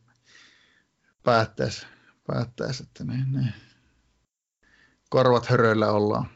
päättäisi, 1.24 1.86
päättäisi 2.28 2.84
että 2.84 3.04
niin, 3.04 3.34
niin. 3.34 3.54
korvat 5.10 5.46
höröillä 5.46 5.92
ollaan. 5.92 6.30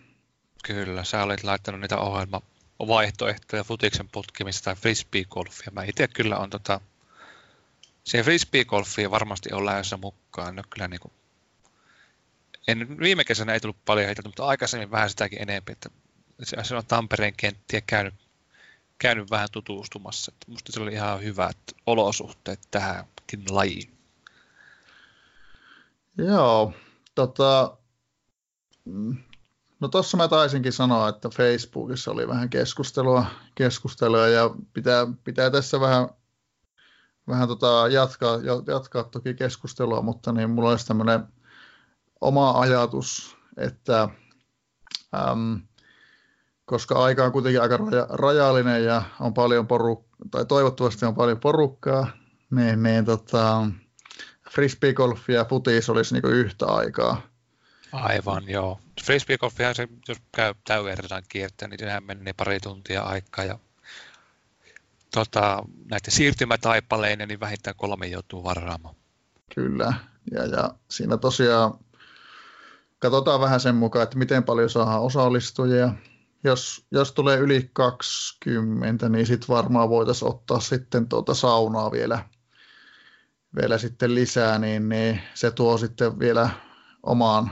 Kyllä, 0.63 1.03
sä 1.03 1.23
olet 1.23 1.43
laittanut 1.43 1.81
niitä 1.81 1.97
ohjelmavaihtoehtoja 1.97 3.63
futiksen 3.63 4.09
putkimista 4.09 4.63
tai 4.65 4.75
frisbee-golfia. 4.75 5.71
Mä 5.71 5.83
itse 5.83 6.07
kyllä 6.07 6.37
on 6.37 6.49
tota, 6.49 6.81
siihen 8.03 8.25
frisbee-golfiin 8.25 9.11
varmasti 9.11 9.53
on 9.53 9.65
lähdössä 9.65 9.97
mukaan. 9.97 10.55
No 10.55 10.63
kyllä 10.69 10.87
niin 10.87 10.99
kuin, 10.99 11.13
en, 12.67 12.99
viime 12.99 13.23
kesänä 13.23 13.53
ei 13.53 13.59
tullut 13.59 13.85
paljon 13.85 14.05
heitä, 14.05 14.21
mutta 14.25 14.45
aikaisemmin 14.45 14.91
vähän 14.91 15.09
sitäkin 15.09 15.41
enemmän, 15.41 15.71
että 15.71 15.89
se 16.63 16.75
on 16.75 16.85
Tampereen 16.85 17.33
kenttiä 17.37 17.81
käynyt, 17.81 18.13
käynyt 18.97 19.31
vähän 19.31 19.47
tutustumassa. 19.51 20.31
Että 20.35 20.51
musta 20.51 20.71
se 20.71 20.81
oli 20.81 20.93
ihan 20.93 21.23
hyvät 21.23 21.57
olosuhteet 21.85 22.59
tähänkin 22.71 23.43
lajiin. 23.49 23.97
Joo, 26.17 26.73
tota, 27.15 27.77
mm, 28.85 29.17
no 29.79 29.87
tuossa 29.87 30.17
mä 30.17 30.27
taisinkin 30.27 30.73
sanoa, 30.73 31.09
että 31.09 31.29
Facebookissa 31.29 32.11
oli 32.11 32.27
vähän 32.27 32.49
keskustelua, 32.49 33.25
keskustelua 33.55 34.27
ja 34.27 34.49
pitää, 34.73 35.07
pitää 35.23 35.49
tässä 35.49 35.79
vähän, 35.79 36.09
vähän 37.27 37.47
tota 37.47 37.87
jatkaa, 37.91 38.37
jatkaa 38.67 39.03
toki 39.03 39.33
keskustelua, 39.33 40.01
mutta 40.01 40.31
niin 40.31 40.49
mulla 40.49 40.69
olisi 40.69 40.87
tämmöinen 40.87 41.23
oma 42.21 42.59
ajatus, 42.59 43.37
että 43.57 44.09
äm, 45.31 45.61
koska 46.65 47.03
aika 47.03 47.25
on 47.25 47.31
kuitenkin 47.31 47.61
aika 47.61 47.77
raja, 47.77 48.07
rajallinen 48.09 48.85
ja 48.85 49.03
on 49.19 49.33
paljon 49.33 49.67
porukkaa, 49.67 50.15
tai 50.31 50.45
toivottavasti 50.45 51.05
on 51.05 51.15
paljon 51.15 51.39
porukkaa, 51.39 52.07
niin, 52.51 52.83
niin 52.83 53.05
tota, 53.05 53.67
frisbeegolf 54.51 55.29
ja 55.29 55.45
futis 55.45 55.89
olisi 55.89 56.13
niin 56.13 56.33
yhtä 56.33 56.65
aikaa. 56.65 57.21
Aivan, 57.91 58.49
joo. 58.49 58.79
Frisbeegolfihan 59.03 59.75
se, 59.75 59.87
jos 60.07 60.17
käy 60.35 60.53
täyverran 60.67 61.23
kiertää, 61.29 61.67
niin 61.67 61.79
sehän 61.79 62.03
menee 62.03 62.33
pari 62.33 62.59
tuntia 62.59 63.01
aikaa 63.01 63.45
ja 63.45 63.59
tota, 65.13 65.63
näiden 65.91 66.11
siirtymätaipaleinen, 66.11 67.27
niin 67.27 67.39
vähintään 67.39 67.75
kolme 67.75 68.07
joutuu 68.07 68.43
varaamaan. 68.43 68.95
Kyllä, 69.55 69.93
ja, 70.31 70.45
ja 70.45 70.69
siinä 70.89 71.17
tosiaan 71.17 71.79
katsotaan 72.99 73.41
vähän 73.41 73.59
sen 73.59 73.75
mukaan, 73.75 74.03
että 74.03 74.17
miten 74.17 74.43
paljon 74.43 74.69
saadaan 74.69 75.01
osallistujia. 75.01 75.93
Jos, 76.45 76.85
jos 76.91 77.11
tulee 77.11 77.37
yli 77.37 77.69
20, 77.73 79.09
niin 79.09 79.25
sitten 79.25 79.47
varmaan 79.47 79.89
voitaisiin 79.89 80.29
ottaa 80.29 80.59
sitten 80.59 81.09
tuota 81.09 81.33
saunaa 81.33 81.91
vielä, 81.91 82.29
vielä 83.61 83.77
sitten 83.77 84.15
lisää, 84.15 84.59
niin, 84.59 84.89
niin 84.89 85.21
se 85.33 85.51
tuo 85.51 85.77
sitten 85.77 86.19
vielä 86.19 86.49
omaan, 87.03 87.51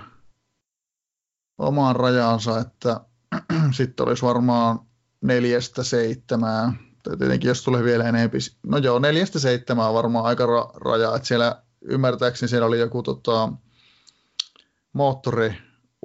omaan 1.57 1.95
rajansa, 1.95 2.59
että 2.59 3.01
sitten 3.77 4.07
olisi 4.07 4.25
varmaan 4.25 4.79
neljästä 5.21 5.83
seitsemään, 5.83 6.79
tai 7.03 7.17
tietenkin 7.17 7.47
jos 7.47 7.63
tulee 7.63 7.83
vielä 7.83 8.03
enemmän, 8.03 8.41
no 8.63 8.77
joo, 8.77 8.99
neljästä 8.99 9.39
seitsemään 9.39 9.89
on 9.89 9.95
varmaan 9.95 10.25
aika 10.25 10.45
ra- 10.45 10.73
raja, 10.75 11.15
että 11.15 11.27
siellä 11.27 11.63
ymmärtääkseni 11.81 12.49
siellä 12.49 12.67
oli 12.67 12.79
joku 12.79 13.03
tota, 13.03 13.53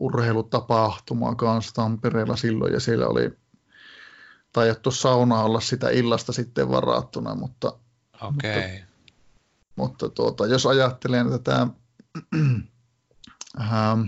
moottoriurheilutapahtuma 0.01 1.34
kanssa 1.34 1.74
Tampereella 1.74 2.36
silloin 2.36 2.72
ja 2.72 2.80
siellä 2.80 3.07
oli 3.07 3.30
tajattu 4.53 4.90
sauna 4.90 5.42
olla 5.42 5.61
sitä 5.61 5.90
illasta 5.90 6.32
sitten 6.32 6.70
varattuna, 6.70 7.34
mutta, 7.34 7.68
okay. 8.20 8.53
mutta, 8.53 8.86
mutta 9.76 10.09
tuota, 10.09 10.46
jos 10.46 10.66
ajattelen 10.66 11.30
tätä 11.30 11.66
ähm, 13.61 14.03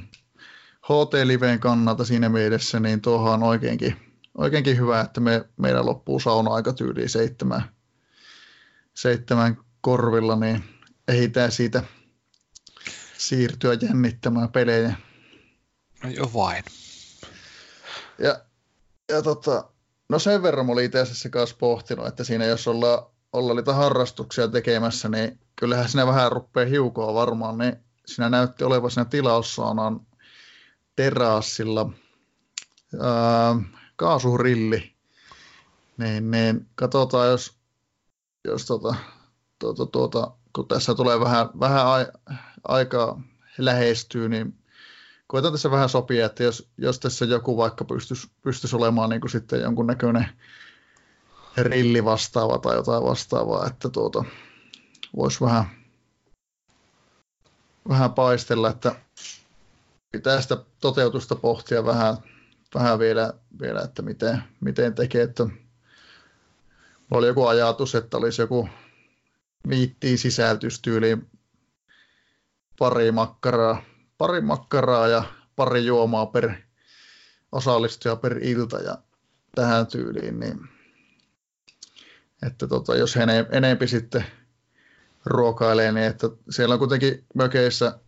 HT-liveen 0.83 1.61
kannalta 1.61 2.05
siinä 2.05 2.29
mielessä, 2.29 2.81
niin 2.81 3.01
tuohon 3.01 3.35
on 3.35 3.43
oikeinkin, 3.43 3.97
oikeinkin 4.39 4.77
hyvä, 4.77 5.01
että 5.01 5.21
me, 5.21 5.45
meidän 5.57 5.87
loppuu 5.87 6.21
sauna-aika 6.21 6.73
tyyliin 6.73 7.09
seitsemän, 7.09 7.63
seitsemän 8.95 9.57
korvilla, 9.81 10.37
niin 10.37 10.65
ehditään 11.09 11.53
siitä 11.53 11.83
siirtyä 13.19 13.75
jännittämään 13.81 14.49
pelejä. 14.49 14.97
No 16.05 16.11
jo 16.11 16.31
vain. 16.35 16.65
Ja, 18.19 18.41
ja 19.09 19.23
tota, 19.23 19.71
no 20.09 20.19
sen 20.19 20.43
verran 20.43 20.67
mä 20.67 20.73
olin 20.73 20.85
itse 20.85 21.01
asiassa 21.01 21.29
kanssa 21.29 21.57
pohtinut, 21.59 22.07
että 22.07 22.25
siinä 22.25 22.45
jos 22.45 22.69
ollaan, 22.69 23.07
ollaan 23.33 23.57
niitä 23.57 23.75
harrastuksia 23.75 24.49
tekemässä, 24.49 25.09
niin 25.09 25.41
kyllähän 25.57 25.89
sinä 25.89 26.07
vähän 26.07 26.33
rupeaa 26.33 26.67
hiukoa 26.67 27.15
varmaan, 27.15 27.59
niin 27.59 27.77
sinä 28.07 28.29
näytti 28.29 28.65
olevan 28.65 28.91
siinä 28.91 29.05
tilaussaunan 29.05 30.01
terassilla 30.97 31.91
kaasurilli. 33.97 34.95
Niin, 35.97 36.31
niin 36.31 36.69
katsotaan, 36.75 37.29
jos, 37.29 37.59
jos 38.45 38.67
tota, 38.67 38.95
tuota, 39.59 39.87
tuota, 39.87 40.33
kun 40.53 40.69
tässä 40.69 40.95
tulee 40.95 41.21
vähän, 41.21 41.49
vähän 41.61 41.87
aikaa 42.69 43.23
lähestyy, 43.59 44.29
niin 44.29 44.60
koitan 45.31 45.53
tässä 45.53 45.71
vähän 45.71 45.89
sopia, 45.89 46.27
että 46.27 46.43
jos, 46.43 46.69
jos 46.79 47.01
tässä 47.01 47.25
joku 47.25 47.57
vaikka 47.57 47.85
pystyisi, 47.85 48.31
pystyisi 48.43 48.77
olemaan 48.77 49.11
niin 49.11 49.21
kuin 49.21 49.31
sitten 49.31 49.61
jonkunnäköinen 49.61 50.29
rilli 51.57 52.05
vastaava 52.05 52.59
tai 52.59 52.77
jotain 52.77 53.03
vastaavaa, 53.03 53.67
että 53.67 53.89
tuota, 53.89 54.25
voisi 55.17 55.41
vähän, 55.41 55.65
vähän 57.89 58.13
paistella, 58.13 58.71
että 58.71 58.97
pitää 60.13 60.41
sitä 60.41 60.57
toteutusta 60.81 61.37
pohtia 61.37 61.87
vähän, 61.87 62.17
vähän 62.75 62.99
vielä, 62.99 63.33
vielä, 63.61 63.81
että 63.81 64.03
miten, 64.03 64.43
miten 64.61 64.95
tekee, 64.95 65.23
että 65.23 65.47
oli 67.11 67.27
joku 67.27 67.47
ajatus, 67.47 67.95
että 67.95 68.17
olisi 68.17 68.43
joku 68.43 68.69
viittiin 69.69 70.19
sisältystyyliin 70.19 71.31
pari 72.79 73.13
makkaraa, 73.13 73.90
pari 74.21 74.41
makkaraa 74.41 75.09
ja 75.09 75.23
pari 75.57 75.87
juomaa 75.87 76.27
per 76.27 76.53
osallistuja 77.53 78.17
per 78.17 78.39
ilta 78.43 78.79
ja 78.79 78.99
tähän 79.55 79.87
tyyliin, 79.87 80.41
niin 80.41 80.69
että 82.47 82.67
tota, 82.67 82.97
jos 82.97 83.17
ene, 83.17 83.47
enempi 83.51 83.89
sitten 83.89 84.25
ruokailee, 85.25 85.93
niin 85.93 86.07
että 86.07 86.27
siellä 86.51 86.73
on 86.73 86.79
kuitenkin 86.79 87.25
mökeissä 87.35 87.99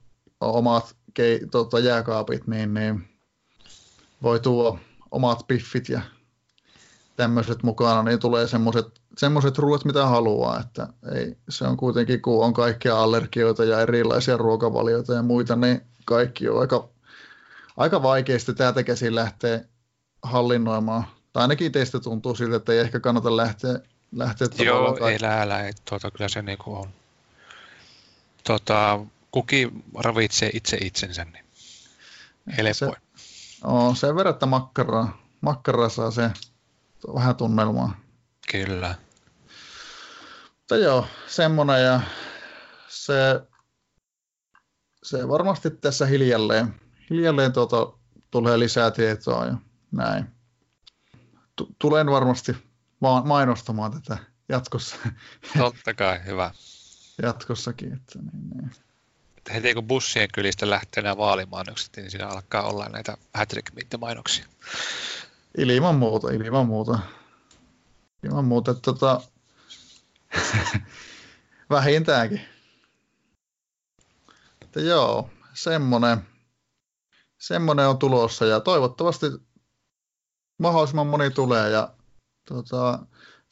omat 0.40 0.96
kei, 1.14 1.46
tota, 1.50 1.78
jääkaapit, 1.78 2.46
niin, 2.46 2.74
niin 2.74 3.08
voi 4.22 4.40
tuoda 4.40 4.78
omat 5.10 5.46
piffit 5.46 5.88
ja 5.88 6.00
tämmöiset 7.16 7.62
mukana, 7.62 8.02
niin 8.02 8.18
tulee 8.18 8.46
semmoiset 8.46 8.86
semmoiset 9.18 9.58
ruoat, 9.58 9.84
mitä 9.84 10.06
haluaa, 10.06 10.60
että 10.60 10.88
ei, 11.14 11.36
se 11.48 11.64
on 11.64 11.76
kuitenkin, 11.76 12.22
kun 12.22 12.44
on 12.44 12.52
kaikkia 12.52 13.02
allergioita 13.02 13.64
ja 13.64 13.80
erilaisia 13.80 14.36
ruokavalioita 14.36 15.14
ja 15.14 15.22
muita, 15.22 15.56
niin 15.56 15.91
kaikki 16.04 16.48
on 16.48 16.60
aika, 16.60 16.88
aika 17.76 18.02
vaikeasti 18.02 18.54
täältä 18.54 18.82
käsin 18.82 19.14
lähteä 19.14 19.60
hallinnoimaan. 20.22 21.04
Tai 21.32 21.42
ainakin 21.42 21.72
teistä 21.72 22.00
tuntuu 22.00 22.34
siltä, 22.34 22.56
että 22.56 22.72
ei 22.72 22.78
ehkä 22.78 23.00
kannata 23.00 23.36
lähteä, 23.36 23.80
lähteä 24.12 24.48
Joo, 24.58 25.08
ei 25.08 25.18
älä, 25.22 25.70
tuota, 25.88 26.10
kyllä 26.10 26.28
se 26.28 26.42
niin 26.42 26.58
kuin 26.58 26.78
on. 26.78 26.88
Tota, 28.44 29.00
kuki 29.30 29.72
ravitsee 29.98 30.50
itse 30.54 30.78
itsensä, 30.80 31.24
niin 31.24 31.44
helpoin. 32.56 32.74
Se, 32.74 32.86
on 33.64 33.96
sen 33.96 34.16
verran, 34.16 34.34
että 34.34 34.46
makkaraa, 34.46 35.22
makkaraa 35.40 35.88
saa 35.88 36.10
se 36.10 36.30
vähän 37.14 37.36
tunnelmaa. 37.36 38.00
Kyllä. 38.52 38.94
Mutta 40.58 40.76
joo, 40.76 41.06
semmoinen 41.26 41.84
ja 41.84 42.00
se, 42.88 43.14
se 45.02 45.28
varmasti 45.28 45.70
tässä 45.70 46.06
hiljalleen, 46.06 46.74
hiljalleen 47.10 47.52
tuota, 47.52 47.92
tulee 48.30 48.58
lisää 48.58 48.90
tietoa 48.90 49.46
ja 49.46 49.54
näin. 49.92 50.26
Tulen 51.78 52.10
varmasti 52.10 52.56
ma- 53.00 53.22
mainostamaan 53.24 53.92
tätä 53.92 54.18
jatkossa. 54.48 54.96
Totta 55.58 55.94
kai, 55.94 56.24
hyvä. 56.26 56.50
jatkossakin. 57.22 57.92
Että 57.92 58.18
niin, 58.18 58.50
niin. 58.56 58.70
Että 59.36 59.52
heti 59.52 59.74
kun 59.74 59.86
bussien 59.86 60.28
kylistä 60.34 60.70
lähtee 60.70 61.02
nämä 61.02 61.16
vaalimainokset, 61.16 61.96
niin 61.96 62.10
siinä 62.10 62.26
alkaa 62.26 62.62
olla 62.62 62.88
näitä 62.88 63.16
hätrick 63.34 63.68
mainoksia 64.00 64.44
Ilman 65.58 65.94
muuta, 65.94 66.30
ilman 66.30 66.66
muuta. 66.66 66.98
Ilman 68.24 68.44
muuta, 68.44 68.70
että 68.70 68.82
tota, 68.82 69.20
vähintäänkin. 71.70 72.51
Että 74.72 74.80
joo, 74.80 75.30
semmonen, 75.54 76.18
semmonen 77.38 77.88
on 77.88 77.98
tulossa 77.98 78.46
ja 78.46 78.60
toivottavasti 78.60 79.26
mahdollisimman 80.58 81.06
moni 81.06 81.30
tulee 81.30 81.70
ja 81.70 81.94
tota, 82.48 82.98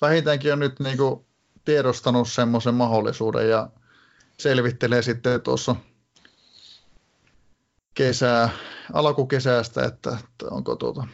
vähintäänkin 0.00 0.52
on 0.52 0.58
nyt 0.58 0.80
niinku 0.80 1.26
tiedostanut 1.64 2.28
semmoisen 2.28 2.74
mahdollisuuden 2.74 3.50
ja 3.50 3.70
selvittelee 4.38 5.02
sitten 5.02 5.40
tuossa 5.40 5.76
kesää, 7.94 8.50
alkukesästä, 8.92 9.84
että, 9.84 10.10
että 10.10 10.46
onko 10.50 10.76
tuota 10.76 11.06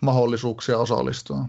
mahdollisuuksia 0.00 0.78
osallistua. 0.78 1.48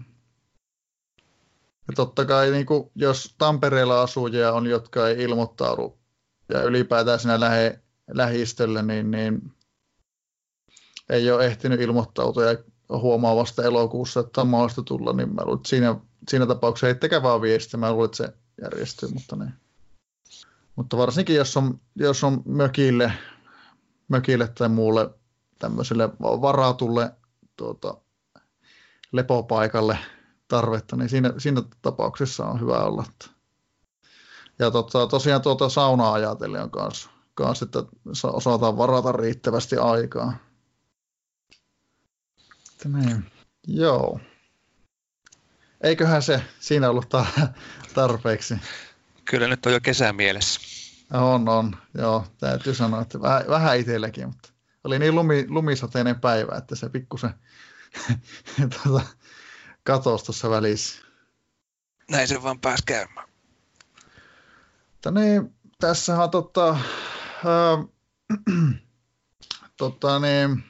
Ja 1.88 1.94
totta 1.96 2.24
kai 2.24 2.50
niin 2.50 2.66
kuin, 2.66 2.90
jos 2.94 3.34
Tampereella 3.38 4.02
asujia 4.02 4.52
on, 4.52 4.66
jotka 4.66 5.08
ei 5.08 5.22
ilmoittaudu 5.22 5.98
ja 6.48 6.62
ylipäätään 6.62 7.18
siinä 7.18 7.40
lähe, 7.40 7.82
lähistöllä, 8.12 8.82
niin, 8.82 9.10
niin 9.10 9.52
ei 11.08 11.30
ole 11.30 11.46
ehtinyt 11.46 11.80
ilmoittautua 11.80 12.44
ja 12.44 12.56
huomaa 12.88 13.36
vasta 13.36 13.62
elokuussa, 13.62 14.20
että 14.20 14.40
on 14.40 14.48
mahdollista 14.48 14.82
tulla, 14.82 15.12
niin 15.12 15.34
mä 15.34 15.44
luulen, 15.44 15.60
siinä, 15.66 15.96
siinä 16.28 16.46
tapauksessa 16.46 16.86
heittäkää 16.86 17.22
vaan 17.22 17.40
viestiä, 17.40 17.80
mä 17.80 17.92
luulen, 17.92 18.04
että 18.04 18.16
se 18.16 18.32
järjestyy, 18.62 19.08
mutta 19.08 19.36
niin. 19.36 19.52
Mutta 20.76 20.96
varsinkin 20.96 21.36
jos 21.36 21.56
on, 21.56 21.80
jos 21.96 22.24
on 22.24 22.42
mökille, 22.44 23.12
mökille 24.08 24.48
tai 24.48 24.68
muulle 24.68 25.10
tämmöiselle 25.58 26.08
varatulle 26.20 27.12
tuota, 27.56 27.94
lepopaikalle 29.12 29.98
tarvetta, 30.48 30.96
niin 30.96 31.08
siinä, 31.08 31.32
siinä 31.38 31.62
tapauksessa 31.82 32.46
on 32.46 32.60
hyvä 32.60 32.84
olla. 32.84 33.04
Ja 34.58 34.70
tota, 34.70 35.06
tosiaan 35.06 35.42
tuota 35.42 35.68
saunaa 35.68 36.12
ajatellen 36.12 36.62
on 36.62 36.70
kanssa, 36.70 37.10
kans, 37.40 37.62
että 37.62 37.78
osataan 38.32 38.76
varata 38.76 39.12
riittävästi 39.12 39.76
aikaa. 39.76 40.38
niin. 42.84 43.24
Joo. 43.66 44.20
Eiköhän 45.80 46.22
se 46.22 46.42
siinä 46.60 46.90
ollut 46.90 47.08
tarpeeksi. 47.94 48.54
Kyllä 49.24 49.48
nyt 49.48 49.66
on 49.66 49.72
jo 49.72 49.80
kesä 49.80 50.12
mielessä. 50.12 50.60
On, 51.12 51.48
on. 51.48 51.76
Joo, 51.98 52.26
täytyy 52.38 52.74
sanoa, 52.74 53.02
että 53.02 53.20
vähän, 53.20 53.44
vähän 53.48 53.78
itselläkin, 53.78 54.26
mutta 54.26 54.48
oli 54.84 54.98
niin 54.98 55.14
lumi, 55.14 55.46
lumisateinen 55.48 56.20
päivä, 56.20 56.56
että 56.56 56.76
se 56.76 56.88
pikkusen 56.88 57.34
tuota, 58.82 59.06
katosi 59.82 60.24
tuossa 60.24 60.50
välissä. 60.50 61.02
Näin 62.10 62.28
se 62.28 62.42
vaan 62.42 62.60
pääsi 62.60 62.82
käymään. 62.86 63.28
Mutta 64.92 65.10
niin, 65.10 65.54
tässä 65.80 66.22
on 66.22 66.30
tota, 66.30 66.78
äh, 67.46 67.86
tota 69.76 70.18
niin, 70.18 70.64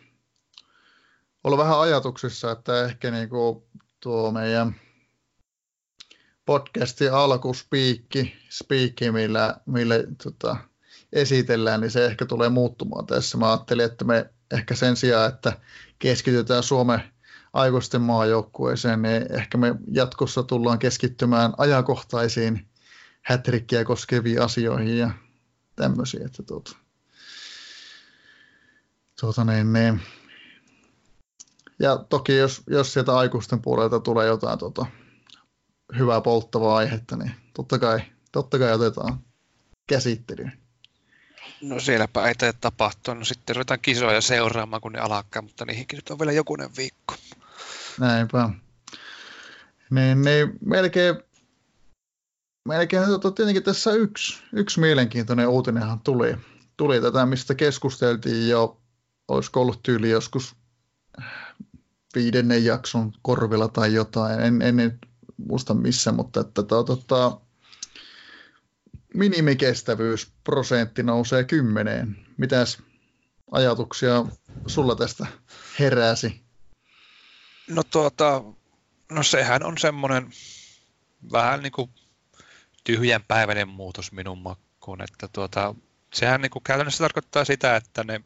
ollut 1.44 1.58
vähän 1.58 1.80
ajatuksissa, 1.80 2.50
että 2.50 2.84
ehkä 2.84 3.10
niinku 3.10 3.68
tuo 4.00 4.30
meidän 4.32 4.74
podcastin 6.44 7.12
alkuspiikki, 7.12 8.34
spiikki, 8.50 9.10
millä, 9.10 9.56
millä 9.66 9.94
tota, 10.24 10.56
esitellään, 11.12 11.80
niin 11.80 11.90
se 11.90 12.06
ehkä 12.06 12.26
tulee 12.26 12.48
muuttumaan 12.48 13.06
tässä. 13.06 13.38
Mä 13.38 13.50
ajattelin, 13.50 13.84
että 13.84 14.04
me 14.04 14.30
ehkä 14.50 14.74
sen 14.74 14.96
sijaan, 14.96 15.28
että 15.28 15.52
keskitytään 15.98 16.62
Suomen 16.62 17.02
aikuisten 17.52 18.00
maajoukkueeseen, 18.00 19.02
niin 19.02 19.26
ehkä 19.32 19.58
me 19.58 19.74
jatkossa 19.92 20.42
tullaan 20.42 20.78
keskittymään 20.78 21.52
ajankohtaisiin 21.58 22.68
hätrikkiä 23.22 23.84
koskeviin 23.84 24.42
asioihin 24.42 24.98
ja 24.98 25.10
tämmöisiä. 25.82 26.26
Että 26.26 26.42
tuota, 26.42 26.76
tuota 29.20 29.44
niin, 29.44 29.72
niin. 29.72 30.00
Ja 31.78 31.96
toki 31.96 32.36
jos, 32.36 32.62
jos 32.66 32.92
sieltä 32.92 33.16
aikuisten 33.16 33.62
puolelta 33.62 34.00
tulee 34.00 34.26
jotain 34.26 34.58
tuota, 34.58 34.86
hyvää 35.98 36.20
polttavaa 36.20 36.76
aihetta, 36.76 37.16
niin 37.16 37.32
totta 37.54 37.78
kai, 37.78 38.00
totta 38.32 38.58
kai 38.58 38.72
otetaan 38.72 39.20
käsittelyyn. 39.86 40.52
No 41.62 41.80
sielläpä 41.80 42.28
ei 42.28 42.34
tee 42.34 42.52
tapahtua. 42.52 43.14
No 43.14 43.24
sitten 43.24 43.56
ruvetaan 43.56 43.80
kisoja 43.80 44.20
seuraamaan, 44.20 44.80
kun 44.80 44.92
ne 44.92 44.98
alkaa, 44.98 45.42
mutta 45.42 45.64
niihinkin 45.64 45.96
nyt 45.96 46.10
on 46.10 46.18
vielä 46.18 46.32
jokunen 46.32 46.70
viikko. 46.76 47.14
Näinpä. 48.00 48.50
Niin, 49.90 50.22
niin 50.22 50.58
melkein, 50.64 51.14
melkein 52.64 53.06
tota, 53.06 53.30
tietenkin 53.30 53.62
tässä 53.62 53.92
yksi, 53.92 54.42
yksi 54.52 54.80
mielenkiintoinen 54.80 55.48
uutinenhan 55.48 56.00
tuli. 56.00 56.36
Tuli 56.76 57.00
tätä, 57.00 57.26
mistä 57.26 57.54
keskusteltiin 57.54 58.48
jo, 58.48 58.80
olisiko 59.28 59.60
ollut 59.60 59.82
tyyli 59.82 60.10
joskus 60.10 60.56
viidennen 62.14 62.64
jakson 62.64 63.12
korvilla 63.22 63.68
tai 63.68 63.94
jotain. 63.94 64.40
En, 64.40 64.62
en 64.62 64.76
nyt 64.76 64.94
muista 65.36 65.74
missä, 65.74 66.12
mutta 66.12 66.40
että 66.40 66.62
to, 66.62 66.84
tota, 66.84 67.40
minimikestävyysprosentti 69.14 71.02
nousee 71.02 71.44
kymmeneen. 71.44 72.16
Mitäs 72.36 72.78
ajatuksia 73.50 74.24
sulla 74.66 74.96
tästä 74.96 75.26
heräsi? 75.78 76.42
No 77.68 77.82
tuota, 77.82 78.44
no 79.12 79.22
sehän 79.22 79.62
on 79.62 79.78
semmoinen 79.78 80.30
vähän 81.32 81.62
niin 81.62 81.72
kuin 81.72 81.90
tyhjän 82.90 83.24
päiväinen 83.28 83.68
muutos 83.68 84.12
minun 84.12 84.38
makkuun, 84.38 85.02
että 85.02 85.28
tuota, 85.28 85.74
sehän 86.14 86.40
niin 86.40 86.50
kuin 86.50 86.62
käytännössä 86.62 87.04
tarkoittaa 87.04 87.44
sitä, 87.44 87.76
että 87.76 88.04
ne, 88.04 88.20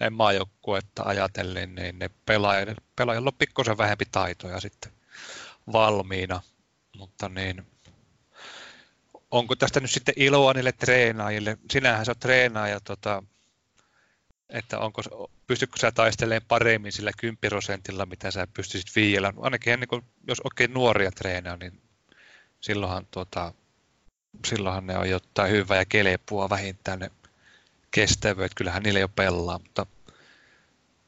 ne 0.00 0.10
maajoukkuetta 0.10 1.02
ajatellen, 1.02 1.74
niin 1.74 1.98
ne 1.98 2.10
pelaajat, 2.26 2.78
pelaajilla 2.96 3.28
on 3.28 3.38
pikkusen 3.38 3.78
vähempi 3.78 4.04
taitoja 4.12 4.60
sitten 4.60 4.92
valmiina, 5.72 6.42
mutta 6.96 7.28
niin, 7.28 7.66
onko 9.30 9.56
tästä 9.56 9.80
nyt 9.80 9.90
sitten 9.90 10.14
iloa 10.16 10.52
niille 10.52 10.72
treenaajille? 10.72 11.58
Sinähän 11.70 12.04
sä 12.04 12.10
oot 12.10 12.18
treenaaja, 12.18 12.80
tota, 12.80 13.22
että 14.48 14.78
onko, 14.78 15.02
pystytkö 15.46 15.78
sä 15.78 15.92
taistelemaan 15.92 16.48
paremmin 16.48 16.92
sillä 16.92 17.10
10 17.16 17.38
prosentilla, 17.48 18.06
mitä 18.06 18.30
sä 18.30 18.46
pystyisit 18.54 18.96
viiellä. 18.96 19.32
Ainakin 19.40 19.80
niin 19.80 19.88
kuin, 19.88 20.02
jos 20.26 20.40
oikein 20.40 20.74
nuoria 20.74 21.10
treenaa, 21.10 21.56
niin 21.56 21.82
silloinhan, 22.60 23.06
tota, 23.10 23.54
silloinhan 24.46 24.86
ne 24.86 24.98
on 24.98 25.10
jotain 25.10 25.50
hyvää 25.50 25.78
ja 25.78 25.84
kelepua 25.84 26.50
vähintään 26.50 26.98
ne 26.98 27.10
kestävyydet. 27.90 28.54
Kyllähän 28.54 28.82
niille 28.82 29.00
jo 29.00 29.08
pelaa, 29.08 29.58
mutta 29.58 29.86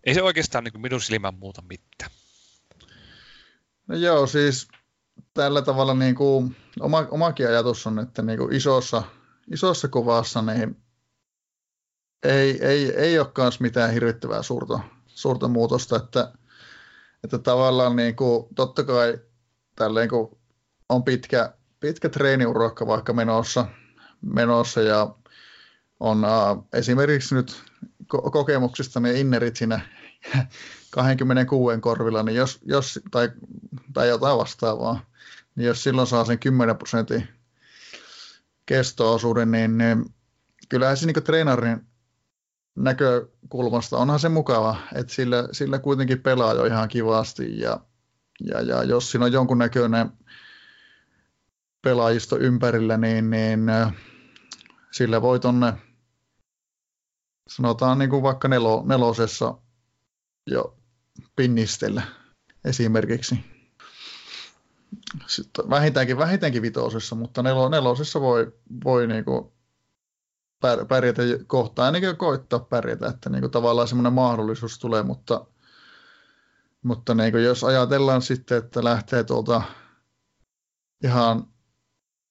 ei 0.05 0.15
se 0.15 0.23
oikeastaan 0.23 0.65
niin 0.65 0.81
minun 0.81 1.01
silmän 1.01 1.35
muuta 1.35 1.63
mitään. 1.63 2.11
No 3.87 3.97
joo, 3.97 4.27
siis 4.27 4.69
tällä 5.35 5.63
tavalla 5.63 5.95
niin 5.95 6.15
kuin, 6.15 6.57
oma, 6.81 7.07
omakin 7.11 7.49
ajatus 7.49 7.87
on, 7.87 7.99
että 7.99 8.23
niin 8.23 8.39
kuin 8.39 8.55
isossa, 8.55 9.03
isossa 9.53 9.89
kuvassa 9.89 10.43
niin 10.43 10.77
ei, 12.23 12.65
ei, 12.67 12.93
ei 12.97 13.19
ole 13.19 13.33
myös 13.39 13.61
mitään 13.61 13.93
hirvittävää 13.93 14.43
suurta, 14.43 14.81
suurta 15.07 15.49
muutosta, 15.49 15.97
että, 15.97 16.33
että 17.25 17.39
tavallaan 17.39 17.97
niin 17.97 18.17
kuin, 18.17 18.47
totta 18.55 18.85
kai 18.85 19.19
tälleen, 19.77 20.09
kun 20.09 20.39
on 20.89 21.05
pitkä, 21.05 21.56
pitkä 21.81 22.09
treeniurakka 22.09 22.87
vaikka 22.87 23.13
menossa, 23.13 23.67
menossa 24.23 24.81
ja 24.81 25.15
on 26.01 26.25
äh, 26.25 26.31
esimerkiksi 26.73 27.35
nyt 27.35 27.63
ko- 28.15 28.31
kokemuksista 28.31 29.01
ne 29.01 29.21
innerit 29.21 29.57
siinä 29.57 29.81
26 30.91 31.81
korvilla, 31.81 32.23
niin 32.23 32.37
jos, 32.37 32.61
jos 32.65 33.01
tai, 33.11 33.31
tai 33.93 34.09
jotain 34.09 34.39
vastaavaa, 34.39 35.01
niin 35.57 35.67
jos 35.67 35.83
silloin 35.83 36.07
saa 36.07 36.25
sen 36.25 36.39
10 36.39 36.77
prosentin 36.77 37.29
kesto-osuuden, 38.67 39.51
niin, 39.51 39.79
niin 39.79 40.05
kyllähän 40.69 40.97
se 40.97 41.07
niin 41.07 41.25
treenarin 41.25 41.87
näkökulmasta 42.75 43.97
onhan 43.97 44.21
se 44.21 44.29
mukava, 44.29 44.77
että 44.95 45.13
sillä, 45.13 45.49
sillä 45.53 45.79
kuitenkin 45.79 46.23
pelaa 46.23 46.55
jo 46.55 46.65
ihan 46.65 46.89
kivasti 46.89 47.61
ja, 47.61 47.81
ja, 48.45 48.61
ja 48.61 48.83
jos 48.83 49.11
siinä 49.11 49.25
on 49.25 49.33
jonkunnäköinen 49.33 50.11
pelaajisto 51.83 52.39
ympärillä, 52.39 52.97
niin, 52.97 53.31
niin 53.31 53.69
äh, 53.69 53.95
sillä 54.93 55.23
voi 55.23 55.41
tonne 55.41 55.73
sanotaan 57.49 57.99
niin 57.99 58.11
kuin 58.11 58.23
vaikka 58.23 58.49
nelo, 58.49 58.83
nelosessa 58.87 59.59
jo 60.47 60.79
pinnistellä 61.37 62.03
esimerkiksi. 62.65 63.45
Sitten 65.27 65.71
vähintäänkin, 65.71 66.19
vähintäänkin 66.19 66.63
vitosessa, 66.63 67.15
mutta 67.15 67.43
nelo, 67.43 67.69
nelosessa 67.69 68.21
voi, 68.21 68.53
voi 68.85 69.07
niin 69.07 69.25
kuin 69.25 69.53
pärjätä 70.89 71.23
kohtaan, 71.47 71.87
ainakin 71.87 72.17
koittaa 72.17 72.59
pärjätä, 72.59 73.09
että 73.09 73.31
niin 73.31 73.41
kuin 73.41 73.51
tavallaan 73.51 73.89
semmoinen 73.89 74.13
mahdollisuus 74.13 74.79
tulee, 74.79 75.03
mutta, 75.03 75.47
mutta 76.83 77.15
niin 77.15 77.33
kuin 77.33 77.45
jos 77.45 77.65
ajatellaan 77.65 78.23
sitten, 78.23 78.59
että 78.59 78.85
lähtee 78.85 79.25
tuolta 79.25 79.63
ihan, 81.05 81.47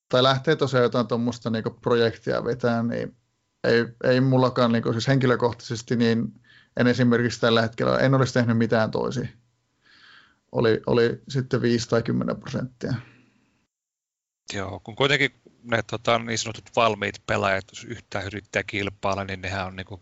tai 0.09 0.23
lähtee 0.23 0.55
tosiaan 0.55 0.83
jotain 0.83 1.07
tuommoista 1.07 1.49
niin 1.49 1.63
projektia 1.81 2.43
vetää, 2.43 2.83
niin 2.83 3.15
ei, 3.63 3.85
ei 4.03 4.21
mullakaan 4.21 4.71
niin 4.71 4.83
kuin, 4.83 4.93
siis 4.93 5.07
henkilökohtaisesti, 5.07 5.95
niin 5.95 6.33
en 6.79 6.87
esimerkiksi 6.87 7.41
tällä 7.41 7.61
hetkellä, 7.61 7.99
en 7.99 8.13
olisi 8.13 8.33
tehnyt 8.33 8.57
mitään 8.57 8.91
toisin. 8.91 9.29
Oli, 10.51 10.81
oli 10.87 11.21
sitten 11.29 11.61
5 11.61 11.89
tai 11.89 12.03
10 12.03 12.37
prosenttia. 12.37 12.93
Joo, 14.53 14.79
kun 14.79 14.95
kuitenkin 14.95 15.31
ne 15.63 15.83
tota, 15.83 16.19
niin 16.19 16.37
sanotut 16.37 16.69
valmiit 16.75 17.15
pelaajat, 17.27 17.65
jos 17.71 17.83
yhtään 17.83 18.25
yrittää 18.25 18.63
kilpailla, 18.63 19.23
niin 19.23 19.41
nehän 19.41 19.67
on 19.67 19.75
niin 19.75 19.85
kuin 19.85 20.01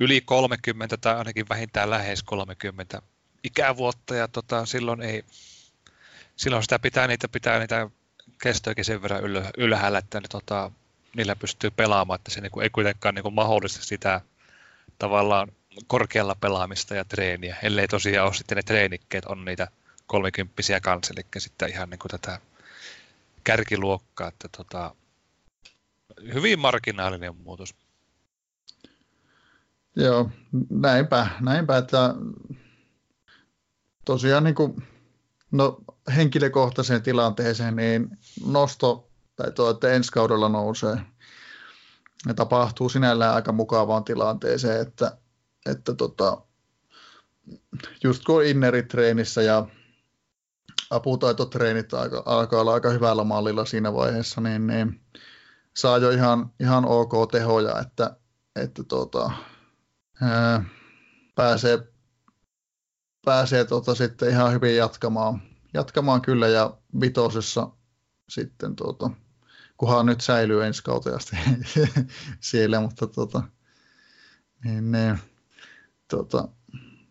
yli 0.00 0.20
30 0.20 0.96
tai 0.96 1.16
ainakin 1.16 1.48
vähintään 1.48 1.90
lähes 1.90 2.22
30 2.22 3.02
ikävuotta 3.44 4.14
ja 4.14 4.28
tota, 4.28 4.66
silloin 4.66 5.02
ei, 5.02 5.24
silloin 6.36 6.62
sitä 6.62 6.78
pitää 6.78 7.06
niitä, 7.06 7.28
pitää 7.28 7.58
niitä 7.58 7.90
kestoikin 8.42 8.84
sen 8.84 9.02
verran 9.02 9.22
ylhäällä, 9.56 9.98
että 9.98 10.20
ne, 10.20 10.28
tota, 10.28 10.70
niillä 11.16 11.36
pystyy 11.36 11.70
pelaamaan, 11.70 12.18
että 12.18 12.30
se 12.30 12.40
niin 12.40 12.50
kuin, 12.50 12.64
ei 12.64 12.70
kuitenkaan 12.70 13.14
niin 13.14 13.22
kuin 13.22 13.34
mahdollista 13.34 13.84
sitä 13.84 14.20
tavallaan 14.98 15.52
korkealla 15.86 16.34
pelaamista 16.34 16.94
ja 16.94 17.04
treeniä, 17.04 17.56
ellei 17.62 17.88
tosiaan 17.88 18.26
ole 18.26 18.34
sitten 18.34 18.56
ne 18.56 18.62
treenikkeet 18.62 19.24
on 19.24 19.44
niitä 19.44 19.68
kolmikymppisiä 20.06 20.80
kanssa, 20.80 21.14
eli 21.16 21.26
sitten 21.38 21.68
ihan 21.68 21.90
niin 21.90 21.98
kuin 21.98 22.10
tätä 22.10 22.40
kärkiluokkaa, 23.44 24.28
että 24.28 24.48
tota, 24.56 24.94
hyvin 26.34 26.58
marginaalinen 26.58 27.36
muutos. 27.36 27.74
Joo, 29.96 30.30
näinpä, 30.70 31.26
näinpä 31.40 31.76
että 31.76 32.14
tosiaan 34.04 34.44
niin 34.44 34.54
kuin, 34.54 34.82
no, 35.50 35.80
henkilökohtaiseen 36.16 37.02
tilanteeseen, 37.02 37.76
niin 37.76 38.18
nosto 38.46 39.10
tai 39.36 39.52
tuo, 39.52 39.70
että 39.70 39.92
ensi 39.92 40.12
kaudella 40.12 40.48
nousee. 40.48 40.96
Ja 42.26 42.34
tapahtuu 42.34 42.88
sinällään 42.88 43.34
aika 43.34 43.52
mukavaan 43.52 44.04
tilanteeseen, 44.04 44.80
että, 44.80 45.18
että 45.70 45.94
tota, 45.94 46.42
just 48.04 48.24
kun 48.24 48.36
on 48.36 48.44
inneritreenissä 48.44 49.42
ja 49.42 49.66
aputaitotreenit 50.90 51.94
aika, 51.94 52.22
alkaa 52.26 52.60
olla 52.60 52.74
aika 52.74 52.90
hyvällä 52.90 53.24
mallilla 53.24 53.64
siinä 53.64 53.92
vaiheessa, 53.92 54.40
niin, 54.40 54.66
niin 54.66 55.00
saa 55.76 55.98
jo 55.98 56.10
ihan, 56.10 56.50
ihan 56.60 56.84
ok 56.84 57.12
tehoja, 57.32 57.80
että, 57.80 58.16
että 58.56 58.84
tota, 58.84 59.30
ää, 60.22 60.64
pääsee, 61.34 61.78
pääsee 63.24 63.64
tota 63.64 63.94
sitten 63.94 64.30
ihan 64.30 64.52
hyvin 64.52 64.76
jatkamaan, 64.76 65.42
jatkamaan 65.76 66.22
kyllä 66.22 66.48
ja 66.48 66.76
vitosessa 67.00 67.70
sitten 68.28 68.76
tota, 68.76 69.10
kunhan 69.76 70.06
nyt 70.06 70.20
säilyy 70.20 70.64
ensi 70.64 70.82
kauteasti 70.82 71.36
siellä, 72.40 72.80
mutta 72.80 73.06
tota, 73.06 73.42
niin, 74.64 74.92
niin, 74.92 75.18
tota, 76.08 76.48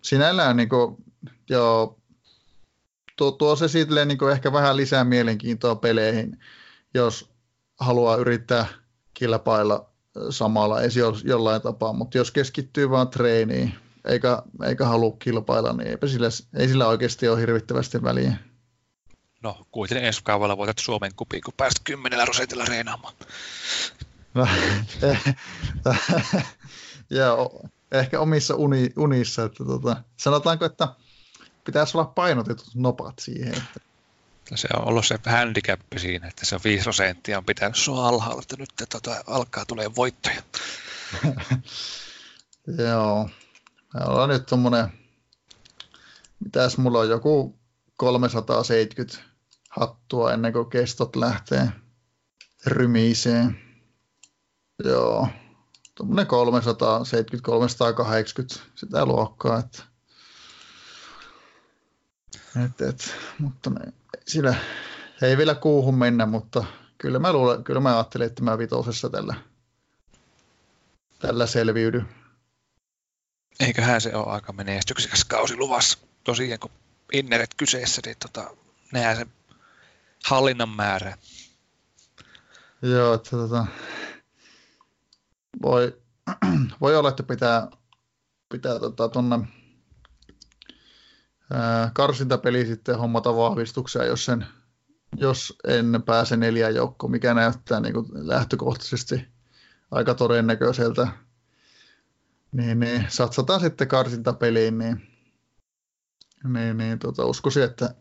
sinällään 0.01 0.57
niin 0.57 0.69
kuin, 0.69 0.95
joo, 1.49 1.99
tuo, 3.17 3.31
tuo 3.31 3.55
se 3.55 3.67
silleen 3.67 4.07
niin 4.07 4.31
ehkä 4.31 4.53
vähän 4.53 4.77
lisää 4.77 5.03
mielenkiintoa 5.03 5.75
peleihin, 5.75 6.39
jos 6.93 7.29
haluaa 7.79 8.15
yrittää 8.15 8.65
kilpailla 9.13 9.89
samalla 10.29 10.81
esi 10.81 10.99
jollain 11.23 11.61
tapaa, 11.61 11.93
mutta 11.93 12.17
jos 12.17 12.31
keskittyy 12.31 12.89
vaan 12.89 13.07
treeniin 13.07 13.73
eikä, 14.05 14.43
eikä 14.63 14.85
halua 14.85 15.15
kilpailla, 15.19 15.73
niin 15.73 15.87
eipä 15.87 16.07
sillä, 16.07 16.27
ei 16.53 16.67
sillä 16.67 16.87
oikeasti 16.87 17.27
ole 17.27 17.39
hirvittävästi 17.39 18.03
väliä. 18.03 18.37
No, 19.45 19.67
kuitenkin 19.71 20.07
ensi 20.07 20.23
kaudella 20.23 20.57
voitat 20.57 20.79
Suomen 20.79 21.15
kupiin, 21.15 21.43
kun 21.43 21.53
pääst 21.57 21.79
kymmenellä 21.83 22.23
prosentilla 22.23 22.65
reenaamaan. 22.65 23.13
Joo, 27.09 27.61
ehkä 27.91 28.19
omissa 28.19 28.55
uni, 28.55 28.89
unissa. 28.97 29.43
Että 29.43 29.65
tota, 29.65 30.03
sanotaanko, 30.17 30.65
että 30.65 30.87
pitäisi 31.63 31.97
olla 31.97 32.05
painotetut 32.05 32.75
nopat 32.75 33.19
siihen. 33.19 33.53
Että... 33.53 33.79
Se 34.55 34.67
on 34.73 34.87
ollut 34.87 35.05
se 35.05 35.19
handicap 35.25 35.79
siinä, 35.97 36.27
että 36.27 36.45
se 36.45 36.55
on 36.55 36.61
5 36.63 36.83
prosenttia 36.83 37.37
on 37.37 37.45
pitänyt 37.45 37.75
sua 37.75 38.07
alhaalla, 38.07 38.41
että 38.41 38.55
nyt 38.57 38.69
tota, 38.91 39.23
alkaa 39.27 39.65
tulee 39.65 39.95
voittoja. 39.95 40.41
Joo. 42.87 43.29
Me 43.93 44.05
ollaan 44.05 44.29
nyt 44.29 44.45
tuommoinen, 44.45 44.87
mitäs 46.39 46.77
mulla 46.77 46.99
on, 46.99 47.09
joku 47.09 47.59
370 47.97 49.34
hattua 49.79 50.33
ennen 50.33 50.53
kuin 50.53 50.69
kestot 50.69 51.15
lähtee 51.15 51.69
rymiiseen. 52.65 53.59
Joo, 54.83 55.27
tuommoinen 55.95 56.27
370-380 58.57 58.59
sitä 58.75 59.05
luokkaa, 59.05 59.59
että 59.59 59.83
et, 62.65 62.81
et, 62.81 63.15
mutta 63.39 63.69
ne, 63.69 63.93
sillä 64.27 64.55
ei 65.21 65.37
vielä 65.37 65.55
kuuhun 65.55 65.95
mennä, 65.95 66.25
mutta 66.25 66.65
kyllä 66.97 67.19
mä, 67.19 67.33
luulen, 67.33 67.63
kyllä 67.63 67.79
mä 67.79 67.95
ajattelin, 67.95 68.27
että 68.27 68.43
mä 68.43 68.57
vitosessa 68.57 69.09
tällä, 69.09 69.35
tällä 71.19 71.47
selviydy. 71.47 72.03
Eiköhän 73.59 74.01
se 74.01 74.15
ole 74.15 74.33
aika 74.33 74.53
menestyksekäs 74.53 75.25
kausi 75.25 75.57
luvassa. 75.57 75.97
Tosiaan 76.23 76.59
kun 76.59 76.71
inneret 77.13 77.49
kyseessä, 77.57 78.01
niin 78.05 78.17
tota, 78.19 78.55
nehän 78.91 79.17
se 79.17 79.27
hallinnan 80.25 80.69
määrä. 80.69 81.17
Joo, 82.81 83.13
että 83.13 83.29
tota, 83.29 83.65
voi, 85.61 86.01
voi 86.81 86.95
olla, 86.95 87.09
että 87.09 87.23
pitää, 87.23 87.67
pitää 88.49 88.79
tota, 88.79 89.09
tuonne 89.09 89.39
karsintapeli 91.93 92.65
sitten 92.65 92.99
hommata 92.99 93.35
vahvistuksia, 93.35 94.05
jos, 94.05 94.25
sen, 94.25 94.45
jos 95.15 95.57
en 95.67 96.03
pääse 96.05 96.37
neljään 96.37 96.75
joukkoon, 96.75 97.11
mikä 97.11 97.33
näyttää 97.33 97.79
niin 97.79 97.93
kuin 97.93 98.07
lähtökohtaisesti 98.13 99.27
aika 99.91 100.13
todennäköiseltä. 100.13 101.07
Niin, 102.51 102.79
niin 102.79 103.05
satsataan 103.09 103.59
sitten 103.59 103.87
karsintapeliin, 103.87 104.77
niin, 104.77 105.07
niin, 106.43 106.77
niin 106.77 106.99
tota, 106.99 107.25
uskoisin, 107.25 107.63
että 107.63 107.95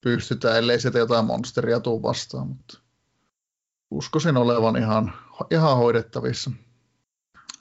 pystytään, 0.00 0.58
ellei 0.58 0.80
sieltä 0.80 0.98
jotain 0.98 1.24
monsteria 1.24 1.80
tuu 1.80 2.02
vastaan, 2.02 2.48
mutta 2.48 2.78
uskoisin 3.90 4.36
olevan 4.36 4.76
ihan, 4.76 5.12
ihan 5.50 5.76
hoidettavissa. 5.76 6.50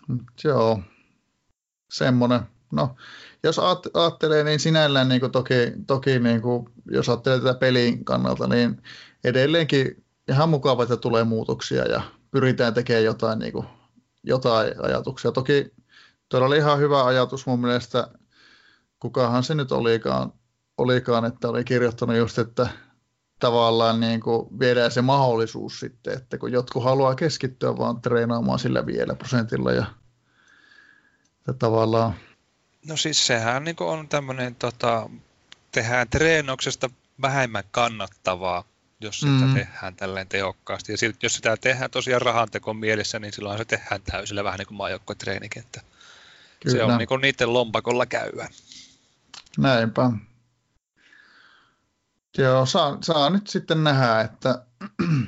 Mut 0.07 0.43
joo, 0.43 0.81
semmoinen. 1.91 2.41
No, 2.71 2.95
jos 3.43 3.59
ajattelee, 3.93 4.43
niin 4.43 4.59
sinällään 4.59 5.09
niin 5.09 5.21
kuin 5.21 5.31
toki, 5.31 5.53
toki 5.87 6.19
niin 6.19 6.41
kuin, 6.41 6.69
jos 6.91 7.09
ajattelee 7.09 7.39
tätä 7.39 7.59
pelin 7.59 8.05
kannalta, 8.05 8.47
niin 8.47 8.81
edelleenkin 9.23 10.03
ihan 10.27 10.49
mukava, 10.49 10.83
että 10.83 10.97
tulee 10.97 11.23
muutoksia 11.23 11.85
ja 11.85 12.01
pyritään 12.31 12.73
tekemään 12.73 13.03
jotain, 13.03 13.39
niin 13.39 13.53
kuin, 13.53 13.67
jotain 14.23 14.73
ajatuksia. 14.83 15.31
Toki 15.31 15.73
tuolla 16.29 16.47
oli 16.47 16.57
ihan 16.57 16.79
hyvä 16.79 17.05
ajatus 17.05 17.45
mun 17.45 17.61
mielestä, 17.61 18.07
kukahan 18.99 19.43
se 19.43 19.55
nyt 19.55 19.71
olikaan, 19.71 20.33
olikaan 20.79 21.25
että 21.25 21.49
oli 21.49 21.63
kirjoittanut 21.63 22.17
just, 22.17 22.39
että 22.39 22.69
tavallaan 23.39 23.99
niin 23.99 24.19
kuin 24.21 24.59
viedään 24.59 24.91
se 24.91 25.01
mahdollisuus 25.01 25.79
sitten, 25.79 26.13
että 26.13 26.37
kun 26.37 26.51
jotkut 26.51 26.83
haluaa 26.83 27.15
keskittyä 27.15 27.77
vaan 27.77 28.01
treenaamaan 28.01 28.59
sillä 28.59 28.85
vielä 28.85 29.15
prosentilla 29.15 29.71
ja, 29.71 29.85
ja 31.47 31.53
tavallaan 31.53 32.13
No 32.87 32.97
siis 32.97 33.27
sehän 33.27 33.63
niin 33.63 33.75
on 33.79 34.07
tämmöinen, 34.07 34.55
tota, 34.55 35.09
tehdään 35.71 36.09
treenauksesta 36.09 36.89
vähemmän 37.21 37.63
kannattavaa, 37.71 38.63
jos 39.01 39.19
sitä 39.19 39.45
mm. 39.45 39.53
tehdään 39.53 39.95
tälleen 39.95 40.27
tehokkaasti. 40.27 40.91
Ja 40.91 40.97
sit, 40.97 41.23
jos 41.23 41.33
sitä 41.33 41.57
tehdään 41.57 41.91
tosiaan 41.91 42.21
rahantekon 42.21 42.77
mielessä, 42.77 43.19
niin 43.19 43.33
silloin 43.33 43.57
se 43.57 43.65
tehdään 43.65 44.01
täysillä 44.01 44.43
vähän 44.43 44.57
niin 44.57 44.67
kuin 44.67 44.77
maajoukkuetreenikin, 44.77 45.63
että 45.63 45.81
Kyllä. 46.59 46.77
se 46.77 46.83
on 46.83 46.97
niin 46.97 47.07
kuin 47.07 47.21
niiden 47.21 47.53
lompakolla 47.53 48.05
käyvä. 48.05 48.47
Näinpä. 49.57 50.11
Joo, 52.39 52.65
saa, 52.65 52.97
saa 53.01 53.29
nyt 53.29 53.47
sitten 53.47 53.83
nähdä, 53.83 54.21
että, 54.21 54.65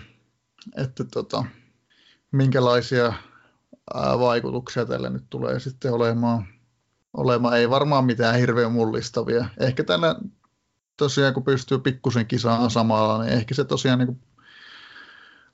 että 0.83 1.03
tota, 1.03 1.45
minkälaisia 2.31 3.13
vaikutuksia 4.19 4.85
tällä 4.85 5.09
nyt 5.09 5.25
tulee 5.29 5.59
sitten 5.59 5.93
olemaan 5.93 6.47
olemaan. 7.13 7.57
Ei 7.57 7.69
varmaan 7.69 8.05
mitään 8.05 8.35
hirveän 8.35 8.71
mullistavia. 8.71 9.45
Ehkä 9.59 9.83
tällä 9.83 10.15
tosiaan, 10.97 11.33
kun 11.33 11.43
pystyy 11.43 11.79
pikkusen 11.79 12.27
kisaan 12.27 12.71
samalla, 12.71 13.23
niin 13.23 13.33
ehkä 13.33 13.55
se 13.55 13.63
tosiaan 13.63 13.99
niin 13.99 14.07
kuin, 14.07 14.21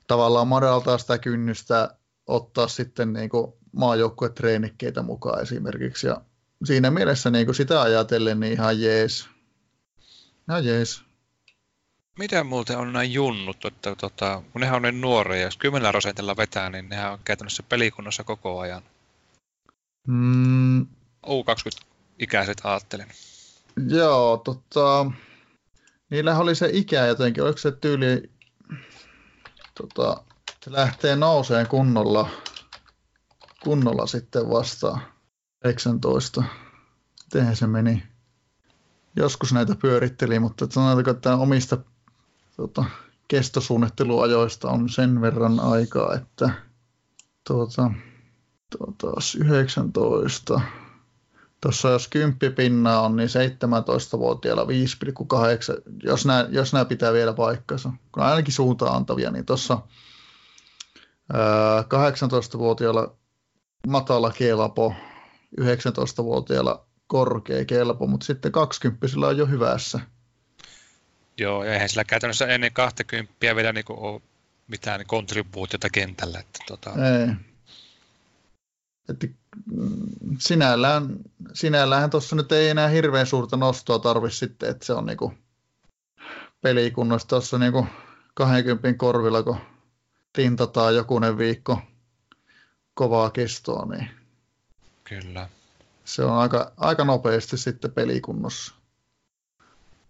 tavallaan 0.06 0.48
madaltaa 0.48 0.98
sitä 0.98 1.18
kynnystä 1.18 1.96
ottaa 2.26 2.68
sitten 2.68 3.12
niin 3.12 3.30
kuin 3.30 3.52
maajoukkuetreenikkeitä 3.72 5.02
mukaan 5.02 5.42
esimerkiksi. 5.42 6.06
Ja 6.06 6.20
siinä 6.64 6.90
mielessä 6.90 7.30
niin 7.30 7.46
kuin 7.46 7.54
sitä 7.54 7.82
ajatellen 7.82 8.40
niin 8.40 8.52
ihan 8.52 8.80
jees. 8.80 9.28
Ihan 10.48 10.64
jees. 10.64 11.07
Miten 12.18 12.46
muuten 12.46 12.78
on 12.78 12.92
näin 12.92 13.12
junnut, 13.12 13.64
että 13.64 13.94
tota, 13.94 14.42
kun 14.52 14.60
nehän 14.60 14.76
on 14.76 14.82
niin 14.82 15.00
nuoria, 15.00 15.42
jos 15.42 15.56
10 15.56 15.90
prosentilla 15.90 16.36
vetää, 16.36 16.70
niin 16.70 16.88
nehän 16.88 17.12
on 17.12 17.18
käytännössä 17.24 17.62
pelikunnossa 17.62 18.24
koko 18.24 18.60
ajan. 18.60 18.82
Mm, 20.06 20.86
U20-ikäiset 21.26 22.60
ajattelen. 22.64 23.08
joo, 23.88 24.36
tota, 24.36 25.10
niillä 26.10 26.38
oli 26.38 26.54
se 26.54 26.70
ikä 26.72 27.06
jotenkin, 27.06 27.44
oliko 27.44 27.58
se 27.58 27.72
tyyli, 27.72 28.30
tota, 29.74 30.22
se 30.64 30.72
lähtee 30.72 31.16
nouseen 31.16 31.66
kunnolla, 31.66 32.30
kunnolla 33.62 34.06
sitten 34.06 34.50
vastaan 34.50 35.00
19. 35.64 36.44
Miten 37.34 37.56
se 37.56 37.66
meni? 37.66 38.02
Joskus 39.16 39.52
näitä 39.52 39.74
pyöritteli, 39.74 40.38
mutta 40.38 40.66
sanotaanko, 40.70 41.10
että 41.10 41.36
omista 41.36 41.78
tota, 42.58 42.84
kestosuunnitteluajoista 43.28 44.70
on 44.70 44.88
sen 44.88 45.20
verran 45.20 45.60
aikaa, 45.60 46.14
että 46.14 46.50
tuota, 47.48 47.90
tuota, 48.78 49.20
19. 49.40 50.60
Tuossa 51.60 51.90
jos 51.90 52.08
10 52.08 52.54
pinnaa 52.56 53.00
on, 53.00 53.16
niin 53.16 53.28
17-vuotiailla 53.28 54.64
5,8, 54.64 54.68
jos 56.02 56.26
nämä, 56.26 56.46
jos 56.50 56.72
nämä 56.72 56.84
pitää 56.84 57.12
vielä 57.12 57.32
paikkansa. 57.32 57.92
Kun 58.12 58.22
ainakin 58.22 58.54
suuntaan 58.54 58.96
antavia, 58.96 59.30
niin 59.30 59.46
tuossa 59.46 59.78
18-vuotiailla 61.84 63.16
matala 63.86 64.30
kelpo, 64.30 64.94
19-vuotiailla 65.60 66.86
korkea 67.06 67.64
kelpo, 67.64 68.06
mutta 68.06 68.26
sitten 68.26 68.52
20 68.52 69.06
on 69.26 69.38
jo 69.38 69.46
hyvässä. 69.46 70.00
Joo, 71.38 71.64
ja 71.64 71.72
eihän 71.72 71.88
sillä 71.88 72.04
käytännössä 72.04 72.46
ennen 72.46 72.72
20 72.72 73.34
vielä 73.40 73.72
niin 73.72 73.84
ole 73.88 74.22
mitään 74.68 75.06
kontribuutiota 75.06 75.90
kentällä. 75.90 76.38
Että, 76.38 76.58
tota... 76.66 76.90
Ei. 76.90 77.34
Että, 79.08 79.26
mm, 79.72 80.36
sinällään, 80.38 81.16
sinällään 81.52 82.10
tuossa 82.10 82.36
nyt 82.36 82.52
ei 82.52 82.68
enää 82.68 82.88
hirveän 82.88 83.26
suurta 83.26 83.56
nostoa 83.56 83.98
tarvi 83.98 84.30
sitten, 84.30 84.70
että 84.70 84.86
se 84.86 84.92
on 84.92 85.06
niinku 85.06 85.34
pelikunnossa 86.60 87.28
tuossa 87.28 87.58
niinku 87.58 87.86
20 88.34 88.98
korvilla, 88.98 89.42
kun 89.42 89.56
tintataan 90.32 90.94
jokunen 90.94 91.38
viikko 91.38 91.82
kovaa 92.94 93.30
kestoa, 93.30 93.86
niin 93.86 94.10
Kyllä. 95.04 95.48
se 96.04 96.24
on 96.24 96.38
aika, 96.38 96.72
aika 96.76 97.04
nopeasti 97.04 97.58
sitten 97.58 97.92
pelikunnossa. 97.92 98.74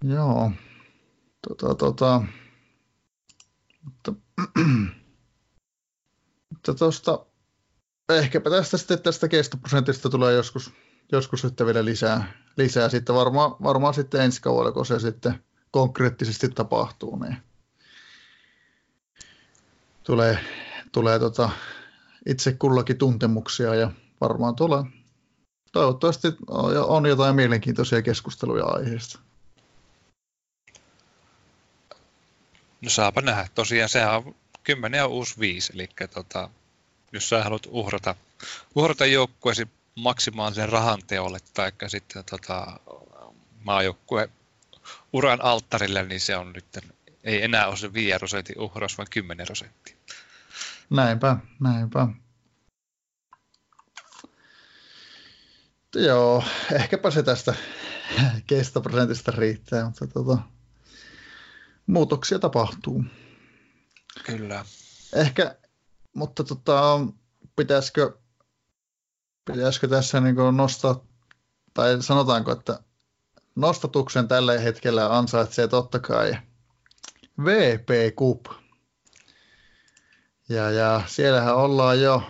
Joo. 0.04 0.52
Tota, 1.48 1.74
tota. 1.74 2.22
Mutta, 3.84 4.12
mutta 6.50 6.74
tosta, 6.74 7.26
ehkäpä 8.08 8.50
tästä 8.50 8.76
sitten 8.76 9.02
tästä 9.02 9.28
kestoprosentista 9.28 10.10
tulee 10.10 10.34
joskus, 10.34 10.72
joskus 11.12 11.40
sitten 11.40 11.66
vielä 11.66 11.84
lisää, 11.84 12.32
lisää 12.56 12.88
sitten 12.88 13.14
varmaan, 13.14 13.50
varmaan 13.62 13.94
sitten 13.94 14.20
ensi 14.20 14.42
kaudella, 14.42 14.72
kun 14.72 14.86
se 14.86 15.00
sitten 15.00 15.44
konkreettisesti 15.70 16.48
tapahtuu, 16.48 17.18
niin 17.18 17.36
tulee, 20.02 20.38
tulee 20.92 21.18
tota 21.18 21.50
itse 22.26 22.52
kullakin 22.52 22.98
tuntemuksia 22.98 23.74
ja 23.74 23.90
varmaan 24.20 24.56
tulee, 24.56 24.82
toivottavasti 25.72 26.28
on 26.86 27.06
jotain 27.06 27.36
mielenkiintoisia 27.36 28.02
keskusteluja 28.02 28.64
aiheesta. 28.64 29.27
No 32.80 32.90
saapa 32.90 33.20
nähdä. 33.20 33.48
Tosiaan 33.54 33.88
sehän 33.88 34.16
on 34.16 34.34
10 34.64 34.98
ja 34.98 35.06
uusi 35.06 35.34
5, 35.40 35.72
eli 35.74 35.88
tota, 36.14 36.50
jos 37.12 37.28
sä 37.28 37.44
haluat 37.44 37.66
uhrata, 37.66 38.14
uhrata 38.74 39.06
joukkueesi 39.06 39.68
maksimaalisen 39.94 40.68
rahan 40.68 41.02
teolle 41.06 41.38
tai 41.54 41.72
sitten 41.86 42.24
tota, 42.24 42.80
maajoukkue 43.64 44.28
uran 45.12 45.44
alttarille, 45.44 46.02
niin 46.02 46.20
se 46.20 46.36
on 46.36 46.52
nyt, 46.52 46.64
ei 47.24 47.44
enää 47.44 47.66
ole 47.66 47.76
se 47.76 47.92
5 47.92 48.18
prosentin 48.18 48.60
uhraus, 48.60 48.98
vaan 48.98 49.08
10 49.10 49.46
prosenttia. 49.46 49.96
Näinpä, 50.90 51.36
näinpä. 51.60 52.08
Joo, 55.94 56.44
ehkäpä 56.72 57.10
se 57.10 57.22
tästä 57.22 57.54
kestoprosentista 58.46 59.32
riittää, 59.32 59.84
mutta 59.84 60.06
tota, 60.06 60.38
muutoksia 61.88 62.38
tapahtuu. 62.38 63.04
Kyllä. 64.26 64.64
Ehkä, 65.14 65.56
mutta 66.14 66.44
tota, 66.44 67.00
pitäisikö, 67.56 68.18
pitäisikö 69.44 69.88
tässä 69.88 70.20
niin 70.20 70.36
nostaa, 70.56 71.04
tai 71.74 72.02
sanotaanko, 72.02 72.52
että 72.52 72.80
nostatuksen 73.56 74.28
tällä 74.28 74.58
hetkellä 74.58 75.16
ansaitsee 75.16 75.68
totta 75.68 75.98
kai 75.98 76.38
VP 77.44 77.88
Cup. 78.16 78.46
Ja, 80.48 80.70
ja 80.70 81.02
siellähän 81.06 81.56
ollaan 81.56 82.00
jo, 82.00 82.22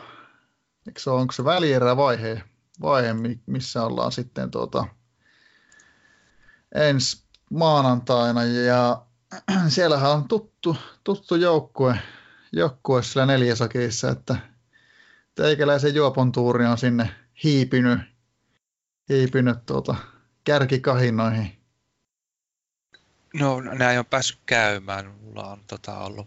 eikö 0.87 1.01
se, 1.01 1.11
onko 1.11 1.33
se 1.33 1.45
välierävaihe, 1.45 2.43
vaihe, 2.81 3.15
missä 3.47 3.85
ollaan 3.85 4.13
sitten 4.13 4.51
tuota, 4.51 4.85
ensi 6.75 7.25
maanantaina 7.51 8.45
ja 8.45 9.08
siellähän 9.69 10.11
on 10.11 10.29
tuttu, 10.29 10.77
tuttu 11.05 11.35
joukkue, 11.35 11.99
joukkue 12.53 13.03
sillä 13.03 13.27
neljäsakissa, 13.27 14.11
että 14.11 14.37
teikäläisen 15.35 15.95
juopon 15.95 16.33
tuuri 16.33 16.67
on 16.67 16.79
sinne 16.79 17.11
hiipinyt, 17.45 18.01
hiipinyt 19.09 19.67
tuota, 19.67 19.95
kärkikahinoihin. 20.45 21.59
No 23.35 23.61
näin 23.61 23.99
on 23.99 24.07
päässyt 24.07 24.39
käymään. 24.47 25.11
Mulla 25.21 25.47
on 25.47 25.61
tota, 25.67 25.99
ollut 25.99 26.27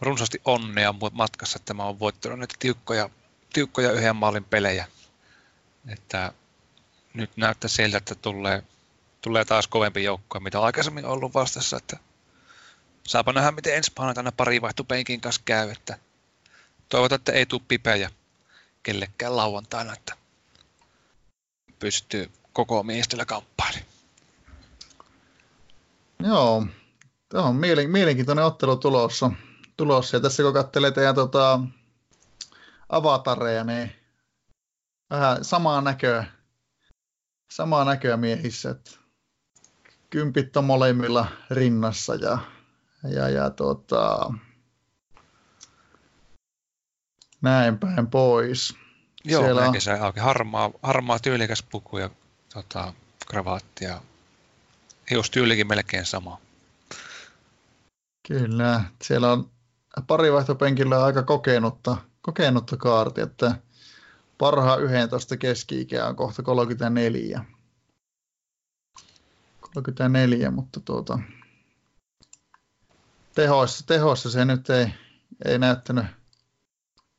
runsaasti 0.00 0.40
onnea 0.44 0.94
matkassa, 1.12 1.56
että 1.56 1.74
mä 1.74 1.84
oon 1.84 1.98
voittanut 1.98 2.38
näitä 2.38 2.54
tiukkoja, 2.58 3.10
tiukkoja 3.52 3.92
yhden 3.92 4.16
maalin 4.16 4.44
pelejä. 4.44 4.86
Että 5.88 6.32
nyt 7.14 7.30
näyttää 7.36 7.68
siltä, 7.68 7.98
että 7.98 8.14
tulee 8.14 8.62
tulee 9.24 9.44
taas 9.44 9.68
kovempi 9.68 10.04
joukko, 10.04 10.40
mitä 10.40 10.60
aikaisemmin 10.60 11.04
ollut 11.06 11.34
vastassa. 11.34 11.76
Että 11.76 11.96
saapa 13.06 13.32
nähdä, 13.32 13.50
miten 13.50 13.76
ensi 13.76 13.92
maanantaina 13.98 14.32
pari 14.32 14.62
vaihtopenkin 14.62 15.20
kanssa 15.20 15.42
käy. 15.44 15.70
Että 15.70 15.98
toivotaan, 16.88 17.16
että 17.16 17.32
ei 17.32 17.46
tule 17.46 17.62
pipejä 17.68 18.10
kellekään 18.82 19.36
lauantaina, 19.36 19.92
että 19.92 20.16
pystyy 21.78 22.30
koko 22.52 22.82
miestellä 22.82 23.24
kamppailemaan. 23.24 23.88
Joo, 26.24 26.66
tämä 27.28 27.44
on 27.44 27.56
mielenkiintoinen 27.56 28.44
ottelu 28.44 28.76
tulossa. 28.76 29.30
tulossa. 29.76 30.16
Ja 30.16 30.20
tässä 30.20 30.42
kun 30.42 30.52
katselee 30.52 30.90
teidän 30.90 31.14
tota, 31.14 31.60
avatareja, 32.88 33.64
niin 33.64 33.92
vähän 35.10 35.44
samaa 35.44 35.80
näköä, 35.80 36.24
samaa 37.52 37.84
näköä 37.84 38.16
miehissä. 38.16 38.70
Että 38.70 39.03
kympit 40.14 40.56
on 40.56 40.64
molemmilla 40.64 41.26
rinnassa 41.50 42.14
ja, 42.14 42.38
ja, 43.10 43.28
ja 43.28 43.50
tota, 43.50 44.32
näin 47.40 47.78
päin 47.78 48.06
pois. 48.06 48.74
Joo, 49.24 49.42
Siellä 49.42 49.68
on... 49.68 49.80
se 49.80 49.92
auki. 49.92 50.20
Harmaa, 50.20 50.70
harmaa 50.82 51.18
tyylikäs 51.18 51.62
puku 51.62 51.98
ja 51.98 52.10
tota, 52.54 52.94
kravaatti 53.26 53.84
ja 53.84 54.00
hiustyylikin 55.10 55.66
melkein 55.66 56.06
sama. 56.06 56.38
Kyllä, 58.28 58.84
siellä 59.02 59.32
on 59.32 59.50
pari 60.06 60.32
vaihtopenkillä 60.32 61.04
aika 61.04 61.22
kokenutta, 61.22 61.96
kokenutta 62.22 62.76
kaarti, 62.76 63.20
että 63.20 63.54
parhaan 64.38 64.82
11 64.82 65.36
keski-ikä 65.36 66.06
on 66.06 66.16
kohta 66.16 66.42
34. 66.42 67.44
34, 69.74 70.50
mutta 70.50 70.80
tuota, 70.80 71.18
tehoissa, 73.34 73.86
tehoissa 73.86 74.30
se 74.30 74.44
nyt 74.44 74.70
ei, 74.70 74.86
ei 75.44 75.58
näyttänyt 75.58 76.06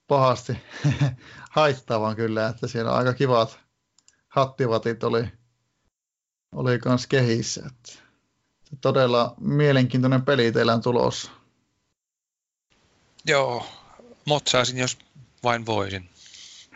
pahasti 0.08 0.58
haittavan 1.50 2.16
kyllä, 2.16 2.48
että 2.48 2.68
siellä 2.68 2.92
aika 2.92 3.14
kivat 3.14 3.60
hattivatit 4.28 5.04
oli, 5.04 5.28
oli 6.52 6.80
kans 6.80 7.08
kehissä. 7.08 7.64
Että 7.68 8.06
todella 8.82 9.36
mielenkiintoinen 9.40 10.26
peli 10.26 10.52
teillä 10.52 10.74
on 10.74 10.82
tulossa. 10.82 11.32
Joo, 13.26 13.66
motsaisin, 14.26 14.78
jos 14.78 14.98
vain 15.44 15.66
voisin. 15.66 16.10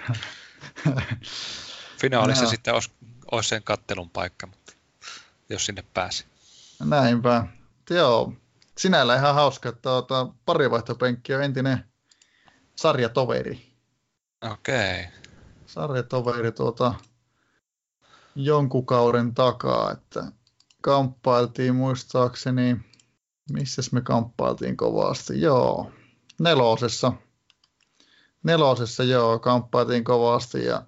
Finaalissa 2.02 2.44
no. 2.44 2.50
sitten 2.50 2.74
olisi, 2.74 2.92
olisi 3.32 3.50
sen 3.50 3.64
kattelun 3.64 4.10
paikka, 4.10 4.48
jos 5.50 5.66
sinne 5.66 5.84
pääsi. 5.94 6.26
Näinpä. 6.80 7.46
Joo, 7.90 8.34
sinällä 8.78 9.16
ihan 9.16 9.36
hauska, 9.36 9.70
että 9.70 9.82
tuota, 9.82 10.28
parivaihtopenkki 10.46 11.34
on 11.34 11.44
entinen 11.44 11.84
sarjatoveri. 12.76 13.76
Okei. 14.52 15.00
Okay. 15.00 15.12
Sarjatoveri 15.66 16.52
tuota, 16.52 16.94
jonkun 18.36 18.86
kauden 18.86 19.34
takaa, 19.34 19.92
että 19.92 20.32
kamppailtiin 20.82 21.76
muistaakseni, 21.76 22.78
missä 23.52 23.82
me 23.92 24.02
kamppailtiin 24.02 24.78
kovasti, 24.78 25.42
joo, 25.42 25.92
nelosessa, 26.40 27.14
nelosessa 28.44 29.04
joo, 29.04 29.40
kamppailtiin 29.40 30.04
kovasti 30.04 30.66
ja 30.66 30.84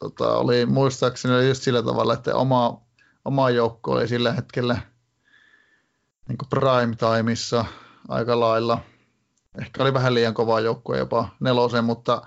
tota, 0.00 0.36
oli 0.36 0.66
muistaakseni 0.66 1.34
oli 1.34 1.48
just 1.48 1.62
sillä 1.62 1.82
tavalla, 1.82 2.14
että 2.14 2.34
oma, 2.34 2.82
oma 3.24 3.50
joukko 3.50 3.92
oli 3.92 4.08
sillä 4.08 4.32
hetkellä 4.32 4.78
niin 6.28 6.38
prime 6.50 6.96
timeissa 6.96 7.64
aika 8.08 8.40
lailla. 8.40 8.80
Ehkä 9.60 9.82
oli 9.82 9.94
vähän 9.94 10.14
liian 10.14 10.34
kova 10.34 10.60
joukko 10.60 10.96
jopa 10.96 11.28
nelosen, 11.40 11.84
mutta, 11.84 12.22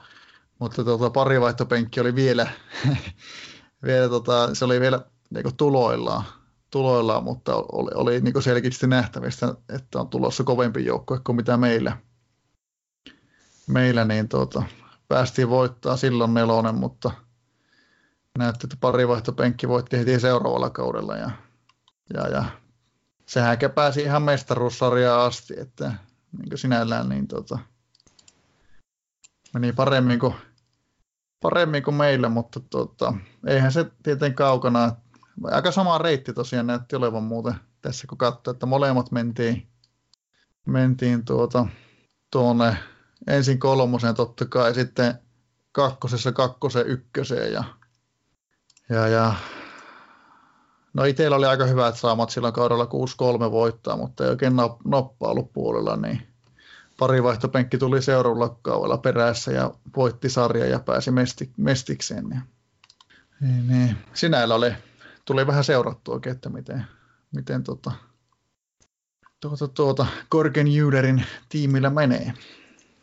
mutta 0.59 0.83
tota, 0.83 1.09
parivaihtopenkki 1.09 1.99
oli 1.99 2.15
vielä, 2.15 2.47
vielä 3.85 4.09
tota, 4.09 4.55
se 4.55 4.65
oli 4.65 4.79
vielä 4.79 5.05
niin 5.29 5.57
tuloillaan, 5.57 6.23
tuloillaan, 6.69 7.23
mutta 7.23 7.55
oli, 7.55 7.91
oli 7.95 8.21
niin 8.21 8.43
selkeästi 8.43 8.87
nähtävistä, 8.87 9.55
että 9.69 9.99
on 9.99 10.09
tulossa 10.09 10.43
kovempi 10.43 10.85
joukko 10.85 11.19
kuin 11.23 11.35
mitä 11.35 11.57
meillä. 11.57 11.97
Meillä 13.67 14.05
niin 14.05 14.27
tota, 14.27 14.63
päästiin 15.07 15.49
voittaa 15.49 15.97
silloin 15.97 16.33
nelonen, 16.33 16.75
mutta 16.75 17.11
näytti, 18.37 18.65
että 18.65 18.77
parivaihtopenkki 18.79 19.67
voitti 19.67 19.97
heti 19.97 20.19
seuraavalla 20.19 20.69
kaudella 20.69 21.17
ja, 21.17 21.31
ja, 22.13 22.27
ja 22.27 22.45
sehän 23.25 23.57
pääsi 23.75 24.01
ihan 24.01 24.21
mestaruussarjaan 24.21 25.21
asti, 25.21 25.59
että 25.59 25.93
niin 26.37 26.57
sinällään 26.57 27.09
niin 27.09 27.27
tota, 27.27 27.59
meni 29.53 29.73
paremmin 29.73 30.19
kuin, 30.19 30.33
paremmin 31.41 31.83
kuin 31.83 31.95
meillä, 31.95 32.29
mutta 32.29 32.59
tota, 32.59 33.13
eihän 33.47 33.71
se 33.71 33.91
tietenkään 34.03 34.35
kaukana. 34.35 34.95
Aika 35.43 35.71
sama 35.71 35.97
reitti 35.97 36.33
tosiaan 36.33 36.67
näytti 36.67 36.95
olevan 36.95 37.23
muuten 37.23 37.55
tässä, 37.81 38.07
kun 38.07 38.17
katsoi, 38.17 38.51
että 38.51 38.65
molemmat 38.65 39.11
mentiin, 39.11 39.67
mentiin 40.65 41.25
tuota, 41.25 41.67
tuonne 42.31 42.77
ensin 43.27 43.59
kolmoseen 43.59 44.15
totta 44.15 44.45
kai, 44.45 44.73
sitten 44.73 45.19
kakkosessa 45.71 46.31
kakkosen 46.31 46.87
ykköseen, 46.87 47.53
ja, 47.53 47.63
ja, 48.89 49.07
ja 49.07 49.33
No 50.93 51.03
itsellä 51.03 51.35
oli 51.35 51.45
aika 51.45 51.65
hyvät 51.65 51.97
saamat 51.97 52.29
silloin 52.29 52.53
kaudella 52.53 52.85
6-3 53.47 53.51
voittaa, 53.51 53.97
mutta 53.97 54.23
ei 54.23 54.29
oikein 54.29 54.53
noppaa 54.85 55.31
ollut 55.31 55.53
puolella, 55.53 55.95
niin 55.97 56.27
pari 56.99 57.23
vaihtopenkki 57.23 57.77
tuli 57.77 58.01
seuraavalla 58.01 58.57
kaudella 58.61 58.97
perässä 58.97 59.51
ja 59.51 59.71
voitti 59.95 60.29
sarja 60.29 60.65
ja 60.65 60.79
pääsi 60.79 61.11
mesti, 61.11 61.51
mestikseen. 61.57 62.29
Niin, 62.29 62.43
niin, 63.41 63.67
niin. 63.67 63.97
Sinällä 64.13 64.55
oli, 64.55 64.73
tuli 65.25 65.47
vähän 65.47 65.63
seurattua 65.63 66.13
oikein, 66.13 66.35
että 66.35 66.49
miten, 66.49 66.85
miten 67.35 67.63
tota, 67.63 67.91
tuota, 69.39 69.67
tuota, 69.67 70.05
Korken 70.29 70.67
Jyderin 70.67 71.25
tiimillä 71.49 71.89
menee. 71.89 72.33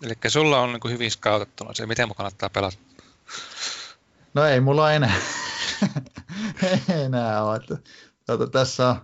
Eli 0.03 0.15
sulla 0.29 0.61
on 0.61 0.73
niin 0.73 0.93
hyvin 0.93 1.11
skautettuna 1.11 1.75
se, 1.75 1.87
miten 1.87 2.09
mun 2.09 2.17
kannattaa 2.17 2.51
pelata? 2.51 2.77
No 4.35 4.45
ei 4.45 4.61
mulla 4.61 4.93
enää. 4.93 5.15
ei 6.95 7.01
enää 7.03 7.45
ole. 7.45 7.57
Että, 7.57 7.77
tuota, 8.27 8.47
tässä 8.47 8.89
on 8.89 9.01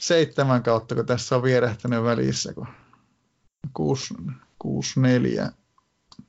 seitsemän 0.00 0.62
kautta, 0.62 0.94
kun 0.94 1.06
tässä 1.06 1.36
on 1.36 1.42
vierähtänyt 1.42 2.04
välissä, 2.04 2.54
kun 2.54 2.68
kuusi, 3.72 4.14
kuusi 4.58 5.00
neljä, 5.00 5.52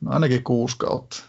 no 0.01 0.11
ainakin 0.11 0.43
kuusi 0.43 0.77
kautta. 0.77 1.23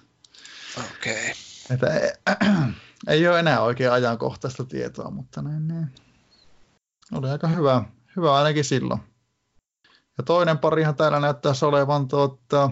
Okei. 0.78 1.32
Okay. 1.74 1.88
ei, 1.88 2.11
ei 3.09 3.28
ole 3.28 3.38
enää 3.38 3.61
oikein 3.61 3.93
ajankohtaista 3.93 4.64
tietoa, 4.64 5.11
mutta 5.11 5.43
näin, 5.43 5.68
näin. 5.68 5.95
oli 7.12 7.30
aika 7.30 7.49
hyvä, 7.49 7.84
hyvä 8.16 8.34
ainakin 8.34 8.64
silloin. 8.64 9.01
Ja 10.18 10.24
toinen 10.24 10.59
parihan 10.59 10.95
täällä 10.95 11.20
näyttäisi 11.20 11.64
olevan 11.64 12.09
tuota, 12.09 12.70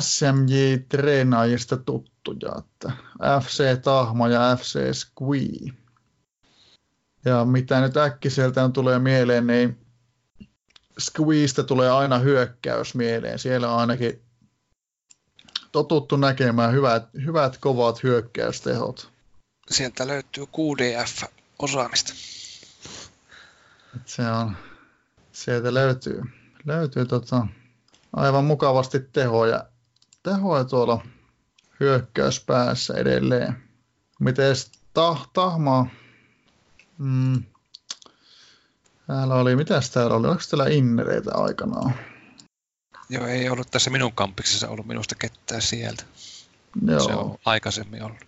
SMJ-treenaajista 0.00 1.76
tuttuja, 1.76 2.52
että 2.58 2.92
FC 3.42 3.82
Tahma 3.82 4.28
ja 4.28 4.56
FC 4.56 4.78
Squee. 4.92 5.74
Ja 7.24 7.44
mitä 7.44 7.80
nyt 7.80 7.96
äkkiseltään 7.96 8.72
tulee 8.72 8.98
mieleen, 8.98 9.46
niin 9.46 9.78
Squeestä 11.00 11.62
tulee 11.62 11.90
aina 11.90 12.18
hyökkäys 12.18 12.94
mieleen. 12.94 13.38
Siellä 13.38 13.70
on 13.70 13.80
ainakin 13.80 14.22
totuttu 15.72 16.16
näkemään 16.16 16.72
hyvät, 16.72 17.08
hyvät 17.24 17.58
kovat 17.58 18.02
hyökkäystehot. 18.02 19.10
Sieltä 19.70 20.06
löytyy 20.06 20.44
QDF-osaamista. 20.44 22.14
Se 24.04 24.22
on, 24.22 24.56
sieltä 25.32 25.74
löytyy, 25.74 26.22
löytyy 26.64 27.06
tota, 27.06 27.46
aivan 28.12 28.44
mukavasti 28.44 29.00
tehoja 29.00 29.64
tehoa 30.24 30.64
tuolla 30.64 31.06
hyökkäyspäässä 31.80 32.94
edelleen. 32.94 33.62
Miten 34.20 34.54
tah, 34.94 35.28
tahmaa? 35.32 35.86
Mm. 36.98 37.42
Täällä 39.06 39.34
oli, 39.34 39.56
mitäs 39.56 39.90
täällä 39.90 40.16
oli? 40.16 40.28
Oliko 40.28 40.42
täällä 40.50 40.68
innereitä 40.68 41.30
aikanaan? 41.34 41.94
Joo, 43.08 43.26
ei 43.26 43.48
ollut 43.48 43.70
tässä 43.70 43.90
minun 43.90 44.12
kampiksessa 44.12 44.68
ollut 44.68 44.86
minusta 44.86 45.14
ketään 45.14 45.62
sieltä. 45.62 46.04
Joo. 46.86 47.00
Se 47.00 47.12
on 47.12 47.38
aikaisemmin 47.44 48.02
ollut. 48.02 48.18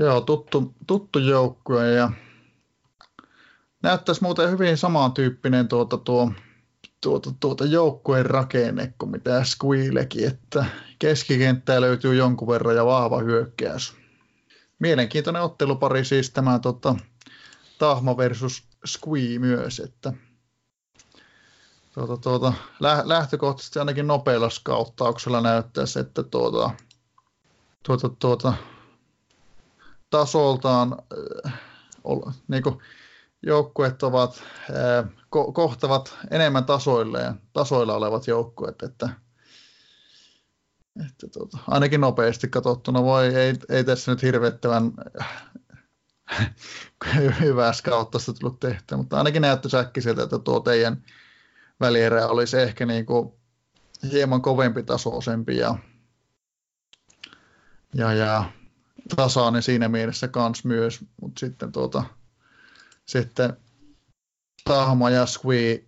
Joo, 0.00 0.20
tuttu, 0.20 0.74
tuttu 0.86 1.18
joukkue 1.18 1.90
ja 1.90 2.10
näyttäisi 3.82 4.22
muuten 4.22 4.50
hyvin 4.50 4.78
samantyyppinen 4.78 5.68
tuota 5.68 5.96
tuo 5.96 6.32
tuota, 7.04 7.30
tuota 7.40 7.64
joukkueen 7.64 8.26
rakenne 8.26 8.94
kuin 8.98 9.10
mitä 9.10 9.44
Squealekin, 9.44 10.28
että 10.28 10.64
keskikenttää 10.98 11.80
löytyy 11.80 12.14
jonkun 12.14 12.48
verran 12.48 12.76
ja 12.76 12.86
vahva 12.86 13.18
hyökkäys. 13.18 13.94
Mielenkiintoinen 14.78 15.42
ottelupari 15.42 16.04
siis 16.04 16.30
tämä 16.30 16.58
tota, 16.58 16.94
Tahma 17.78 18.16
versus 18.16 18.62
Squee 18.86 19.38
myös, 19.38 19.80
että 19.80 20.12
tuota, 21.94 22.16
tuota, 22.16 22.52
lähtökohtaisesti 23.04 23.78
ainakin 23.78 24.06
nopealla 24.06 24.50
skauttauksella 24.50 25.40
näyttäisi, 25.40 25.98
että 25.98 26.22
tuota, 26.22 26.70
tuota, 27.82 28.08
tuota, 28.08 28.54
tasoltaan 30.10 30.96
äh, 31.46 31.52
niin 32.48 32.62
kuin, 32.62 32.78
joukkueet 33.46 34.02
ovat, 34.02 34.42
ko- 35.36 35.52
kohtavat 35.52 36.18
enemmän 36.30 36.64
tasoille 36.64 37.20
ja 37.20 37.34
tasoilla 37.52 37.94
olevat 37.94 38.26
joukkueet, 38.26 38.82
että, 38.82 39.08
että 41.06 41.28
tuota, 41.32 41.58
ainakin 41.68 42.00
nopeasti 42.00 42.48
katsottuna. 42.48 43.02
Voi, 43.02 43.26
ei, 43.34 43.54
ei 43.68 43.84
tässä 43.84 44.12
nyt 44.12 44.22
hirvettävän 44.22 44.92
hyvää 47.40 47.72
skauttasta 47.72 48.32
tullut 48.32 48.60
tehtyä, 48.60 48.98
mutta 48.98 49.18
ainakin 49.18 49.42
näyttäisi 49.42 49.76
äkkiseltä, 49.76 50.22
että 50.22 50.38
tuo 50.38 50.60
teidän 50.60 51.02
välierä 51.80 52.26
olisi 52.26 52.58
ehkä 52.58 52.86
niin 52.86 53.06
kuin 53.06 53.32
hieman 54.12 54.42
kovempi 54.42 54.82
tasoisempi 54.82 55.56
ja, 55.56 55.78
ja, 57.94 58.12
ja 58.12 58.44
tasainen 59.16 59.62
siinä 59.62 59.88
mielessä 59.88 60.28
kans 60.28 60.64
myös, 60.64 61.04
mutta 61.20 61.40
sitten 61.40 61.72
tuota, 61.72 62.04
sitten 63.06 63.56
Tahma 64.64 65.10
ja 65.10 65.26
Squee 65.26 65.84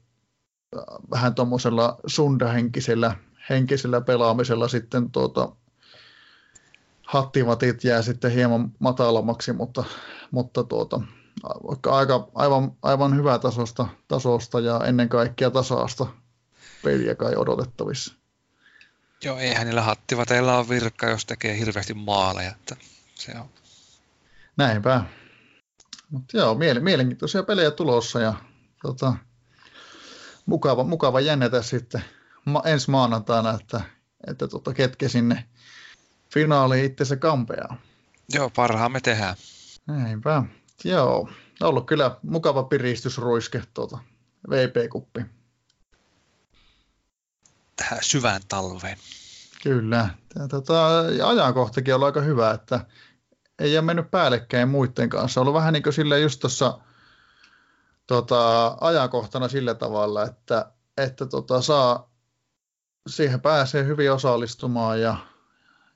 äh, 0.76 0.82
vähän 1.10 1.34
tuommoisella 1.34 1.98
sundahenkisellä 2.06 3.16
henkisellä 3.50 4.00
pelaamisella 4.00 4.68
sitten 4.68 5.10
tuota, 5.10 5.52
hattivatit 7.06 7.84
jää 7.84 8.02
sitten 8.02 8.32
hieman 8.32 8.72
matalammaksi, 8.78 9.52
mutta, 9.52 9.84
mutta 10.30 10.64
tuota, 10.64 11.00
aika, 11.86 12.28
aivan, 12.34 12.72
aivan 12.82 13.16
hyvää 13.16 13.38
tasosta, 13.38 13.88
tasosta 14.08 14.60
ja 14.60 14.80
ennen 14.84 15.08
kaikkea 15.08 15.50
tasaasta 15.50 16.06
peliä 16.84 17.14
kai 17.14 17.36
odotettavissa. 17.36 18.14
Joo, 19.24 19.38
eihän 19.38 19.66
niillä 19.66 19.82
hattivateilla 19.82 20.58
ole 20.58 20.68
virkka, 20.68 21.10
jos 21.10 21.26
tekee 21.26 21.58
hirveästi 21.58 21.94
maaleja. 21.94 22.50
Että 22.50 22.76
se 23.14 23.32
on. 23.38 23.48
Näinpä. 24.56 25.04
Mutta 26.10 26.36
joo, 26.36 26.54
mielenkiintoisia 26.80 27.42
pelejä 27.42 27.70
tulossa 27.70 28.20
ja 28.20 28.34
tota, 28.82 29.14
mukava, 30.46 30.84
mukava 30.84 31.20
jännetä 31.20 31.62
sitten 31.62 32.04
ma- 32.44 32.62
ensi 32.64 32.90
maanantaina, 32.90 33.58
että, 33.60 33.80
että 34.26 34.48
tota, 34.48 34.74
ketkä 34.74 35.08
sinne 35.08 35.44
finaaliin 36.34 36.84
itsensä 36.84 37.16
kampeaa. 37.16 37.76
Joo, 38.32 38.50
parhaamme 38.50 39.00
tehdään. 39.00 39.36
Näinpä. 39.86 40.42
Joo, 40.84 41.28
ollut 41.60 41.86
kyllä 41.86 42.16
mukava 42.22 42.62
piristysruiske 42.62 43.62
tuota 43.74 43.98
VP-kuppi. 44.50 45.24
Tähän 47.76 47.98
syvään 48.02 48.40
talveen. 48.48 48.98
Kyllä. 49.62 50.08
Tota, 50.50 50.98
ajankohtakin 51.24 51.94
on 51.94 52.04
aika 52.04 52.20
hyvä, 52.20 52.50
että 52.50 52.86
ei 53.58 53.78
ole 53.78 53.84
mennyt 53.84 54.10
päällekkäin 54.10 54.68
muiden 54.68 55.08
kanssa. 55.08 55.40
Ollut 55.40 55.54
vähän 55.54 55.72
niin 55.72 55.82
kuin 55.82 55.92
silleen 55.92 56.22
just 56.22 56.40
tuossa 56.40 56.78
tota, 58.06 58.76
ajankohtana 58.80 59.48
sillä 59.48 59.74
tavalla, 59.74 60.24
että, 60.24 60.72
että 60.96 61.26
tota, 61.26 61.62
saa, 61.62 62.10
siihen 63.06 63.40
pääsee 63.40 63.84
hyvin 63.84 64.12
osallistumaan 64.12 65.00
ja, 65.00 65.16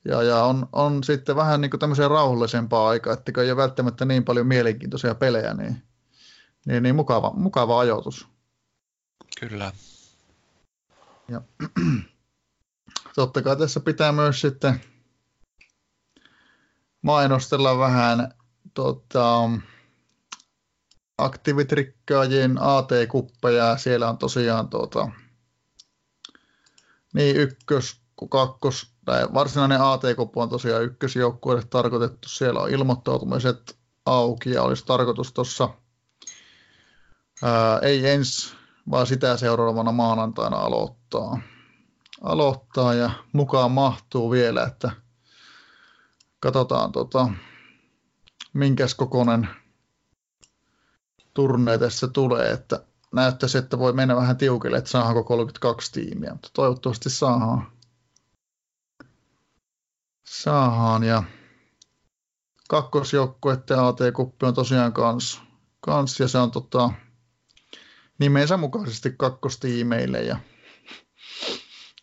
ja, 0.05 0.23
ja 0.23 0.45
on, 0.45 0.69
on, 0.73 1.05
sitten 1.05 1.37
vähän 1.37 1.61
niin 1.61 1.71
kuin 1.71 1.81
tämmöiseen 1.81 2.11
rauhallisempaa 2.11 2.89
aikaa, 2.89 3.13
että 3.13 3.33
ei 3.41 3.51
ole 3.51 3.57
välttämättä 3.57 4.05
niin 4.05 4.25
paljon 4.25 4.47
mielenkiintoisia 4.47 5.15
pelejä, 5.15 5.55
niin, 5.55 5.83
niin, 6.67 6.83
niin 6.83 6.97
mukava, 6.97 7.33
mukava 7.35 7.81
ajoitus. 7.81 8.29
Kyllä. 9.41 9.73
Ja, 11.29 11.41
totta 13.15 13.43
kai 13.43 13.57
tässä 13.57 13.81
pitää 13.81 14.13
myös 14.13 14.41
sitten 14.41 14.81
mainostella 17.03 17.79
vähän 17.79 18.35
tota, 18.75 19.51
aktivitrikkaajien 21.19 22.63
AT-kuppeja. 22.63 23.79
Siellä 23.79 24.09
on 24.09 24.19
tosiaan 24.19 24.69
tuota, 24.69 25.09
niin 27.15 27.37
ykkös 27.37 28.01
kuin 28.17 28.29
kakkos, 28.29 28.93
tai 29.05 29.29
varsinainen 29.35 29.81
AT-kuppu 29.81 30.41
on 30.41 30.49
tosiaan 30.49 30.83
ykkösjoukkueelle 30.85 31.65
tarkoitettu. 31.71 32.29
Siellä 32.29 32.61
on 32.61 32.71
ilmoittautumiset 32.71 33.79
auki 34.07 34.51
ja 34.51 34.63
olisi 34.63 34.87
tarkoitus 34.87 35.33
tuossa 35.33 35.69
ei 37.83 38.11
ensi, 38.11 38.57
vaan 38.91 39.07
sitä 39.07 39.37
seuraavana 39.37 39.93
maanantaina 39.93 40.57
aloittaa. 40.57 41.41
aloittaa 42.23 42.95
ja 42.95 43.11
mukaan 43.33 43.71
mahtuu 43.71 44.31
vielä, 44.31 44.65
että 44.65 44.91
katsotaan 46.41 46.93
tota, 46.93 47.31
minkäs 48.53 48.95
kokoinen 48.95 49.49
turne 51.35 51.79
tässä 51.79 52.09
tulee, 52.09 52.51
että 52.51 52.85
näyttäisi, 53.13 53.59
että 53.59 53.79
voi 53.79 53.93
mennä 53.93 54.17
vähän 54.17 54.37
tiukille, 54.37 54.79
että 54.79 54.91
saadaanko 54.91 55.25
32 55.25 55.93
tiimiä, 55.93 56.33
mutta 56.33 56.51
toivottavasti 56.53 57.11
saadaan. 57.11 57.73
Saadaan 60.25 61.05
ja 61.05 61.23
kakkosjoukkueiden 62.69 63.79
AT-kuppi 63.79 64.47
on 64.47 64.55
tosiaan 64.55 64.93
kans, 64.93 65.41
kans 65.81 66.21
ja 66.21 66.29
se 66.29 66.39
on 66.39 66.51
tota, 66.51 66.91
nimensä 68.19 68.57
mukaisesti 68.57 69.15
kakkostiimeille 69.19 70.23
ja 70.23 70.37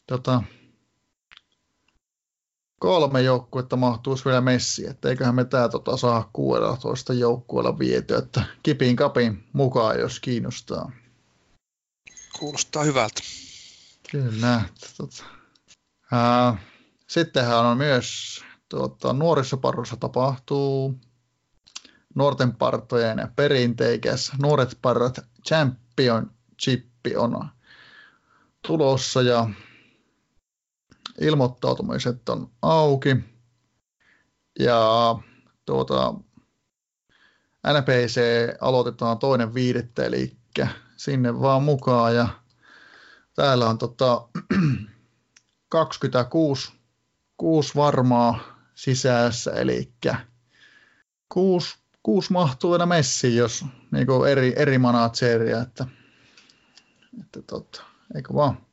tota, 0.07 0.43
kolme 2.79 3.21
joukkuetta 3.21 3.75
mahtuisi 3.75 4.25
vielä 4.25 4.41
Messi, 4.41 4.87
että 4.87 5.09
eiköhän 5.09 5.35
me 5.35 5.45
tämä 5.45 5.69
tota, 5.69 5.97
saa 5.97 6.29
16 6.33 7.13
joukkueella 7.13 7.79
viety, 7.79 8.15
että 8.15 8.43
kipin 8.63 8.95
kapin 8.95 9.43
mukaan, 9.53 9.99
jos 9.99 10.19
kiinnostaa. 10.19 10.91
Kuulostaa 12.39 12.83
hyvältä. 12.83 13.21
Kyllä. 14.11 14.61
Tota. 14.97 15.23
Ää, 16.11 16.57
sittenhän 17.07 17.65
on 17.65 17.77
myös 17.77 18.39
tuota, 18.69 19.13
nuorissa 19.13 19.57
parrossa 19.57 19.95
tapahtuu 19.95 20.99
nuorten 22.15 22.55
partojen 22.55 23.31
perinteikäs 23.35 24.31
nuoret 24.41 24.77
parrat 24.81 25.19
chippi 26.61 27.15
on 27.15 27.49
tulossa 28.67 29.21
ja 29.21 29.49
ilmoittautumiset 31.21 32.29
on 32.29 32.51
auki. 32.61 33.15
Ja 34.59 35.15
tuota, 35.65 36.13
NPC 37.67 38.21
aloitetaan 38.61 39.19
toinen 39.19 39.53
viidettä, 39.53 40.05
eli 40.05 40.37
sinne 40.97 41.39
vaan 41.39 41.63
mukaan. 41.63 42.15
Ja 42.15 42.27
täällä 43.33 43.69
on 43.69 43.77
tota, 43.77 44.27
26 45.69 46.71
kuusi 47.37 47.75
varmaa 47.75 48.39
sisässä, 48.75 49.51
eli 49.51 49.93
kuusi, 51.29 51.75
kuusi 52.03 52.33
mahtuu 52.33 52.71
vielä 52.71 52.85
messiin, 52.85 53.35
jos 53.35 53.65
niin 53.91 54.07
eri, 54.29 54.53
eri 54.55 54.77
manageria, 54.77 55.61
että, 55.61 55.85
että 57.21 57.41
tota, 57.41 57.83
eikö 58.15 58.33
vaan 58.33 58.66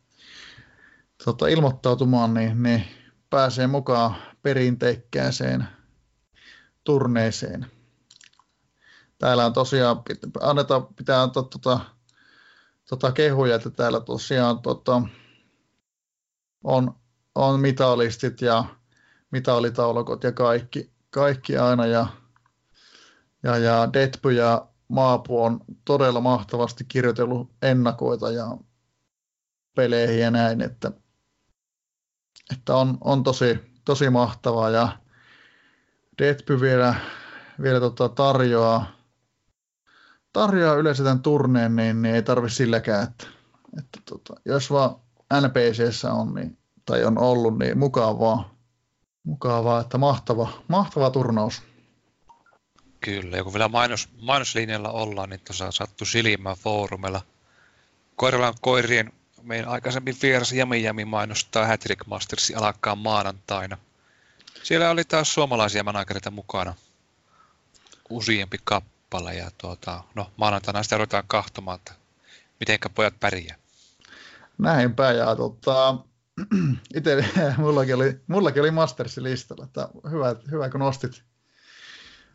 tota, 1.25 1.47
ilmoittautumaan, 1.47 2.35
niin, 2.35 2.63
niin 2.63 2.85
pääsee 3.31 3.67
mukaan 3.67 4.15
perinteikkääseen 4.43 5.69
turneeseen. 6.85 7.67
Täällä 9.19 9.47
on 9.47 9.53
tosiaan, 9.53 10.03
annetaan, 10.41 10.87
pitää 10.87 11.23
antaa 11.23 11.43
tota, 11.43 11.81
tota 12.89 13.13
kehuja, 13.13 13.57
että 13.57 13.71
täällä 13.71 14.01
tosiaan 14.01 14.63
tota, 14.63 15.03
on, 16.65 16.95
on 17.35 17.61
mitalistit 17.61 18.41
ja 18.41 18.65
mitalitaulukot 19.31 20.25
ja 20.25 20.33
kaikki, 20.33 20.93
kaikki 21.11 21.57
aina 21.57 21.87
ja, 21.87 22.07
ja, 23.43 23.59
ja 23.59 23.93
Detpy 23.93 24.33
ja 24.33 24.69
Maapu 24.89 25.43
on 25.43 25.61
todella 25.85 26.21
mahtavasti 26.21 26.85
kirjoitellut 26.89 27.51
ennakoita 27.63 28.31
ja 28.31 28.59
peleihin 29.75 30.21
ja 30.21 30.31
näin, 30.31 30.61
että 30.61 30.93
että 32.53 32.77
on, 32.77 32.99
on 33.01 33.23
tosi, 33.23 33.59
tosi 33.85 34.11
mahtavaa 34.11 34.71
ja 34.71 34.89
Deadpy 36.19 36.61
vielä, 36.61 36.95
vielä 37.63 37.81
tota 37.81 38.09
tarjoaa, 38.09 38.93
tarjoaa 40.33 40.75
yleensä 40.75 41.05
tämän 41.05 41.23
turneen, 41.23 41.77
niin, 41.77 42.03
niin 42.03 42.15
ei 42.15 42.23
tarvi 42.23 42.51
silläkään, 42.51 43.03
että, 43.03 43.27
että 43.79 44.01
tota, 44.05 44.35
jos 44.45 44.71
vaan 44.71 44.97
NPCssä 45.41 46.13
on 46.13 46.35
niin, 46.35 46.59
tai 46.87 47.05
on 47.05 47.19
ollut, 47.19 47.59
niin 47.59 47.79
mukavaa, 47.79 48.55
mukavaa 49.25 49.81
että 49.81 49.99
mahtava, 49.99 50.49
mahtava 50.69 51.11
turnaus. 51.11 51.63
Kyllä, 53.01 53.37
ja 53.37 53.45
kun 53.45 53.53
vielä 53.53 53.69
mainos, 53.69 54.09
mainoslinjalla 54.21 54.91
ollaan, 54.91 55.31
niin 55.31 55.41
tuossa 55.47 55.71
sattu 55.71 56.05
silmään 56.05 56.57
foorumilla 56.57 57.21
Koiralan 58.17 58.55
koirien 58.61 59.13
meidän 59.45 59.69
aikaisemmin 59.69 60.17
vieras 60.23 60.53
Jami 60.53 60.83
Jami 60.83 61.05
mainostaa 61.05 61.67
Hattrick 61.67 62.07
Mastersi 62.07 62.55
alkaa 62.55 62.97
maanantaina. 62.97 63.79
Siellä 64.63 64.91
oli 64.91 65.05
taas 65.05 65.35
suomalaisia 65.35 65.85
managereita 65.85 66.31
mukana. 66.31 66.75
Useampi 68.11 68.59
kappale 68.65 69.35
ja 69.35 69.51
tuota, 69.59 70.05
no 70.15 70.31
maanantaina 70.37 70.83
sitä 70.83 70.97
ruvetaan 70.97 71.25
kahtomaan, 71.27 71.77
että 71.77 71.93
mitenkä 72.61 72.89
pojat 72.89 73.21
pärjää. 73.21 73.57
Näinpä 74.59 75.13
ja 75.13 75.37
tota, 75.37 75.99
itse 76.97 77.25
mullakin 77.59 77.95
oli, 77.95 78.21
mullakin 78.27 78.63
oli 78.63 78.71
Mastersi 78.71 79.23
listalla, 79.23 79.65
että 79.65 79.89
hyvä, 80.11 80.37
hyvä 80.51 80.71
kun 80.71 80.81
nostit, 80.81 81.23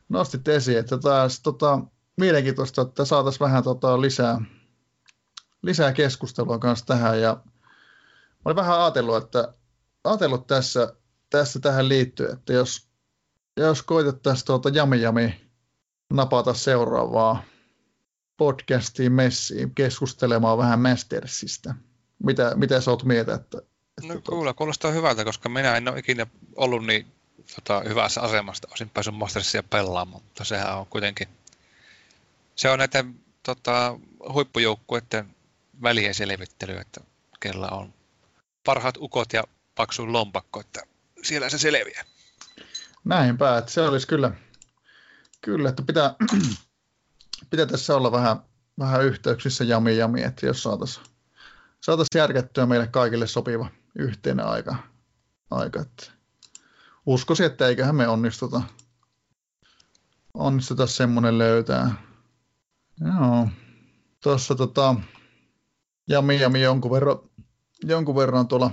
nostit 0.10 0.48
esiin, 0.48 0.80
että 0.80 0.98
taas 0.98 1.40
tota, 1.40 1.80
mielenkiintoista, 2.18 2.82
että 2.82 3.06
saataisiin 3.06 3.40
vähän 3.40 3.64
tota, 3.64 4.02
lisää, 4.02 4.42
lisää 5.62 5.94
keskustelua 5.94 6.60
kanssa 6.60 6.86
tähän 6.86 7.22
ja 7.22 7.44
mä 8.36 8.42
olin 8.46 8.56
vähän 8.56 8.80
ajatellut, 8.80 9.24
että 9.24 9.54
ajatellut 10.04 10.48
tässä, 10.48 10.94
tässä 11.30 11.60
tähän 11.60 11.90
liittyen, 11.90 12.34
että 12.34 12.54
jos, 12.54 12.90
jos 13.58 13.84
koitettaisiin 13.84 14.46
tuota 14.46 14.70
Jami 14.70 15.02
Jami 15.02 15.42
napata 16.14 16.54
seuraavaa 16.54 17.44
podcastiin 18.38 19.12
messiin 19.12 19.76
keskustelemaan 19.76 20.58
vähän 20.58 20.82
Mastersista. 20.82 21.76
Mitä, 22.24 22.56
mitä 22.56 22.82
sä 22.82 22.92
oot 22.92 23.04
mieltä? 23.04 23.34
Että, 23.34 23.58
että 23.98 24.14
no 24.14 24.22
kuule, 24.30 24.54
kuulostaa 24.54 24.92
hyvältä, 24.92 25.26
koska 25.26 25.50
minä 25.50 25.78
en 25.78 25.88
ole 25.88 26.00
ikinä 26.00 26.28
ollut 26.56 26.86
niin 26.86 27.08
tota, 27.56 27.82
hyvässä 27.90 28.22
asemasta, 28.22 28.68
olisin 28.72 28.90
päässyt 28.90 29.16
Mastersia 29.16 29.64
pelaamaan, 29.64 30.24
mutta 30.24 30.44
sehän 30.44 30.78
on 30.78 30.86
kuitenkin, 30.86 31.28
se 32.56 32.70
on 32.70 32.80
näiden 32.80 33.20
tota, 33.44 34.00
huippujoukkuiden 34.34 35.36
välien 35.82 36.14
selvittely, 36.14 36.78
että 36.78 37.02
kella 37.40 37.68
on 37.68 37.94
parhaat 38.66 38.98
ukot 38.98 39.34
ja 39.34 39.44
paksu 39.76 40.14
lompakko, 40.14 40.60
että 40.60 40.82
siellä 41.24 41.50
se 41.50 41.58
selviää. 41.58 42.04
Näinpä, 43.04 43.58
että 43.58 43.72
se 43.72 43.82
olisi 43.82 44.08
kyllä, 44.08 44.32
kyllä 45.42 45.70
että 45.70 45.82
pitää, 45.82 46.16
pitää 47.50 47.66
tässä 47.66 47.96
olla 47.96 48.12
vähän, 48.12 48.38
vähän 48.80 49.06
yhteyksissä 49.06 49.64
jami 49.64 49.98
jami, 49.98 50.24
että 50.24 50.46
jos 50.46 50.64
saataisiin 50.64 51.06
saataisiin 51.82 52.20
järkettyä 52.20 52.66
meille 52.66 52.88
kaikille 52.88 53.28
sopiva 53.28 53.70
yhteinen 53.96 54.46
aika. 54.46 54.76
aika 55.52 55.82
että 55.82 56.12
uskoisin, 57.06 57.46
että 57.46 57.68
eiköhän 57.68 57.96
me 57.96 58.08
onnistuta, 58.08 58.62
onnistuta 60.34 60.88
semmoinen 60.88 61.38
löytää. 61.38 61.94
Joo. 63.02 63.48
Tuossa 64.24 64.56
tota, 64.56 64.96
Jami 66.10 66.40
Jami 66.40 66.62
jonkun 66.62 66.92
verran, 66.92 67.20
jonkun 67.84 68.16
verran 68.16 68.48
tuolla 68.48 68.72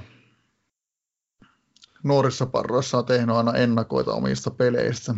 nuorissa 2.03 2.47
parroissa 2.47 2.99
on 2.99 3.07
tehnyt 3.07 3.37
aina 3.37 3.53
ennakoita 3.53 4.13
omista 4.13 4.51
peleistä. 4.51 5.15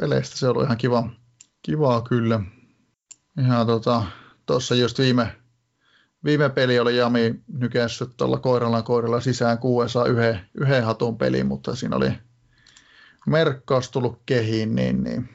Peleistä 0.00 0.36
se 0.36 0.46
on 0.46 0.50
ollut 0.50 0.64
ihan 0.64 0.76
kiva, 0.76 1.08
kivaa 1.62 2.02
kyllä. 2.02 2.40
Ihan 3.40 3.66
tota, 3.66 4.04
just 4.80 4.98
viime, 4.98 5.36
viime 6.24 6.48
peli 6.48 6.78
oli 6.78 6.96
Jami 6.96 7.34
nykässyt 7.58 8.16
tuolla 8.16 8.38
koiralla 8.38 8.82
koiralla 8.82 9.20
sisään 9.20 9.58
kuudessa 9.58 10.06
yhden, 10.06 10.40
yhden 10.54 10.84
hatun 10.84 11.18
peli, 11.18 11.44
mutta 11.44 11.76
siinä 11.76 11.96
oli 11.96 12.12
merkkaus 13.26 13.90
tullut 13.90 14.22
kehiin, 14.26 14.74
niin, 14.74 15.04
niin 15.04 15.28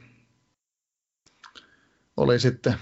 oli 2.18 2.39
sitten 2.39 2.76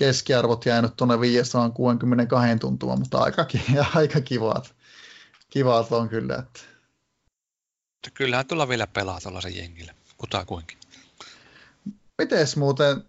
keskiarvot 0.00 0.66
jäänyt 0.66 0.96
tuonne 0.96 1.20
562 1.20 2.58
tuntumaan, 2.58 2.98
mutta 2.98 3.18
aika, 3.18 3.46
aika 3.94 4.20
kivat, 4.20 4.74
kivat 5.50 5.92
on 5.92 6.08
kyllä. 6.08 6.34
Että. 6.34 6.60
Kyllähän 8.14 8.46
tulla 8.46 8.68
vielä 8.68 8.86
pelaa 8.86 9.20
tuollaisen 9.20 9.56
jengille, 9.56 9.94
kutakuinkin. 10.16 10.78
Mites 12.18 12.56
muuten, 12.56 13.04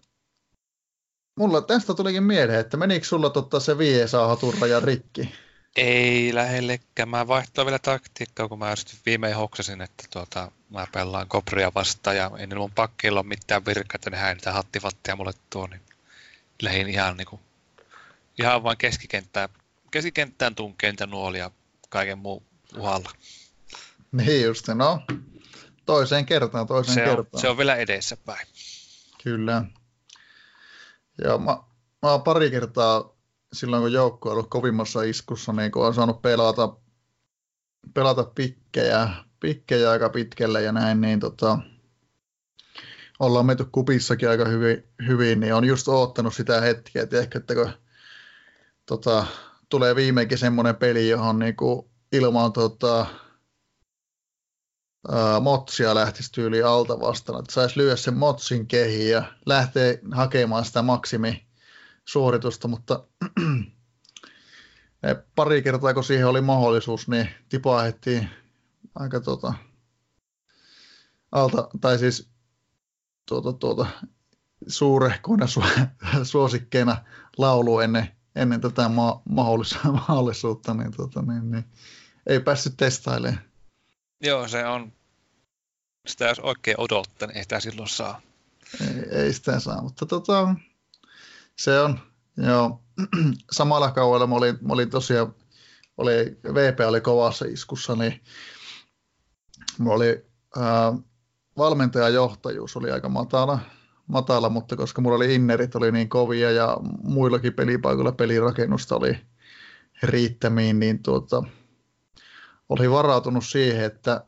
mulla 1.40 1.62
tästä 1.62 1.94
tulikin 1.94 2.24
mieleen, 2.24 2.60
että 2.60 2.78
menikö 2.78 3.06
sulla 3.06 3.30
totta 3.30 3.60
se 3.60 3.78
500 3.78 4.36
turra 4.36 4.80
rikki? 4.84 5.32
Ei 5.76 6.34
lähellekään. 6.34 7.10
Mä 7.10 7.28
vaihtoin 7.28 7.66
vielä 7.66 7.80
taktiikkaa, 7.80 8.48
kun 8.48 8.60
mä 8.60 8.74
viimein 9.06 9.36
hoksasin, 9.36 9.82
että 9.82 10.04
tuota, 10.14 10.52
mä 10.70 10.88
pelaan 10.94 11.28
Kopria 11.28 11.72
vastaan 11.76 12.18
ja 12.18 12.32
ei 12.38 12.48
mun 12.48 12.72
pakkilla 12.72 13.20
ole 13.20 13.28
mitään 13.28 13.66
virkaa, 13.66 13.96
että 13.96 14.10
ne 14.10 14.34
niitä 14.34 14.54
hattivattia 14.54 15.16
mulle 15.16 15.34
tuo, 15.50 15.68
niin 15.68 15.82
lähin 16.62 16.90
ihan, 16.90 17.18
niin 17.18 17.28
kuin, 17.28 17.42
ihan 18.40 18.64
vain 18.64 18.78
keskikenttään, 18.78 19.50
keskikenttään 19.92 20.56
tunkeen 20.56 20.96
nuolia 21.08 21.52
kaiken 21.90 22.18
muu 22.18 22.44
uhalla. 22.78 23.12
Niin 24.12 24.44
just, 24.44 24.68
no 24.68 25.02
toiseen 25.86 26.26
kertaan, 26.26 26.68
toiseen 26.68 26.96
se 26.96 27.02
kertaan. 27.02 27.28
On, 27.34 27.42
se 27.42 27.50
on 27.50 27.58
vielä 27.58 27.76
edessäpäin. 27.76 28.48
Kyllä. 29.24 29.66
Ja 31.24 31.38
mä, 31.38 31.58
mä 32.02 32.12
oon 32.12 32.24
pari 32.24 32.52
kertaa 32.52 33.16
silloin, 33.54 33.82
kun 33.84 33.94
joukko 33.94 34.30
on 34.30 34.34
ollut 34.34 34.50
kovimmassa 34.50 35.04
iskussa, 35.04 35.54
niin 35.54 35.72
kun 35.72 35.88
on 35.88 35.94
saanut 35.94 36.22
pelata, 36.22 36.76
pelata 37.94 38.24
pikkejä, 38.24 39.10
pikkejä 39.40 39.92
aika 39.92 40.10
pitkälle 40.10 40.62
ja 40.62 40.72
näin, 40.72 41.02
niin 41.02 41.20
tota, 41.20 41.60
ollaan 43.22 43.46
menty 43.46 43.66
kupissakin 43.72 44.30
aika 44.30 44.46
hyvin, 44.46 44.84
hyvin, 45.08 45.40
niin 45.40 45.54
on 45.54 45.66
just 45.66 45.88
oottanut 45.88 46.36
sitä 46.36 46.62
hetkeä, 46.62 47.04
että 47.04 47.20
ehkä, 47.20 47.40
että 47.40 47.56
kun 47.56 47.72
tota, 48.86 49.26
tulee 49.70 49.96
viimeinkin 49.96 50.38
semmoinen 50.38 50.76
peli, 50.76 51.10
johon 51.10 51.40
niin 51.40 51.56
kuin 51.56 51.90
ilman 52.12 52.54
tota, 52.54 53.06
ää, 55.12 55.40
motsia 55.40 55.96
lähtisi 55.96 56.32
tyyli 56.32 56.64
alta 56.64 57.00
vastaan, 57.00 57.40
että 57.40 57.54
saisi 57.54 57.80
lyödä 57.80 57.96
sen 57.96 58.18
motsin 58.18 58.68
kehiin 58.68 59.12
ja 59.12 59.24
lähtee 59.46 60.00
hakemaan 60.12 60.66
sitä 60.66 60.82
maksimi 60.82 61.48
suoritusta, 62.06 62.68
mutta 62.68 63.08
pari 65.36 65.62
kertaa 65.62 65.94
kun 65.94 66.04
siihen 66.04 66.28
oli 66.28 66.42
mahdollisuus, 66.42 67.08
niin 67.08 67.30
tipahettiin 67.50 68.30
aika 68.96 69.20
tota, 69.20 69.54
alta, 71.32 71.70
tai 71.82 72.00
siis 72.00 72.32
tuota, 73.26 73.54
tuota, 73.54 73.86
suurehkoina 74.68 75.48
su, 75.48 75.64
suosikkeina 76.24 76.98
laulu 77.38 77.80
ennen, 77.80 78.08
ennen 78.36 78.62
tätä 78.62 78.90
ma- 78.90 79.22
mahdollisuutta, 79.30 80.74
niin, 80.74 80.92
tuota, 80.96 81.22
niin, 81.22 81.52
niin, 81.52 81.66
ei 82.28 82.40
päässyt 82.40 82.78
testailemaan. 82.78 83.44
Joo, 84.24 84.48
se 84.48 84.66
on, 84.66 84.94
sitä 86.08 86.26
jos 86.26 86.40
oikein 86.40 86.80
odottaa, 86.80 87.28
niin 87.28 87.38
ei 87.38 87.44
sitä 87.44 87.60
silloin 87.60 87.90
saa. 87.90 88.22
Ei, 88.82 89.20
ei 89.20 89.34
sitä 89.34 89.60
saa, 89.60 89.82
mutta 89.82 90.06
tota, 90.06 90.56
se 91.58 91.80
on, 91.80 92.00
joo, 92.38 92.82
samalla 93.52 93.92
kaudella 93.92 94.28
mä 94.28 94.36
olin, 94.36 94.58
mä 94.62 94.74
olin 94.74 94.90
tosiaan, 94.90 95.36
oli, 95.98 96.38
VP 96.44 96.80
oli 96.88 97.02
kovassa 97.02 97.46
iskussa, 97.46 97.96
niin 97.96 98.22
mulla 99.78 99.96
oli 99.96 100.26
valmentajajohtajuus 101.58 102.78
oli 102.78 102.92
aika 102.92 103.10
matala, 103.10 103.60
matala, 104.08 104.50
mutta 104.50 104.76
koska 104.76 105.02
mulla 105.02 105.16
oli 105.16 105.36
innerit 105.36 105.76
oli 105.76 105.92
niin 105.92 106.10
kovia 106.10 106.52
ja 106.52 106.78
muillakin 107.04 107.54
pelipaikoilla 107.54 108.12
pelirakennusta 108.12 108.96
oli 108.96 109.18
riittämiin, 110.04 110.80
niin 110.80 111.04
tuota, 111.04 111.44
oli 112.70 112.92
varautunut 112.92 113.46
siihen, 113.46 113.86
että 113.86 114.26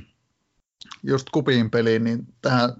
just 1.02 1.30
kupin 1.30 1.70
peliin, 1.70 2.04
niin 2.04 2.26
tähän, 2.42 2.72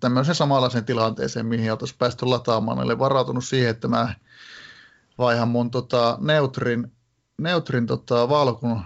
tämmöisen 0.00 0.34
samanlaisen 0.34 0.84
tilanteeseen, 0.84 1.46
mihin 1.46 1.72
oltaisiin 1.72 1.98
päästy 1.98 2.26
lataamaan, 2.26 2.78
oli 2.78 2.98
varautunut 2.98 3.44
siihen, 3.44 3.70
että 3.70 3.88
mä 3.88 4.14
vaihan 5.18 5.48
mun 5.48 5.70
tota, 5.70 6.18
neutrin, 6.20 6.92
neutrin 7.38 7.86
tota, 7.86 8.28
valkun 8.28 8.80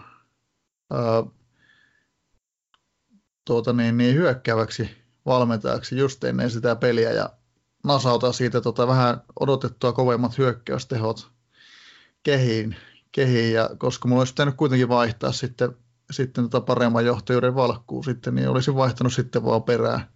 tuota, 3.51 3.73
niin, 3.73 3.97
niin 3.97 4.15
hyökkääväksi 4.15 4.91
valmentajaksi 5.27 5.97
just 5.97 6.25
ennen 6.25 6.51
sitä 6.51 6.77
peliä 6.77 7.13
ja 7.13 7.31
nasauta 7.85 8.33
siitä 8.33 8.61
tota, 8.61 8.87
vähän 8.87 9.23
odotettua 9.41 9.93
kovemmat 9.93 10.39
hyökkäystehot 10.39 11.31
kehiin, 12.23 12.77
kehiin 13.13 13.55
ja 13.55 13.71
koska 13.79 14.09
mulla 14.09 14.21
olisi 14.21 14.33
pitänyt 14.33 14.55
kuitenkin 14.55 14.89
vaihtaa 14.89 15.33
sitten, 15.33 15.77
sitten 16.11 16.51
tota 16.51 16.67
paremman 16.67 17.07
johtajuuden 17.07 17.55
valkkuun 17.55 18.05
sitten, 18.05 18.35
niin 18.35 18.49
olisin 18.49 18.75
vaihtanut 18.75 19.13
sitten 19.13 19.45
vaan 19.45 19.63
perään, 19.63 20.11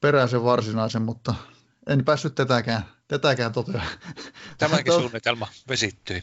perään 0.00 0.28
sen 0.28 0.44
varsinaisen, 0.44 1.02
mutta 1.02 1.34
en 1.86 2.04
päässyt 2.04 2.34
tätäkään, 2.34 2.82
tätäkään 3.08 3.52
toteuttamaan. 3.52 3.98
Tämäkin 4.58 4.92
suunnitelma 5.00 5.48
vesittyi. 5.68 6.22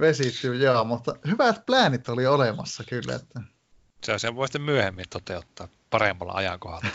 Vesittyi, 0.00 0.62
joo, 0.62 0.84
mutta 0.84 1.14
hyvät 1.26 1.66
pläänit 1.66 2.08
oli 2.08 2.26
olemassa 2.26 2.84
kyllä. 2.84 3.14
Että... 3.14 3.57
Se 4.04 4.18
sen 4.18 4.36
voi 4.36 4.48
sitten 4.48 4.62
myöhemmin 4.62 5.04
toteuttaa 5.10 5.68
paremmalla 5.90 6.32
ajankohdalla. 6.32 6.88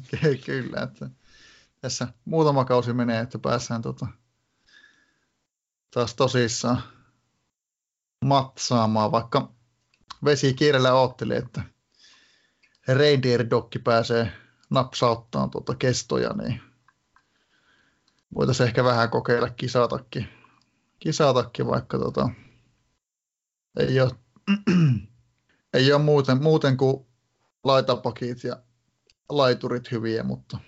kyllä, 0.46 0.82
että 0.82 1.10
tässä 1.80 2.08
muutama 2.24 2.64
kausi 2.64 2.92
menee, 2.92 3.20
että 3.20 3.38
päässään 3.38 3.82
tota, 3.82 4.06
taas 5.90 6.14
tosissaan 6.14 6.82
matsaamaan, 8.24 9.12
vaikka 9.12 9.52
vesi 10.24 10.54
kiireellä 10.54 10.94
ootteli, 10.94 11.36
että 11.36 11.62
Reindeer 12.88 13.50
Dokki 13.50 13.78
pääsee 13.78 14.32
napsauttaan 14.70 15.50
tuota 15.50 15.74
kestoja, 15.74 16.30
niin 16.30 16.60
voitaisiin 18.34 18.66
ehkä 18.66 18.84
vähän 18.84 19.10
kokeilla 19.10 19.50
kisatakin, 19.50 20.28
kisatakin 20.98 21.66
vaikka 21.66 21.98
tota, 21.98 22.28
ei 23.78 24.00
ole 24.00 24.10
ei 25.74 25.92
ole 25.92 26.02
muuten, 26.02 26.42
muuten 26.42 26.76
kuin 26.76 27.06
laitapakit 27.64 28.44
ja 28.44 28.56
laiturit 29.28 29.90
hyviä, 29.90 30.22
mutta 30.22 30.58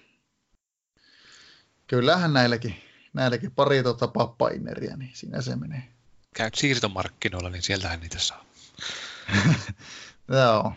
kyllähän 1.87 2.33
näilläkin, 2.33 2.77
näilläkin 3.13 3.53
pari 3.53 3.83
tota 3.83 4.09
pappaineriä, 4.09 4.97
niin 4.97 5.11
siinä 5.15 5.43
se 5.43 5.57
menee. 5.57 5.89
Käyt 6.35 6.55
siirtomarkkinoilla, 6.55 7.51
niin 7.51 7.63
sieltähän 7.63 8.01
niitä 8.01 8.19
saa. 8.19 8.45
Joo, 10.29 10.73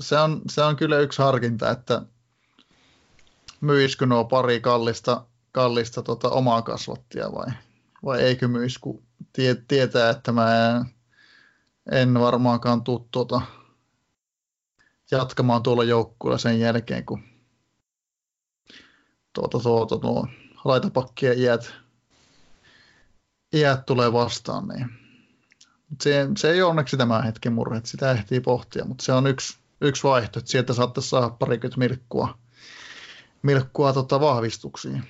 se 0.00 0.18
on, 0.18 0.42
se 0.50 0.62
on 0.62 0.76
kyllä 0.76 0.98
yksi 0.98 1.22
harkinta, 1.22 1.70
että 1.70 2.02
myisikö 3.60 4.06
nuo 4.06 4.24
pari 4.24 4.60
kallista, 4.60 5.26
kallista 5.52 6.02
tota 6.02 6.28
omaa 6.28 6.62
kasvattia 6.62 7.32
vai, 7.32 7.52
vai 8.04 8.20
eikö 8.20 8.48
tie, 9.32 9.54
tietää, 9.68 10.10
että 10.10 10.32
mä 10.32 10.76
en, 10.76 10.84
en 11.92 12.20
varmaankaan 12.20 12.84
tuu 12.84 13.08
tuota 13.10 13.40
jatkamaan 15.10 15.62
tuolla 15.62 15.84
joukkueella 15.84 16.38
sen 16.38 16.60
jälkeen, 16.60 17.06
kun 17.06 17.22
tuota, 19.32 19.60
tuota, 19.60 19.98
tuo 19.98 20.26
laitapakkien 20.64 21.38
iät, 21.38 21.74
iät 23.54 23.86
tulee 23.86 24.12
vastaan, 24.12 24.68
niin 24.68 24.86
se, 26.02 26.28
se 26.36 26.50
ei 26.50 26.62
ole 26.62 26.70
onneksi 26.70 26.96
tämä 26.96 27.22
hetken 27.22 27.52
murhe, 27.52 27.76
että 27.76 27.90
sitä 27.90 28.10
ehtii 28.10 28.40
pohtia, 28.40 28.84
mutta 28.84 29.04
se 29.04 29.12
on 29.12 29.26
yksi, 29.26 29.56
yksi 29.80 30.02
vaihtoehto, 30.02 30.38
että 30.38 30.50
sieltä 30.50 30.72
saattaisi 30.72 31.08
saada 31.08 31.30
parikymmentä 31.30 31.78
milkkua, 31.78 32.38
milkkua 33.42 33.92
tota 33.92 34.20
vahvistuksiin. 34.20 35.08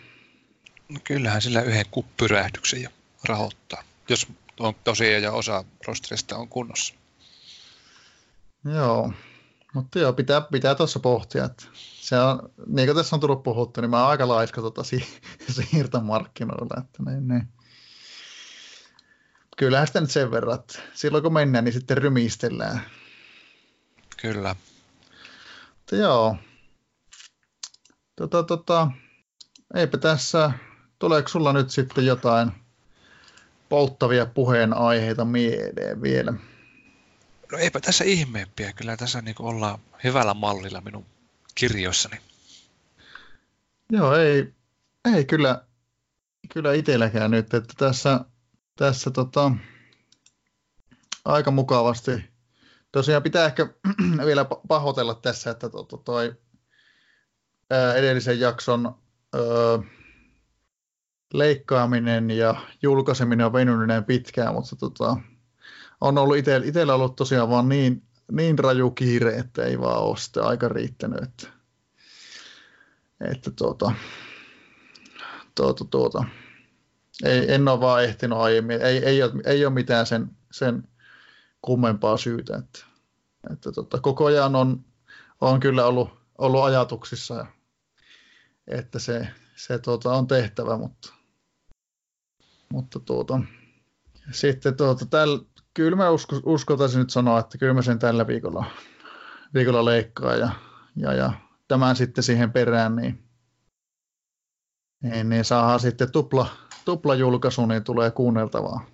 No 0.88 1.00
kyllähän 1.04 1.42
sillä 1.42 1.62
yhden 1.62 1.86
kuppyrähdyksen 1.90 2.82
jo 2.82 2.90
rahoittaa, 3.28 3.82
jos 4.08 4.26
on 4.60 4.74
tosiaan 4.84 5.22
jo 5.22 5.36
osa 5.36 5.64
rosterista 5.86 6.36
on 6.36 6.48
kunnossa. 6.48 6.94
Joo, 8.64 9.12
mutta 9.76 9.98
joo, 9.98 10.12
pitää, 10.12 10.40
pitää 10.40 10.74
tuossa 10.74 11.00
pohtia, 11.00 11.44
että 11.44 11.64
se 11.74 12.18
on, 12.18 12.52
niin 12.66 12.88
kuin 12.88 12.96
tässä 12.96 13.16
on 13.16 13.20
tullut 13.20 13.42
puhuttu, 13.42 13.80
niin 13.80 13.90
mä 13.90 14.00
oon 14.00 14.10
aika 14.10 14.28
laiska 14.28 14.60
tota 14.60 14.84
si- 14.84 15.20
siirtomarkkinoilla, 15.70 16.82
että 16.84 17.02
niin, 17.02 17.28
niin. 17.28 17.48
Kyllähän 19.56 19.86
sitä 19.86 20.00
nyt 20.00 20.10
sen 20.10 20.30
verran, 20.30 20.54
että 20.54 20.78
silloin 20.94 21.22
kun 21.22 21.32
mennään, 21.32 21.64
niin 21.64 21.72
sitten 21.72 21.98
rymistellään. 21.98 22.80
Kyllä. 24.16 24.56
Mutta 25.76 25.96
joo, 25.96 26.36
tota, 28.16 28.42
tota, 28.42 28.90
eipä 29.74 29.98
tässä, 29.98 30.50
tuleeko 30.98 31.28
sulla 31.28 31.52
nyt 31.52 31.70
sitten 31.70 32.06
jotain 32.06 32.52
polttavia 33.68 34.26
puheenaiheita 34.26 35.24
mieleen 35.24 36.02
vielä? 36.02 36.34
No 37.52 37.58
eipä 37.58 37.80
tässä 37.80 38.04
ihmeempiä, 38.04 38.72
kyllä 38.72 38.96
tässä 38.96 39.22
niin 39.22 39.36
ollaan 39.38 39.78
hyvällä 40.04 40.34
mallilla 40.34 40.80
minun 40.80 41.06
kirjoissani. 41.54 42.20
Joo, 43.90 44.16
ei, 44.16 44.54
ei 45.14 45.24
kyllä, 45.24 45.64
kyllä 46.52 46.72
itselläkään 46.72 47.30
nyt, 47.30 47.54
että 47.54 47.74
tässä, 47.76 48.20
tässä 48.76 49.10
tota, 49.10 49.52
aika 51.24 51.50
mukavasti. 51.50 52.10
Tosiaan 52.92 53.22
pitää 53.22 53.46
ehkä 53.46 53.68
vielä 54.26 54.46
pahoitella 54.68 55.14
tässä, 55.14 55.50
että 55.50 55.68
to, 55.68 55.82
to, 55.82 55.96
toi 55.96 56.36
ää, 57.70 57.94
edellisen 57.94 58.40
jakson 58.40 58.86
ää, 59.34 59.42
leikkaaminen 61.32 62.30
ja 62.30 62.54
julkaiseminen 62.82 63.46
on 63.46 63.52
venynyt 63.52 63.88
näin 63.88 64.04
pitkään, 64.04 64.54
mutta 64.54 64.76
tota, 64.76 65.16
on 66.00 66.18
ollut 66.18 66.36
itsellä, 66.36 66.66
itsellä 66.66 66.94
ollut 66.94 67.16
tosiaan 67.16 67.50
vaan 67.50 67.68
niin, 67.68 68.02
niin 68.32 68.58
raju 68.58 68.90
kiire, 68.90 69.36
että 69.36 69.64
ei 69.64 69.80
vaan 69.80 70.02
ole 70.02 70.16
sitten 70.16 70.44
aika 70.44 70.68
riittänyt, 70.68 71.22
että, 71.22 71.48
että 73.30 73.50
tuota, 73.50 73.92
tuota, 75.54 75.84
tuota, 75.84 76.24
ei, 77.24 77.54
en 77.54 77.68
ole 77.68 77.80
vaan 77.80 78.04
ehtinyt 78.04 78.38
aiemmin, 78.38 78.82
ei, 78.82 78.98
ei, 78.98 79.22
ole, 79.22 79.32
ei 79.44 79.66
ole 79.66 79.74
mitään 79.74 80.06
sen, 80.06 80.30
sen 80.52 80.88
kummempaa 81.62 82.16
syytä, 82.16 82.56
että, 82.56 82.84
että 83.52 83.72
tota, 83.72 84.00
koko 84.00 84.24
ajan 84.26 84.56
on, 84.56 84.84
on 85.40 85.60
kyllä 85.60 85.86
ollut, 85.86 86.10
ollut 86.38 86.64
ajatuksissa, 86.64 87.46
että 88.66 88.98
se, 88.98 89.28
se 89.56 89.78
tuota, 89.78 90.12
on 90.12 90.26
tehtävä, 90.26 90.78
mutta, 90.78 91.12
mutta 92.72 93.00
tuota, 93.00 93.40
sitten 94.30 94.76
tuota, 94.76 95.06
täl, 95.06 95.38
kyllä 95.76 95.96
mä 95.96 96.10
usko, 96.10 96.40
uskotaisin 96.44 96.98
nyt 96.98 97.10
sanoa, 97.10 97.38
että 97.38 97.58
kyllä 97.58 97.74
mä 97.74 97.82
sen 97.82 97.98
tällä 97.98 98.26
viikolla, 98.26 98.64
viikolla 99.54 99.84
leikkaa 99.84 100.34
ja, 100.34 100.50
ja, 100.96 101.12
ja 101.12 101.32
tämän 101.68 101.96
sitten 101.96 102.24
siihen 102.24 102.52
perään, 102.52 102.96
niin, 102.96 103.24
niin, 105.02 105.28
niin 105.28 105.44
saadaan 105.44 105.80
sitten 105.80 106.12
tupla, 106.12 106.48
tupla 106.84 107.14
julkaisu, 107.14 107.66
niin 107.66 107.84
tulee 107.84 108.10
kuunneltavaa. 108.10 108.86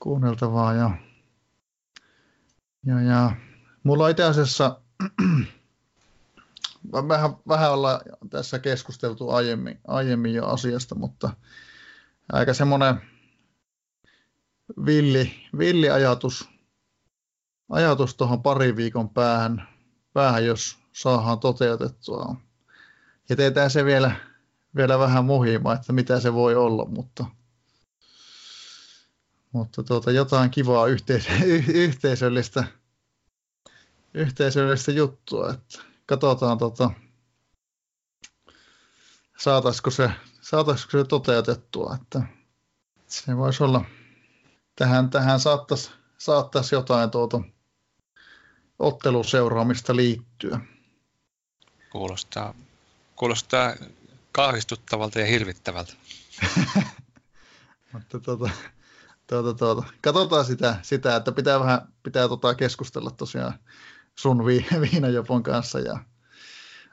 Kuunneltavaa 0.00 0.74
ja, 0.74 0.90
ja, 2.86 3.00
ja 3.00 3.32
mulla 3.82 4.08
itse 4.08 4.24
asiassa 4.24 4.80
vähän, 7.08 7.30
vähän 7.48 7.72
olla 7.72 8.00
tässä 8.30 8.58
keskusteltu 8.58 9.30
aiemmin, 9.30 9.80
aiemmin 9.86 10.34
jo 10.34 10.46
asiasta, 10.46 10.94
mutta 10.94 11.30
aika 12.32 12.54
semmoinen 12.54 13.17
villi, 14.86 15.32
villi 15.58 15.90
ajatus, 15.90 16.48
ajatus 17.70 18.14
tuohon 18.14 18.42
parin 18.42 18.76
viikon 18.76 19.10
päähän, 19.10 19.68
päähän, 20.12 20.46
jos 20.46 20.78
saadaan 20.92 21.40
toteutettua. 21.40 22.36
Ja 23.28 23.36
teetään 23.36 23.70
se 23.70 23.84
vielä, 23.84 24.16
vielä 24.76 24.98
vähän 24.98 25.24
muhimaan, 25.24 25.76
että 25.76 25.92
mitä 25.92 26.20
se 26.20 26.32
voi 26.34 26.54
olla, 26.54 26.84
mutta, 26.84 27.24
mutta 29.52 29.82
tuota, 29.82 30.10
jotain 30.10 30.50
kivaa 30.50 30.86
yhteis- 30.86 31.28
yhteisöllistä, 31.84 32.64
yhteisöllistä 34.14 34.92
juttua. 34.92 35.50
Että 35.50 35.78
katsotaan, 36.06 36.58
tota, 36.58 36.90
saataisiko 39.38 39.90
se, 39.90 40.10
saataisiko 40.40 40.90
se 40.90 41.04
toteutettua. 41.04 41.98
Että 42.02 42.22
se 43.06 43.36
voisi 43.36 43.62
olla, 43.62 43.84
tähän, 44.78 45.10
tähän 45.10 45.40
saattaisi, 45.40 45.90
saattaisi 46.18 46.74
jotain 46.74 47.10
tuota 47.10 47.40
otteluseuraamista 48.78 49.96
liittyä. 49.96 50.60
Kuulostaa, 51.90 52.54
kuulostaa 53.16 53.74
kahvistuttavalta 54.32 55.20
ja 55.20 55.26
hirvittävältä. 55.26 55.92
Mutta 57.92 58.20
tuota, 58.20 58.50
tuota, 59.26 59.54
tuota, 59.54 59.82
katsotaan 60.00 60.44
sitä, 60.44 60.76
sitä, 60.82 61.16
että 61.16 61.32
pitää 61.32 61.60
vähän 61.60 61.92
pitää 62.02 62.28
tota 62.28 62.54
keskustella 62.54 63.10
tosiaan 63.10 63.54
sun 64.18 64.46
vi, 64.46 64.66
viinajopon 64.92 65.42
kanssa 65.42 65.78
ja 65.78 65.98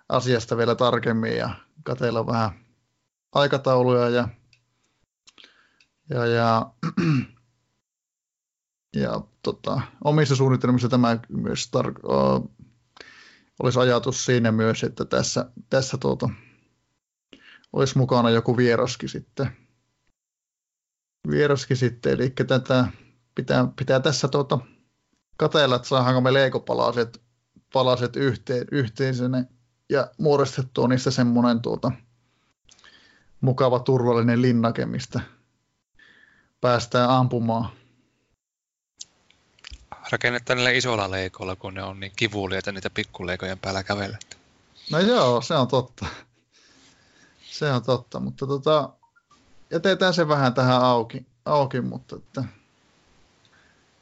asiasta 0.09 0.57
vielä 0.57 0.75
tarkemmin 0.75 1.37
ja 1.37 1.49
katella 1.83 2.27
vähän 2.27 2.65
aikatauluja 3.31 4.09
ja, 4.09 4.29
ja, 6.09 6.25
ja 6.25 6.71
ja 8.95 9.21
tota, 9.43 9.81
omissa 10.03 10.35
suunnitelmissa 10.35 10.89
tämä 10.89 11.19
myös 11.29 11.71
tar- 11.77 12.11
o, 12.11 12.51
olisi 13.63 13.79
ajatus 13.79 14.25
siinä 14.25 14.51
myös, 14.51 14.83
että 14.83 15.05
tässä, 15.05 15.51
tässä 15.69 15.97
tuota, 15.97 16.29
olisi 17.73 17.97
mukana 17.97 18.29
joku 18.29 18.57
vieraskin 18.57 19.09
sitten. 19.09 19.47
Vieraskin 21.29 21.77
sitten, 21.77 22.13
eli 22.13 22.29
tätä 22.29 22.87
pitää, 23.35 23.67
pitää 23.75 23.99
tässä 23.99 24.27
tuota, 24.27 24.59
katella, 25.37 25.75
että 25.75 25.87
saadaanko 25.87 26.21
me 26.21 26.33
leikopalaset 26.33 27.25
palaset 27.73 28.15
yhteen, 28.15 28.67
yhteisenä 28.71 29.45
ja 29.89 30.11
muodostettua 30.17 30.87
niistä 30.87 31.11
semmoinen 31.11 31.61
tuota, 31.61 31.91
mukava 33.41 33.79
turvallinen 33.79 34.41
linnake, 34.41 34.85
mistä 34.85 35.19
päästään 36.61 37.09
ampumaan 37.09 37.69
rakennetta 40.11 40.55
niillä 40.55 40.69
isolla 40.69 41.11
leikoilla, 41.11 41.55
kun 41.55 41.73
ne 41.73 41.83
on 41.83 41.99
niin 41.99 42.11
kivuliaita 42.15 42.71
niitä 42.71 42.89
pikkuleikojen 42.89 43.59
päällä 43.59 43.83
kävellä. 43.83 44.17
No 44.91 44.99
joo, 44.99 45.41
se 45.41 45.53
on 45.55 45.67
totta. 45.67 46.05
Se 47.41 47.71
on 47.71 47.83
totta, 47.83 48.19
mutta 48.19 48.47
tota, 48.47 48.89
jätetään 49.71 50.13
se 50.13 50.27
vähän 50.27 50.53
tähän 50.53 50.81
auki, 50.81 51.25
auki 51.45 51.81
mutta 51.81 52.15
että 52.15 52.43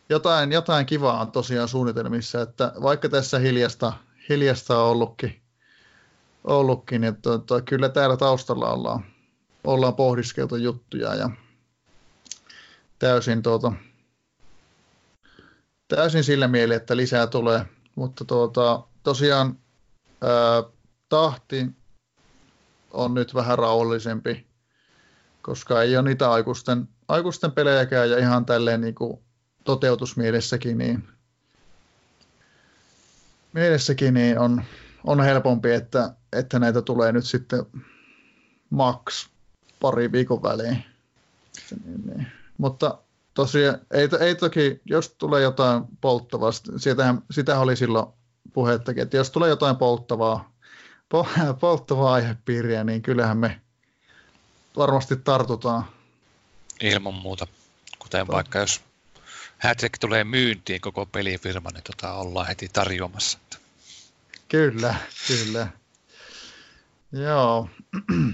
jotain, 0.09 0.51
jotain 0.51 0.85
kivaa 0.85 1.21
on 1.21 1.31
tosiaan 1.31 1.67
suunnitelmissa, 1.67 2.41
että 2.41 2.71
vaikka 2.81 3.09
tässä 3.09 3.39
hiljasta, 3.39 3.93
hiljasta 4.29 4.79
on 4.79 4.89
ollutkin, 4.89 5.41
ollutkin 6.43 7.01
niin 7.01 7.15
to, 7.15 7.37
to, 7.37 7.61
kyllä 7.61 7.89
täällä 7.89 8.17
taustalla 8.17 8.71
ollaan, 8.71 9.05
ollaan 9.63 9.95
pohdiskeltu 9.95 10.55
juttuja 10.55 11.15
ja 11.15 11.29
täysin 12.99 13.43
tuota, 13.43 13.73
täysin 15.87 16.23
sillä 16.23 16.47
mieli, 16.47 16.73
että 16.73 16.97
lisää 16.97 17.27
tulee, 17.27 17.65
mutta 17.95 18.25
tuota, 18.25 18.83
tosiaan 19.03 19.59
ää, 20.21 20.63
tahti 21.09 21.67
on 22.91 23.13
nyt 23.13 23.33
vähän 23.33 23.57
rauhallisempi, 23.57 24.47
koska 25.41 25.81
ei 25.81 25.97
ole 25.97 26.09
niitä 26.09 26.31
aikuisten, 26.31 26.87
aikuisten 27.07 27.51
pelejäkään 27.51 28.09
ja 28.09 28.17
ihan 28.17 28.45
tälleen 28.45 28.81
niin 28.81 28.95
kuin 28.95 29.19
toteutusmielessäkin, 29.63 30.77
niin, 30.77 31.07
mielessäkin 33.53 34.13
niin 34.13 34.39
on, 34.39 34.63
on 35.03 35.21
helpompi, 35.21 35.71
että, 35.71 36.13
että 36.33 36.59
näitä 36.59 36.81
tulee 36.81 37.11
nyt 37.11 37.25
sitten 37.25 37.65
max 38.69 39.27
pari 39.79 40.11
viikon 40.11 40.43
välein. 40.43 40.85
Niin, 41.85 42.01
niin. 42.05 42.27
Mutta 42.57 43.02
tosiaan, 43.33 43.79
ei, 43.91 44.09
ei 44.19 44.35
toki, 44.35 44.81
jos 44.85 45.15
tulee 45.17 45.41
jotain 45.41 45.83
polttavaa, 46.01 46.51
sitähän, 46.77 47.21
sitä 47.31 47.59
oli 47.59 47.75
silloin 47.75 48.07
puhettakin, 48.53 49.03
että 49.03 49.17
jos 49.17 49.31
tulee 49.31 49.49
jotain 49.49 49.75
polttavaa, 49.75 50.53
po, 51.09 51.27
polttavaa 51.61 52.13
aihepiiriä, 52.13 52.83
niin 52.83 53.01
kyllähän 53.01 53.37
me 53.37 53.61
varmasti 54.77 55.15
tartutaan. 55.15 55.85
Ilman 56.81 57.13
muuta. 57.13 57.47
Kuten 57.99 58.27
vaikka 58.27 58.59
jos 58.59 58.81
Hattrick 59.59 59.97
tulee 59.99 60.23
myyntiin 60.23 60.81
koko 60.81 61.05
pelifirma, 61.05 61.69
niin 61.69 61.83
tota 61.83 62.13
ollaan 62.13 62.47
heti 62.47 62.69
tarjoamassa. 62.73 63.39
Kyllä, 64.49 64.95
kyllä. 65.27 65.67
Joo. 67.11 67.69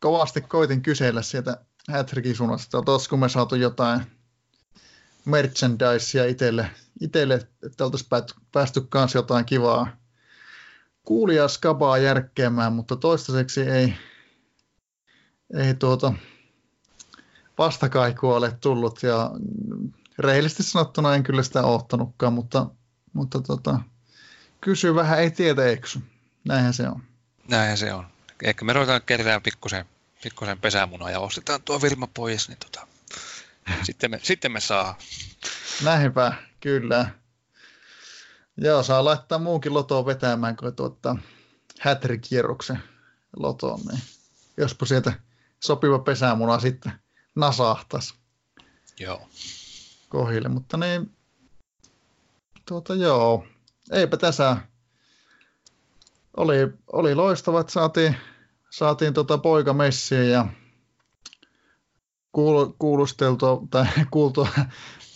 kovasti 0.00 0.40
koitin 0.40 0.82
kysellä 0.82 1.22
sieltä 1.22 1.64
Hätrikin 1.90 2.36
suunnasta, 2.36 2.78
että 2.78 2.92
olisiko 2.92 3.16
me 3.16 3.28
saatu 3.28 3.54
jotain 3.54 4.00
merchandisea 5.24 6.24
itselle, 6.24 6.70
itselle 7.00 7.48
että 7.66 7.84
oltaisiin 7.84 8.08
päästy 8.52 8.80
kanssa 8.80 9.18
jotain 9.18 9.44
kivaa 9.44 10.02
kuulijaa 11.04 11.48
skabaa 11.48 11.98
järkkeämään, 11.98 12.72
mutta 12.72 12.96
toistaiseksi 12.96 13.60
ei, 13.60 13.94
ei 15.54 15.74
tuota 15.74 16.12
vastakaikua 17.58 18.36
ole 18.36 18.52
tullut 18.60 19.02
ja 19.02 19.30
rehellisesti 20.18 20.62
sanottuna 20.62 21.14
en 21.14 21.22
kyllä 21.22 21.42
sitä 21.42 21.62
ottanutkaan, 21.62 22.32
mutta, 22.32 22.66
mutta 23.12 23.40
tota, 23.40 23.80
kysy 24.60 24.94
vähän 24.94 25.20
ei 25.20 25.30
tietä 25.30 25.66
eksy. 25.66 26.00
Näinhän 26.44 26.74
se 26.74 26.88
on. 26.88 27.02
Näinhän 27.48 27.78
se 27.78 27.92
on. 27.92 28.06
Ehkä 28.42 28.64
me 28.64 28.72
ruvetaan 28.72 29.02
kerään 29.06 29.42
pikkusen, 29.42 29.84
pikkusen 30.22 30.60
pesämunaa 30.60 31.10
ja 31.10 31.20
ostetaan 31.20 31.62
tuo 31.62 31.82
Vilma 31.82 32.06
pois, 32.14 32.48
niin 32.48 32.58
tota, 32.58 32.86
sitten, 33.86 34.10
me, 34.10 34.20
sitten 34.22 34.52
me 34.52 34.60
saa. 34.60 34.98
Näinpä, 35.84 36.32
kyllä. 36.60 37.10
Joo, 38.56 38.82
saa 38.82 39.04
laittaa 39.04 39.38
muunkin 39.38 39.74
lotoon 39.74 40.06
vetämään 40.06 40.56
kuin 40.56 40.76
tuota 40.76 41.16
hätrikierroksen 41.80 42.82
lotoon, 43.36 43.80
niin 43.80 44.02
jospa 44.56 44.86
sieltä 44.86 45.12
sopiva 45.60 45.98
pesämuna 45.98 46.60
sitten 46.60 46.92
nasahtaisi. 47.34 48.14
Joo. 49.00 49.28
Kohille, 50.08 50.48
mutta 50.48 50.76
niin, 50.76 51.16
tuota 52.66 52.94
joo, 52.94 53.46
eipä 53.92 54.16
tässä 54.16 54.56
oli, 56.36 56.56
oli 56.92 57.14
loistavat, 57.14 57.68
saatiin, 57.68 58.16
saatiin 58.72 59.14
tota 59.14 59.38
poikamessiä 59.38 60.22
ja 60.22 60.46
kuul, 62.32 62.66
kuulusteltua 62.78 63.62
tai 63.70 63.86
kuultua 64.10 64.48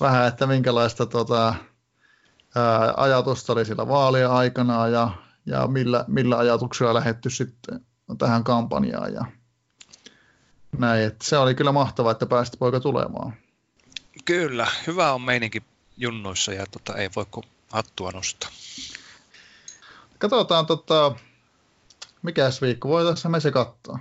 vähän, 0.00 0.28
että 0.28 0.46
minkälaista 0.46 1.06
tota, 1.06 1.54
ää, 2.54 2.94
ajatusta 2.96 3.52
oli 3.52 3.64
sillä 3.64 3.88
vaalia 3.88 4.32
aikana 4.32 4.88
ja, 4.88 5.10
ja 5.46 5.66
millä, 5.66 6.04
millä 6.08 6.38
ajatuksilla 6.38 6.94
lähetty 6.94 7.30
sitten 7.30 7.80
tähän 8.18 8.44
kampanjaan 8.44 9.14
ja 9.14 9.24
näin. 10.78 11.04
Et 11.06 11.22
se 11.22 11.38
oli 11.38 11.54
kyllä 11.54 11.72
mahtavaa, 11.72 12.12
että 12.12 12.26
pääsit 12.26 12.58
poika 12.58 12.80
tulemaan. 12.80 13.34
Kyllä, 14.24 14.66
hyvä 14.86 15.12
on 15.12 15.22
meininki 15.22 15.62
junnuissa 15.96 16.52
ja 16.52 16.66
tota, 16.66 16.94
ei 16.94 17.10
voi 17.16 17.26
kuin 17.30 17.46
hattua 17.70 18.10
nostaa. 18.10 18.50
Katsotaan, 20.18 20.66
tota, 20.66 21.12
mikäs 22.22 22.62
viikko 22.62 22.88
voitaisiin 22.88 23.32
me 23.32 23.40
se 23.40 23.50
katsoa. 23.50 23.98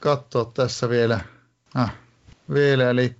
Katsoa 0.00 0.44
tässä 0.44 0.88
vielä. 0.88 1.20
Ah, 1.74 1.94
vielä, 2.54 2.90
eli 2.90 3.16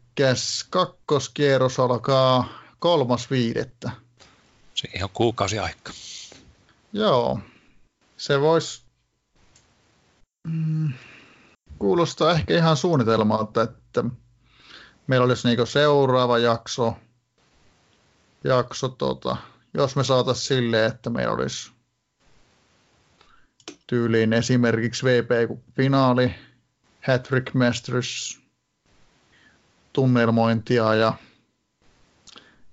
kakkoskierros 0.70 1.80
alkaa 1.80 2.48
kolmas 2.78 3.30
viidettä. 3.30 3.90
Siihen 4.74 5.04
on 5.04 5.10
kuukausi 5.12 5.58
aika. 5.58 5.92
Joo, 6.92 7.40
se 8.16 8.40
voisi 8.40 8.82
mm, 10.48 10.92
kuulostaa 11.78 12.32
ehkä 12.32 12.54
ihan 12.56 12.76
suunnitelmalta, 12.76 13.62
että 13.62 14.04
meillä 15.06 15.24
olisi 15.24 15.48
niinku 15.48 15.66
seuraava 15.66 16.38
jakso, 16.38 16.96
jakso 18.44 18.88
tota, 18.88 19.36
jos 19.74 19.96
me 19.96 20.04
saataisiin 20.04 20.46
silleen, 20.46 20.92
että 20.92 21.10
meillä 21.10 21.32
olisi 21.32 21.73
tyyliin 23.86 24.32
esimerkiksi 24.32 25.06
VP-finaali, 25.06 26.34
Hattrick 27.06 27.54
Masters, 27.54 28.40
tunnelmointia 29.92 30.94
ja, 30.94 31.14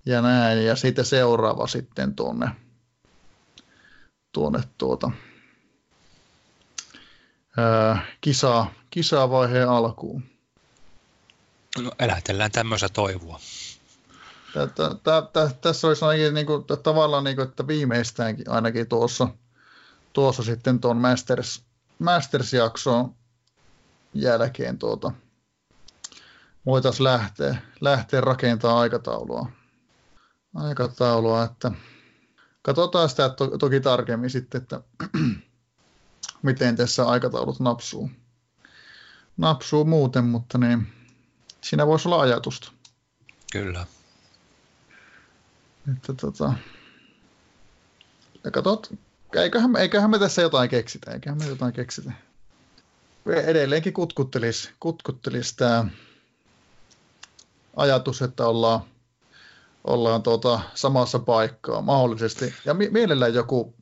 ja 0.05 0.21
näin, 0.21 0.65
ja 0.65 0.75
sitten 0.75 1.05
seuraava 1.05 1.67
sitten 1.67 2.15
tuonne, 2.15 2.49
tuonne 4.31 4.63
tuota, 4.77 5.11
ää, 7.57 8.05
kisa, 8.21 8.65
kisavaiheen 8.89 9.69
alkuun. 9.69 10.23
No, 11.79 11.91
elätellään 11.99 12.51
tämmöistä 12.51 12.89
toivoa. 12.89 13.39
Tässä 15.61 15.87
olisi 15.87 16.05
ainakin 16.05 16.33
niin 16.33 16.45
kuin, 16.45 16.65
tavallaan, 16.83 17.23
niin 17.23 17.35
kuin, 17.35 17.47
että 17.47 17.67
viimeistäänkin 17.67 18.49
ainakin 18.49 18.87
tuossa, 18.87 19.27
tuossa 20.13 20.43
sitten 20.43 20.79
tuon 20.79 20.97
Masters, 20.97 21.65
Masters-jakson 21.99 23.15
jälkeen 24.13 24.77
tuota, 24.77 25.11
voitaisiin 26.65 27.03
lähteä, 27.03 27.61
lähteä 27.81 28.21
rakentamaan 28.21 28.79
aikataulua. 28.79 29.51
aikataulua 30.55 31.43
että 31.43 31.71
katsotaan 32.61 33.09
sitä 33.09 33.29
to, 33.29 33.57
toki 33.57 33.79
tarkemmin 33.79 34.29
sitten, 34.29 34.61
että 34.61 34.81
miten 36.41 36.75
tässä 36.75 37.05
aikataulut 37.05 37.59
napsuu. 37.59 38.11
Napsuu 39.37 39.85
muuten, 39.85 40.25
mutta 40.25 40.57
niin, 40.57 40.87
siinä 41.61 41.87
voisi 41.87 42.07
olla 42.07 42.21
ajatusta. 42.21 42.71
Kyllä. 43.51 43.85
Että 45.95 46.13
tota, 46.13 46.53
ja 48.43 48.51
katsot, 48.51 48.93
eiköhän, 49.35 49.75
eiköhän 49.75 50.09
me 50.09 50.19
tässä 50.19 50.41
jotain 50.41 50.69
keksitä, 50.69 51.11
eiköhän 51.11 51.37
me 51.37 51.45
jotain 51.45 51.73
keksitä. 51.73 52.11
Edelleenkin 53.45 53.93
kutkuttelisi, 53.93 54.69
kutkuttelisi 54.79 55.57
tämä 55.57 55.85
ajatus, 57.75 58.21
että 58.21 58.45
ollaan, 58.47 58.81
ollaan 59.83 60.23
tuota 60.23 60.59
samassa 60.75 61.19
paikkaa 61.19 61.81
mahdollisesti. 61.81 62.53
Ja 62.65 62.73
mi- 62.73 62.89
mielellään 62.89 63.33
joku, 63.33 63.73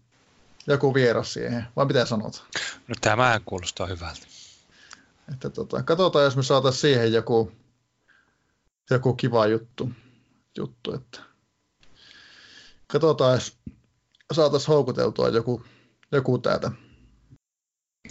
joku 0.68 0.94
vieras 0.94 1.34
siihen, 1.34 1.68
vai 1.76 1.86
mitä 1.86 2.06
sanot? 2.06 2.44
No 2.88 2.96
tämähän 3.02 3.42
kuulostaa 3.46 3.88
hyvältä. 3.88 4.28
Että 5.34 5.50
tota, 5.50 5.84
katsotaan, 5.84 6.26
jos 6.26 6.36
me 6.36 6.44
saataisiin 6.44 6.82
siihen 6.82 7.14
joku, 7.14 7.52
joku 8.90 9.14
kiva 9.14 9.48
juttu. 9.48 9.90
juttu 10.58 10.94
että 10.94 11.20
katsotaan, 12.88 13.34
jos 13.34 13.58
saataisiin 14.34 14.68
houkuteltua 14.68 15.30
joku, 15.30 15.66
joku 16.12 16.38
täältä. 16.38 16.72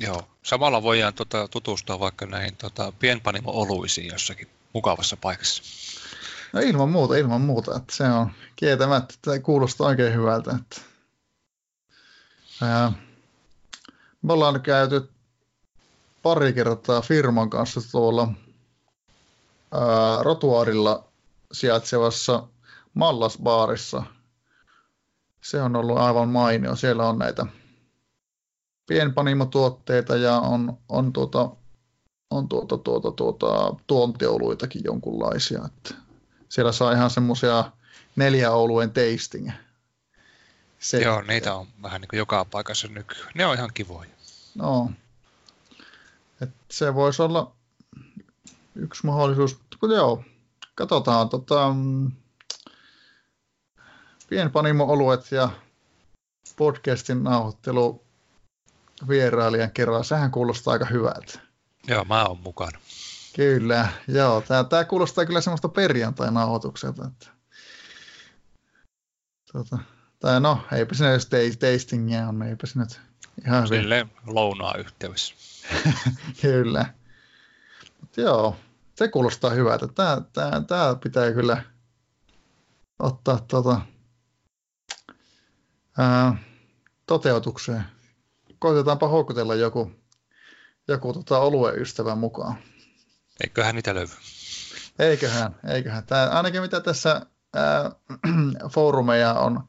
Joo, 0.00 0.22
samalla 0.42 0.82
voidaan 0.82 1.14
tota, 1.14 1.48
tutustua 1.48 2.00
vaikka 2.00 2.26
näihin 2.26 2.56
tota, 2.56 2.92
pienpanimo-oluisiin 2.98 4.12
jossakin 4.12 4.48
mukavassa 4.72 5.16
paikassa. 5.16 5.62
No 6.52 6.60
ilman 6.60 6.88
muuta, 6.88 7.16
ilman 7.16 7.40
muuta. 7.40 7.76
Että 7.76 7.96
se 7.96 8.04
on 8.04 8.30
kietämättä, 8.56 9.14
että 9.14 9.40
kuulostaa 9.40 9.86
oikein 9.86 10.14
hyvältä. 10.14 10.58
Että, 10.60 10.80
ää, 12.62 12.92
me 14.22 14.32
ollaan 14.32 14.60
käyty 14.60 15.10
pari 16.22 16.52
kertaa 16.52 17.00
firman 17.00 17.50
kanssa 17.50 17.80
tuolla 17.90 18.28
ää, 19.72 20.22
rotuarilla 20.22 21.04
sijaitsevassa 21.52 22.48
Mallasbaarissa– 22.94 24.02
se 25.48 25.62
on 25.62 25.76
ollut 25.76 25.98
aivan 25.98 26.28
mainio. 26.28 26.76
Siellä 26.76 27.08
on 27.08 27.18
näitä 27.18 27.46
pienpanimotuotteita 28.86 30.16
ja 30.16 30.38
on, 30.38 30.78
on, 30.88 31.12
tuota, 31.12 31.50
on 32.30 32.48
tuota, 32.48 32.78
tuota, 32.78 33.10
tuota, 33.10 33.74
tuontioluitakin 33.86 34.82
jonkunlaisia. 34.84 35.60
Että 35.66 35.94
siellä 36.48 36.72
saa 36.72 36.92
ihan 36.92 37.10
semmoisia 37.10 37.72
neljä 38.16 38.50
oluen 38.50 38.90
tasting. 38.90 39.50
Se, 40.78 41.00
Joo, 41.02 41.22
niitä 41.22 41.54
on 41.54 41.66
vähän 41.82 42.00
niin 42.00 42.08
kuin 42.08 42.18
joka 42.18 42.44
paikassa 42.44 42.88
nykyään. 42.88 43.32
Ne 43.34 43.46
on 43.46 43.54
ihan 43.54 43.70
kivoja. 43.74 44.10
No, 44.54 44.90
Et 46.40 46.50
se 46.70 46.94
voisi 46.94 47.22
olla 47.22 47.52
yksi 48.74 49.06
mahdollisuus. 49.06 49.58
Joo, 49.82 50.24
katsotaan. 50.74 51.28
Tota, 51.28 51.74
pienpanimo-oluet 54.28 55.32
ja 55.32 55.50
podcastin 56.56 57.24
nauhoittelu 57.24 58.04
vierailijan 59.08 59.70
kerran, 59.70 60.04
sehän 60.04 60.30
kuulostaa 60.30 60.72
aika 60.72 60.84
hyvältä. 60.84 61.40
Joo, 61.86 62.04
mä 62.04 62.24
oon 62.24 62.40
mukana. 62.40 62.78
Kyllä, 63.36 63.88
joo. 64.08 64.40
Tää, 64.40 64.64
tää 64.64 64.84
kuulostaa 64.84 65.26
kyllä 65.26 65.40
semmoista 65.40 65.68
perjantai-nauhoitukselta. 65.68 67.06
Että... 67.06 67.26
Tota, 69.52 69.78
tai 70.20 70.40
no, 70.40 70.60
eipä 70.72 70.94
sinne 70.94 71.12
jos 71.12 71.28
tastingia 71.58 72.28
on, 72.28 72.42
eipä 72.42 72.66
sinne 72.66 72.86
ihan 73.46 73.68
Silleen 73.68 74.10
lounaa 74.26 74.74
yhteydessä. 74.74 75.34
kyllä. 76.42 76.94
Mut 78.00 78.16
joo, 78.16 78.56
se 78.94 79.08
kuulostaa 79.08 79.50
hyvältä. 79.50 79.88
Tää, 79.88 80.20
tää, 80.32 80.60
tää 80.60 80.94
pitää 80.94 81.32
kyllä 81.32 81.62
ottaa 82.98 83.40
tota, 83.48 83.80
ää, 85.98 86.36
toteutukseen. 87.06 87.84
Koitetaanpa 88.58 89.08
houkutella 89.08 89.54
joku, 89.54 89.92
joku 90.88 91.12
tota 91.12 91.38
oluen 91.38 91.80
ystävä 91.80 92.14
mukaan. 92.14 92.58
Eiköhän 93.40 93.74
niitä 93.74 93.94
löydy. 93.94 94.12
Eiköhän, 94.98 95.56
eiköhän. 95.68 96.06
Tää, 96.06 96.28
ainakin 96.28 96.62
mitä 96.62 96.80
tässä 96.80 97.26
ää, 97.54 97.90
foorumeja 98.74 99.34
on 99.34 99.68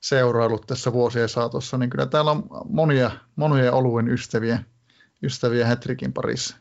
seuraillut 0.00 0.66
tässä 0.66 0.92
vuosien 0.92 1.28
saatossa, 1.28 1.78
niin 1.78 1.90
kyllä 1.90 2.06
täällä 2.06 2.30
on 2.30 2.48
monia, 2.68 3.10
monia 3.36 3.72
oluen 3.72 4.08
ystäviä, 4.08 4.62
ystäviä 5.22 5.66
Hätrikin 5.66 6.12
parissa. 6.12 6.56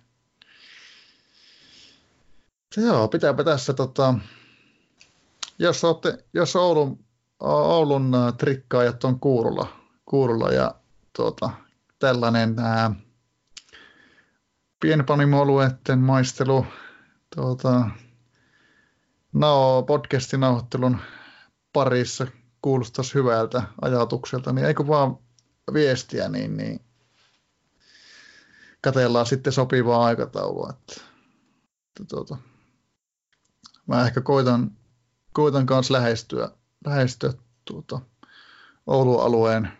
Se 2.75 2.81
joo, 2.81 3.07
pitääpä 3.07 3.43
tässä, 3.43 3.73
tota, 3.73 4.13
jos, 5.59 5.83
olette, 5.83 6.25
jos 6.33 6.55
Oulun, 6.55 7.05
Oulun 7.39 8.11
trikkaajat 8.37 9.03
on 9.03 9.19
kuurulla, 9.19 9.67
kuurulla 10.05 10.51
ja 10.51 10.75
tuota, 11.15 11.49
tällainen 11.99 12.59
ää, 12.59 12.95
pienpanimo-olueiden 14.79 15.99
maistelu 15.99 16.65
tuota, 17.35 17.89
no, 19.33 19.83
podcastin 19.87 20.39
nauhoittelun 20.39 20.97
parissa 21.73 22.27
kuulostaisi 22.61 23.13
hyvältä 23.13 23.63
ajatukselta, 23.81 24.53
niin 24.53 24.65
eikö 24.65 24.87
vaan 24.87 25.17
viestiä, 25.73 26.29
niin, 26.29 26.57
niin 26.57 26.79
katellaan 28.81 29.25
sitten 29.25 29.53
sopivaa 29.53 30.05
aikataulua. 30.05 30.69
Että, 30.69 31.01
että 31.87 32.03
tuota, 32.09 32.37
mä 33.87 34.05
ehkä 34.05 34.21
koitan, 34.21 34.71
koitan 35.33 35.65
kanssa 35.65 35.93
lähestyä, 35.93 36.51
lähestyä 36.85 37.33
tuota, 37.65 38.01
Oulun 38.87 39.23
alueen 39.23 39.71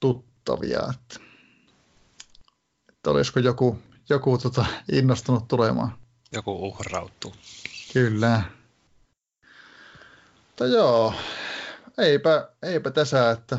tuttavia, 0.00 0.80
että, 0.90 1.20
että 2.88 3.10
olisiko 3.10 3.40
joku, 3.40 3.78
joku 4.08 4.38
tota, 4.38 4.64
innostunut 4.92 5.48
tulemaan. 5.48 5.98
Joku 6.32 6.66
uhrautuu. 6.66 7.34
Kyllä. 7.92 8.42
Mutta 10.46 10.66
joo, 10.66 11.14
eipä, 11.98 12.48
eipä 12.62 12.90
tässä, 12.90 13.30
että 13.30 13.58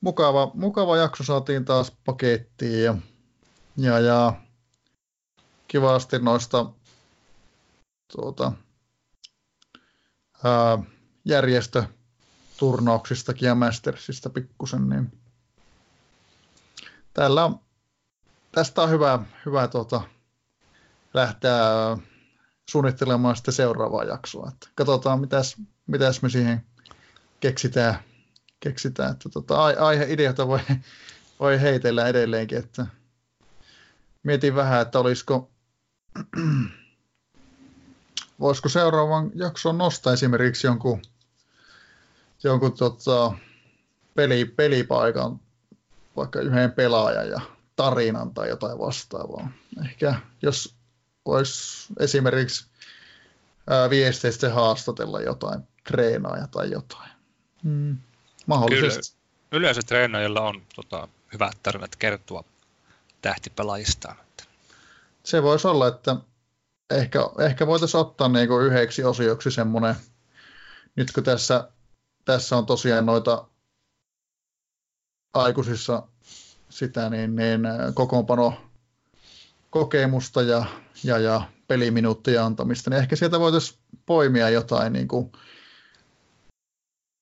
mukava, 0.00 0.50
mukava 0.54 0.96
jakso 0.96 1.24
saatiin 1.24 1.64
taas 1.64 1.92
pakettiin 2.04 2.84
ja, 2.84 2.94
ja, 3.76 3.98
ja 3.98 4.32
kivasti 5.68 6.18
noista 6.18 6.66
tuota, 8.16 8.52
ää, 10.44 10.78
järjestöturnauksistakin 11.24 13.46
ja 13.46 13.54
Mastersista 13.54 14.30
pikkusen, 14.30 14.88
niin 14.88 15.12
tällä 17.14 17.44
on, 17.44 17.60
tästä 18.52 18.82
on 18.82 18.90
hyvä, 18.90 19.18
hyvä 19.46 19.68
tuota, 19.68 20.00
lähteä 21.14 21.60
suunnittelemaan 22.70 23.36
sitten 23.36 23.54
seuraavaa 23.54 24.04
jaksoa. 24.04 24.48
Että 24.48 24.68
katsotaan, 24.74 25.20
mitäs, 25.20 25.56
mitäs 25.86 26.22
me 26.22 26.28
siihen 26.28 26.66
keksitään. 27.40 27.94
keksitään. 28.60 29.12
Että 29.12 29.28
tota, 29.28 29.64
aiheideota 29.64 30.48
voi, 30.48 30.60
voi 31.40 31.60
heitellä 31.60 32.06
edelleenkin. 32.06 32.58
Että 32.58 32.86
mietin 34.22 34.54
vähän, 34.54 34.82
että 34.82 34.98
olisiko, 34.98 35.50
voisiko 38.42 38.68
seuraavan 38.68 39.30
jakson 39.34 39.78
nostaa 39.78 40.12
esimerkiksi 40.12 40.66
jonkun, 40.66 41.02
jonkun 42.44 42.72
tota, 42.72 43.32
peli, 44.14 44.44
pelipaikan, 44.44 45.40
vaikka 46.16 46.40
yhden 46.40 46.72
pelaajan 46.72 47.28
ja 47.28 47.40
tarinan 47.76 48.34
tai 48.34 48.48
jotain 48.48 48.78
vastaavaa. 48.78 49.50
Ehkä 49.84 50.14
jos 50.42 50.74
voisi 51.26 51.92
esimerkiksi 52.00 52.66
ää, 53.70 53.90
viesteistä 53.90 54.54
haastatella 54.54 55.20
jotain 55.20 55.60
treenaaja 55.84 56.46
tai 56.46 56.70
jotain. 56.70 57.10
Mm. 57.62 57.98
Mahdollisesti. 58.46 59.16
Kyllä, 59.16 59.60
yleensä 59.60 59.80
treenaajilla 59.86 60.40
on 60.40 60.62
tota, 60.74 61.08
hyvät 61.32 61.62
tarinat 61.62 61.96
kertoa 61.96 62.44
tähtipelaajistaan. 63.22 64.16
Se 65.22 65.42
voisi 65.42 65.68
olla, 65.68 65.88
että 65.88 66.16
ehkä, 66.90 67.18
ehkä 67.38 67.66
voitaisiin 67.66 68.00
ottaa 68.00 68.28
niinku 68.28 68.58
yhdeksi 68.58 69.04
osioksi 69.04 69.50
semmoinen, 69.50 69.94
nyt 70.96 71.12
kun 71.12 71.24
tässä, 71.24 71.68
tässä 72.24 72.56
on 72.56 72.66
tosiaan 72.66 73.06
noita 73.06 73.48
aikuisissa 75.34 76.08
sitä, 76.68 77.10
niin, 77.10 77.36
niin 77.36 77.60
kokoonpano 77.94 78.54
kokemusta 79.70 80.42
ja, 80.42 80.64
ja, 81.04 81.18
ja 81.18 81.42
peliminuuttia 81.68 82.46
antamista, 82.46 82.90
niin 82.90 82.98
ehkä 82.98 83.16
sieltä 83.16 83.40
voitaisiin 83.40 83.78
poimia 84.06 84.50
jotain 84.50 84.92
niin 84.92 85.08
kuin, 85.08 85.32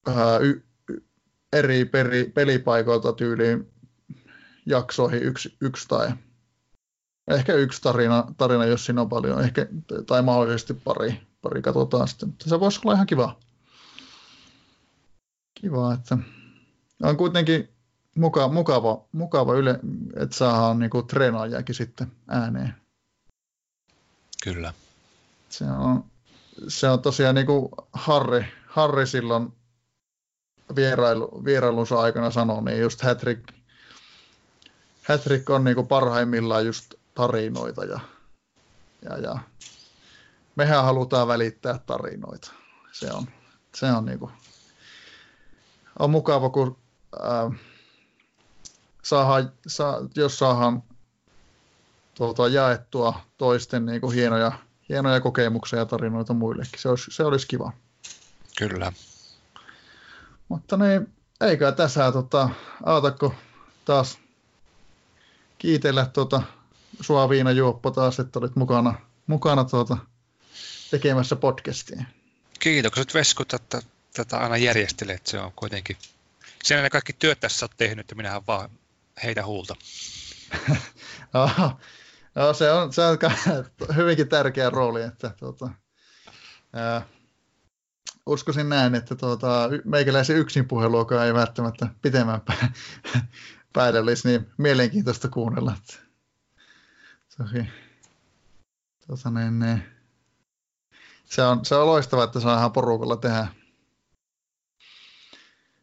ää, 0.07 0.39
y, 0.39 0.63
y, 0.91 1.03
eri 1.53 1.85
peri, 1.85 2.25
pelipaikoilta 2.25 3.13
tyyliin 3.13 3.73
jaksoihin 4.67 5.23
yksi, 5.23 5.57
yksi 5.61 5.89
tai 5.89 6.13
ehkä 7.31 7.55
yksi 7.55 7.83
tarina, 7.83 8.25
tarina, 8.37 8.65
jos 8.65 8.87
siinä 8.87 9.01
on 9.01 9.09
paljon, 9.09 9.45
ehkä, 9.45 9.67
tai 10.07 10.23
mahdollisesti 10.23 10.75
pari, 10.75 11.21
pari 11.43 11.63
katsotaan 11.63 12.09
sitten. 12.09 12.35
Se 12.47 12.61
voisi 12.61 12.81
olla 12.85 12.95
ihan 12.95 13.07
kiva. 13.07 13.37
Kiva, 15.61 15.95
että 15.95 16.19
on 17.03 17.17
kuitenkin 17.17 17.69
muka, 18.17 18.49
mukava, 18.49 19.05
mukava 19.13 19.55
yle, 19.55 19.81
että 20.17 20.37
saadaan 20.37 20.79
niinku 20.79 21.03
treenaajakin 21.03 21.75
sitten 21.75 22.13
ääneen. 22.29 22.75
Kyllä. 24.43 24.73
Se 25.49 25.65
on, 25.65 26.05
se 26.69 26.89
on 26.89 27.03
tosiaan 27.03 27.35
niin 27.35 27.47
kuin 27.47 27.69
Harri, 27.93 28.47
Harri 28.67 29.07
silloin 29.07 29.53
vierailu, 30.77 31.45
vierailunsa 31.45 32.01
aikana 32.01 32.31
sanoi, 32.31 32.65
niin 32.65 32.81
just 32.81 33.03
Hattrick, 33.03 33.49
Hattrick 35.09 35.51
on 35.51 35.65
niin 35.65 35.75
kuin 35.75 35.87
parhaimmillaan 35.87 36.67
just 36.67 36.95
tarinoita 37.21 37.85
ja, 37.85 38.01
ja, 39.03 39.19
ja 39.19 39.39
mehän 40.57 40.85
halutaan 40.85 41.29
välittää 41.29 41.79
tarinoita. 41.79 42.53
Se 42.93 43.13
on, 43.13 43.27
se 43.75 43.93
on, 43.93 44.05
niin 44.05 44.19
kuin, 44.19 44.33
on 45.99 46.11
mukava, 46.11 46.51
kun 46.51 46.79
ää, 47.23 47.51
saadaan, 49.03 49.53
saa, 49.67 49.99
jos 50.15 50.39
saadaan 50.39 50.83
tuota, 52.15 52.49
jaettua 52.49 53.21
toisten 53.39 53.87
niin 53.87 54.01
kuin 54.01 54.15
hienoja, 54.15 54.53
hienoja 54.89 55.21
kokemuksia 55.21 55.79
ja 55.79 55.87
tarinoita 55.87 56.33
muillekin. 56.33 56.81
Se 56.81 56.89
olisi, 56.89 57.11
se 57.11 57.25
olisi 57.25 57.47
kiva. 57.47 57.73
Kyllä. 58.59 58.93
Mutta 60.49 60.77
niin, 60.77 61.13
eikä 61.41 61.73
tässä, 61.73 62.13
tota, 62.13 62.51
aatakko 62.85 63.35
taas 63.85 64.19
kiitellä 65.59 66.07
tuota, 66.07 66.43
sua 67.01 67.29
Viina 67.29 67.51
Juoppo 67.51 67.91
taas, 67.91 68.21
että 68.21 68.39
olit 68.39 68.57
mukana, 68.57 68.95
mukana 69.27 69.65
tuota, 69.65 69.97
tekemässä 70.91 71.37
podcastia. 71.37 72.03
Kiitokset 72.59 73.15
Vesku, 73.15 73.43
että 73.43 73.83
tätä 74.15 74.39
aina 74.39 74.57
järjestelet. 74.57 75.27
Se 75.27 75.39
on 75.39 75.53
kuitenkin, 75.57 75.97
sen 76.63 76.83
ne 76.83 76.91
kaikki 76.91 77.13
työt 77.13 77.41
tässä 77.41 77.67
olet 77.67 77.77
tehnyt, 77.77 78.05
että 78.05 78.15
minähän 78.15 78.47
vaan 78.47 78.71
heitä 79.25 79.45
huulta. 79.45 79.77
no, 82.35 82.53
se 82.53 82.71
on, 82.71 82.93
se 82.93 83.03
on 83.03 83.19
hyvinkin 83.97 84.29
tärkeä 84.29 84.71
rooli, 84.71 85.03
että 85.03 85.31
tuota, 85.39 85.71
ää, 86.73 87.03
uskoisin 88.27 88.69
näin, 88.69 88.95
että 88.95 89.15
tuota, 89.15 89.69
meikäläisen 89.85 90.37
yksin 90.37 90.69
puheluakaan 90.69 91.27
ei 91.27 91.35
välttämättä 91.35 91.89
pitemmän 92.03 92.41
päälle 93.73 94.01
olisi 94.01 94.29
niin 94.29 94.51
mielenkiintoista 94.59 95.29
kuunnella. 95.29 95.75
Että, 95.79 96.10
tosi, 97.43 97.67
tuota, 99.07 99.31
niin, 99.31 99.59
niin, 99.59 99.83
se, 101.25 101.43
on, 101.43 101.65
se 101.65 101.75
on 101.75 101.87
loistavaa, 101.87 102.25
että 102.25 102.41
saadaan 102.41 102.73
porukalla 102.73 103.17
tehdä. 103.17 103.47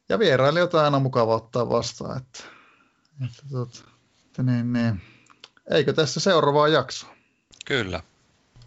Ja 0.10 0.20
vierailijoita 0.20 0.78
on 0.78 0.86
aina 0.86 1.00
mukava 1.00 1.36
ottaa 1.36 1.70
vastaan. 1.70 2.18
Että, 2.18 2.44
että, 3.26 3.44
tuota, 3.50 3.80
että 4.26 4.44
niin, 4.44 4.74
niin. 4.74 5.02
Eikö 5.72 5.94
tässä 5.94 6.20
seuraavaa 6.20 6.68
jaksoa? 6.68 7.16
Kyllä. 7.66 8.04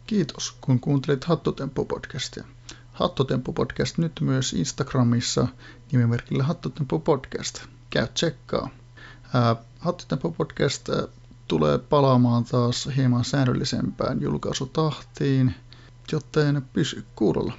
Kiitos, 0.06 0.56
kun 0.60 0.80
kuuntelit 0.80 1.24
Hattotempo-podcastia. 1.24 2.44
Hattotempo-podcast 2.92 3.98
nyt 3.98 4.20
myös 4.20 4.52
Instagramissa 4.52 5.48
nimimerkillä 5.92 6.44
Hattotempo-podcast. 6.44 7.66
Käy 7.90 8.06
tsekkaa. 8.06 8.70
Hattotempo-podcast 9.78 11.10
tulee 11.50 11.78
palaamaan 11.78 12.44
taas 12.44 12.88
hieman 12.96 13.24
säännöllisempään 13.24 14.20
julkaisutahtiin, 14.22 15.54
joten 16.12 16.62
pysy 16.72 17.04
kuulolla. 17.16 17.52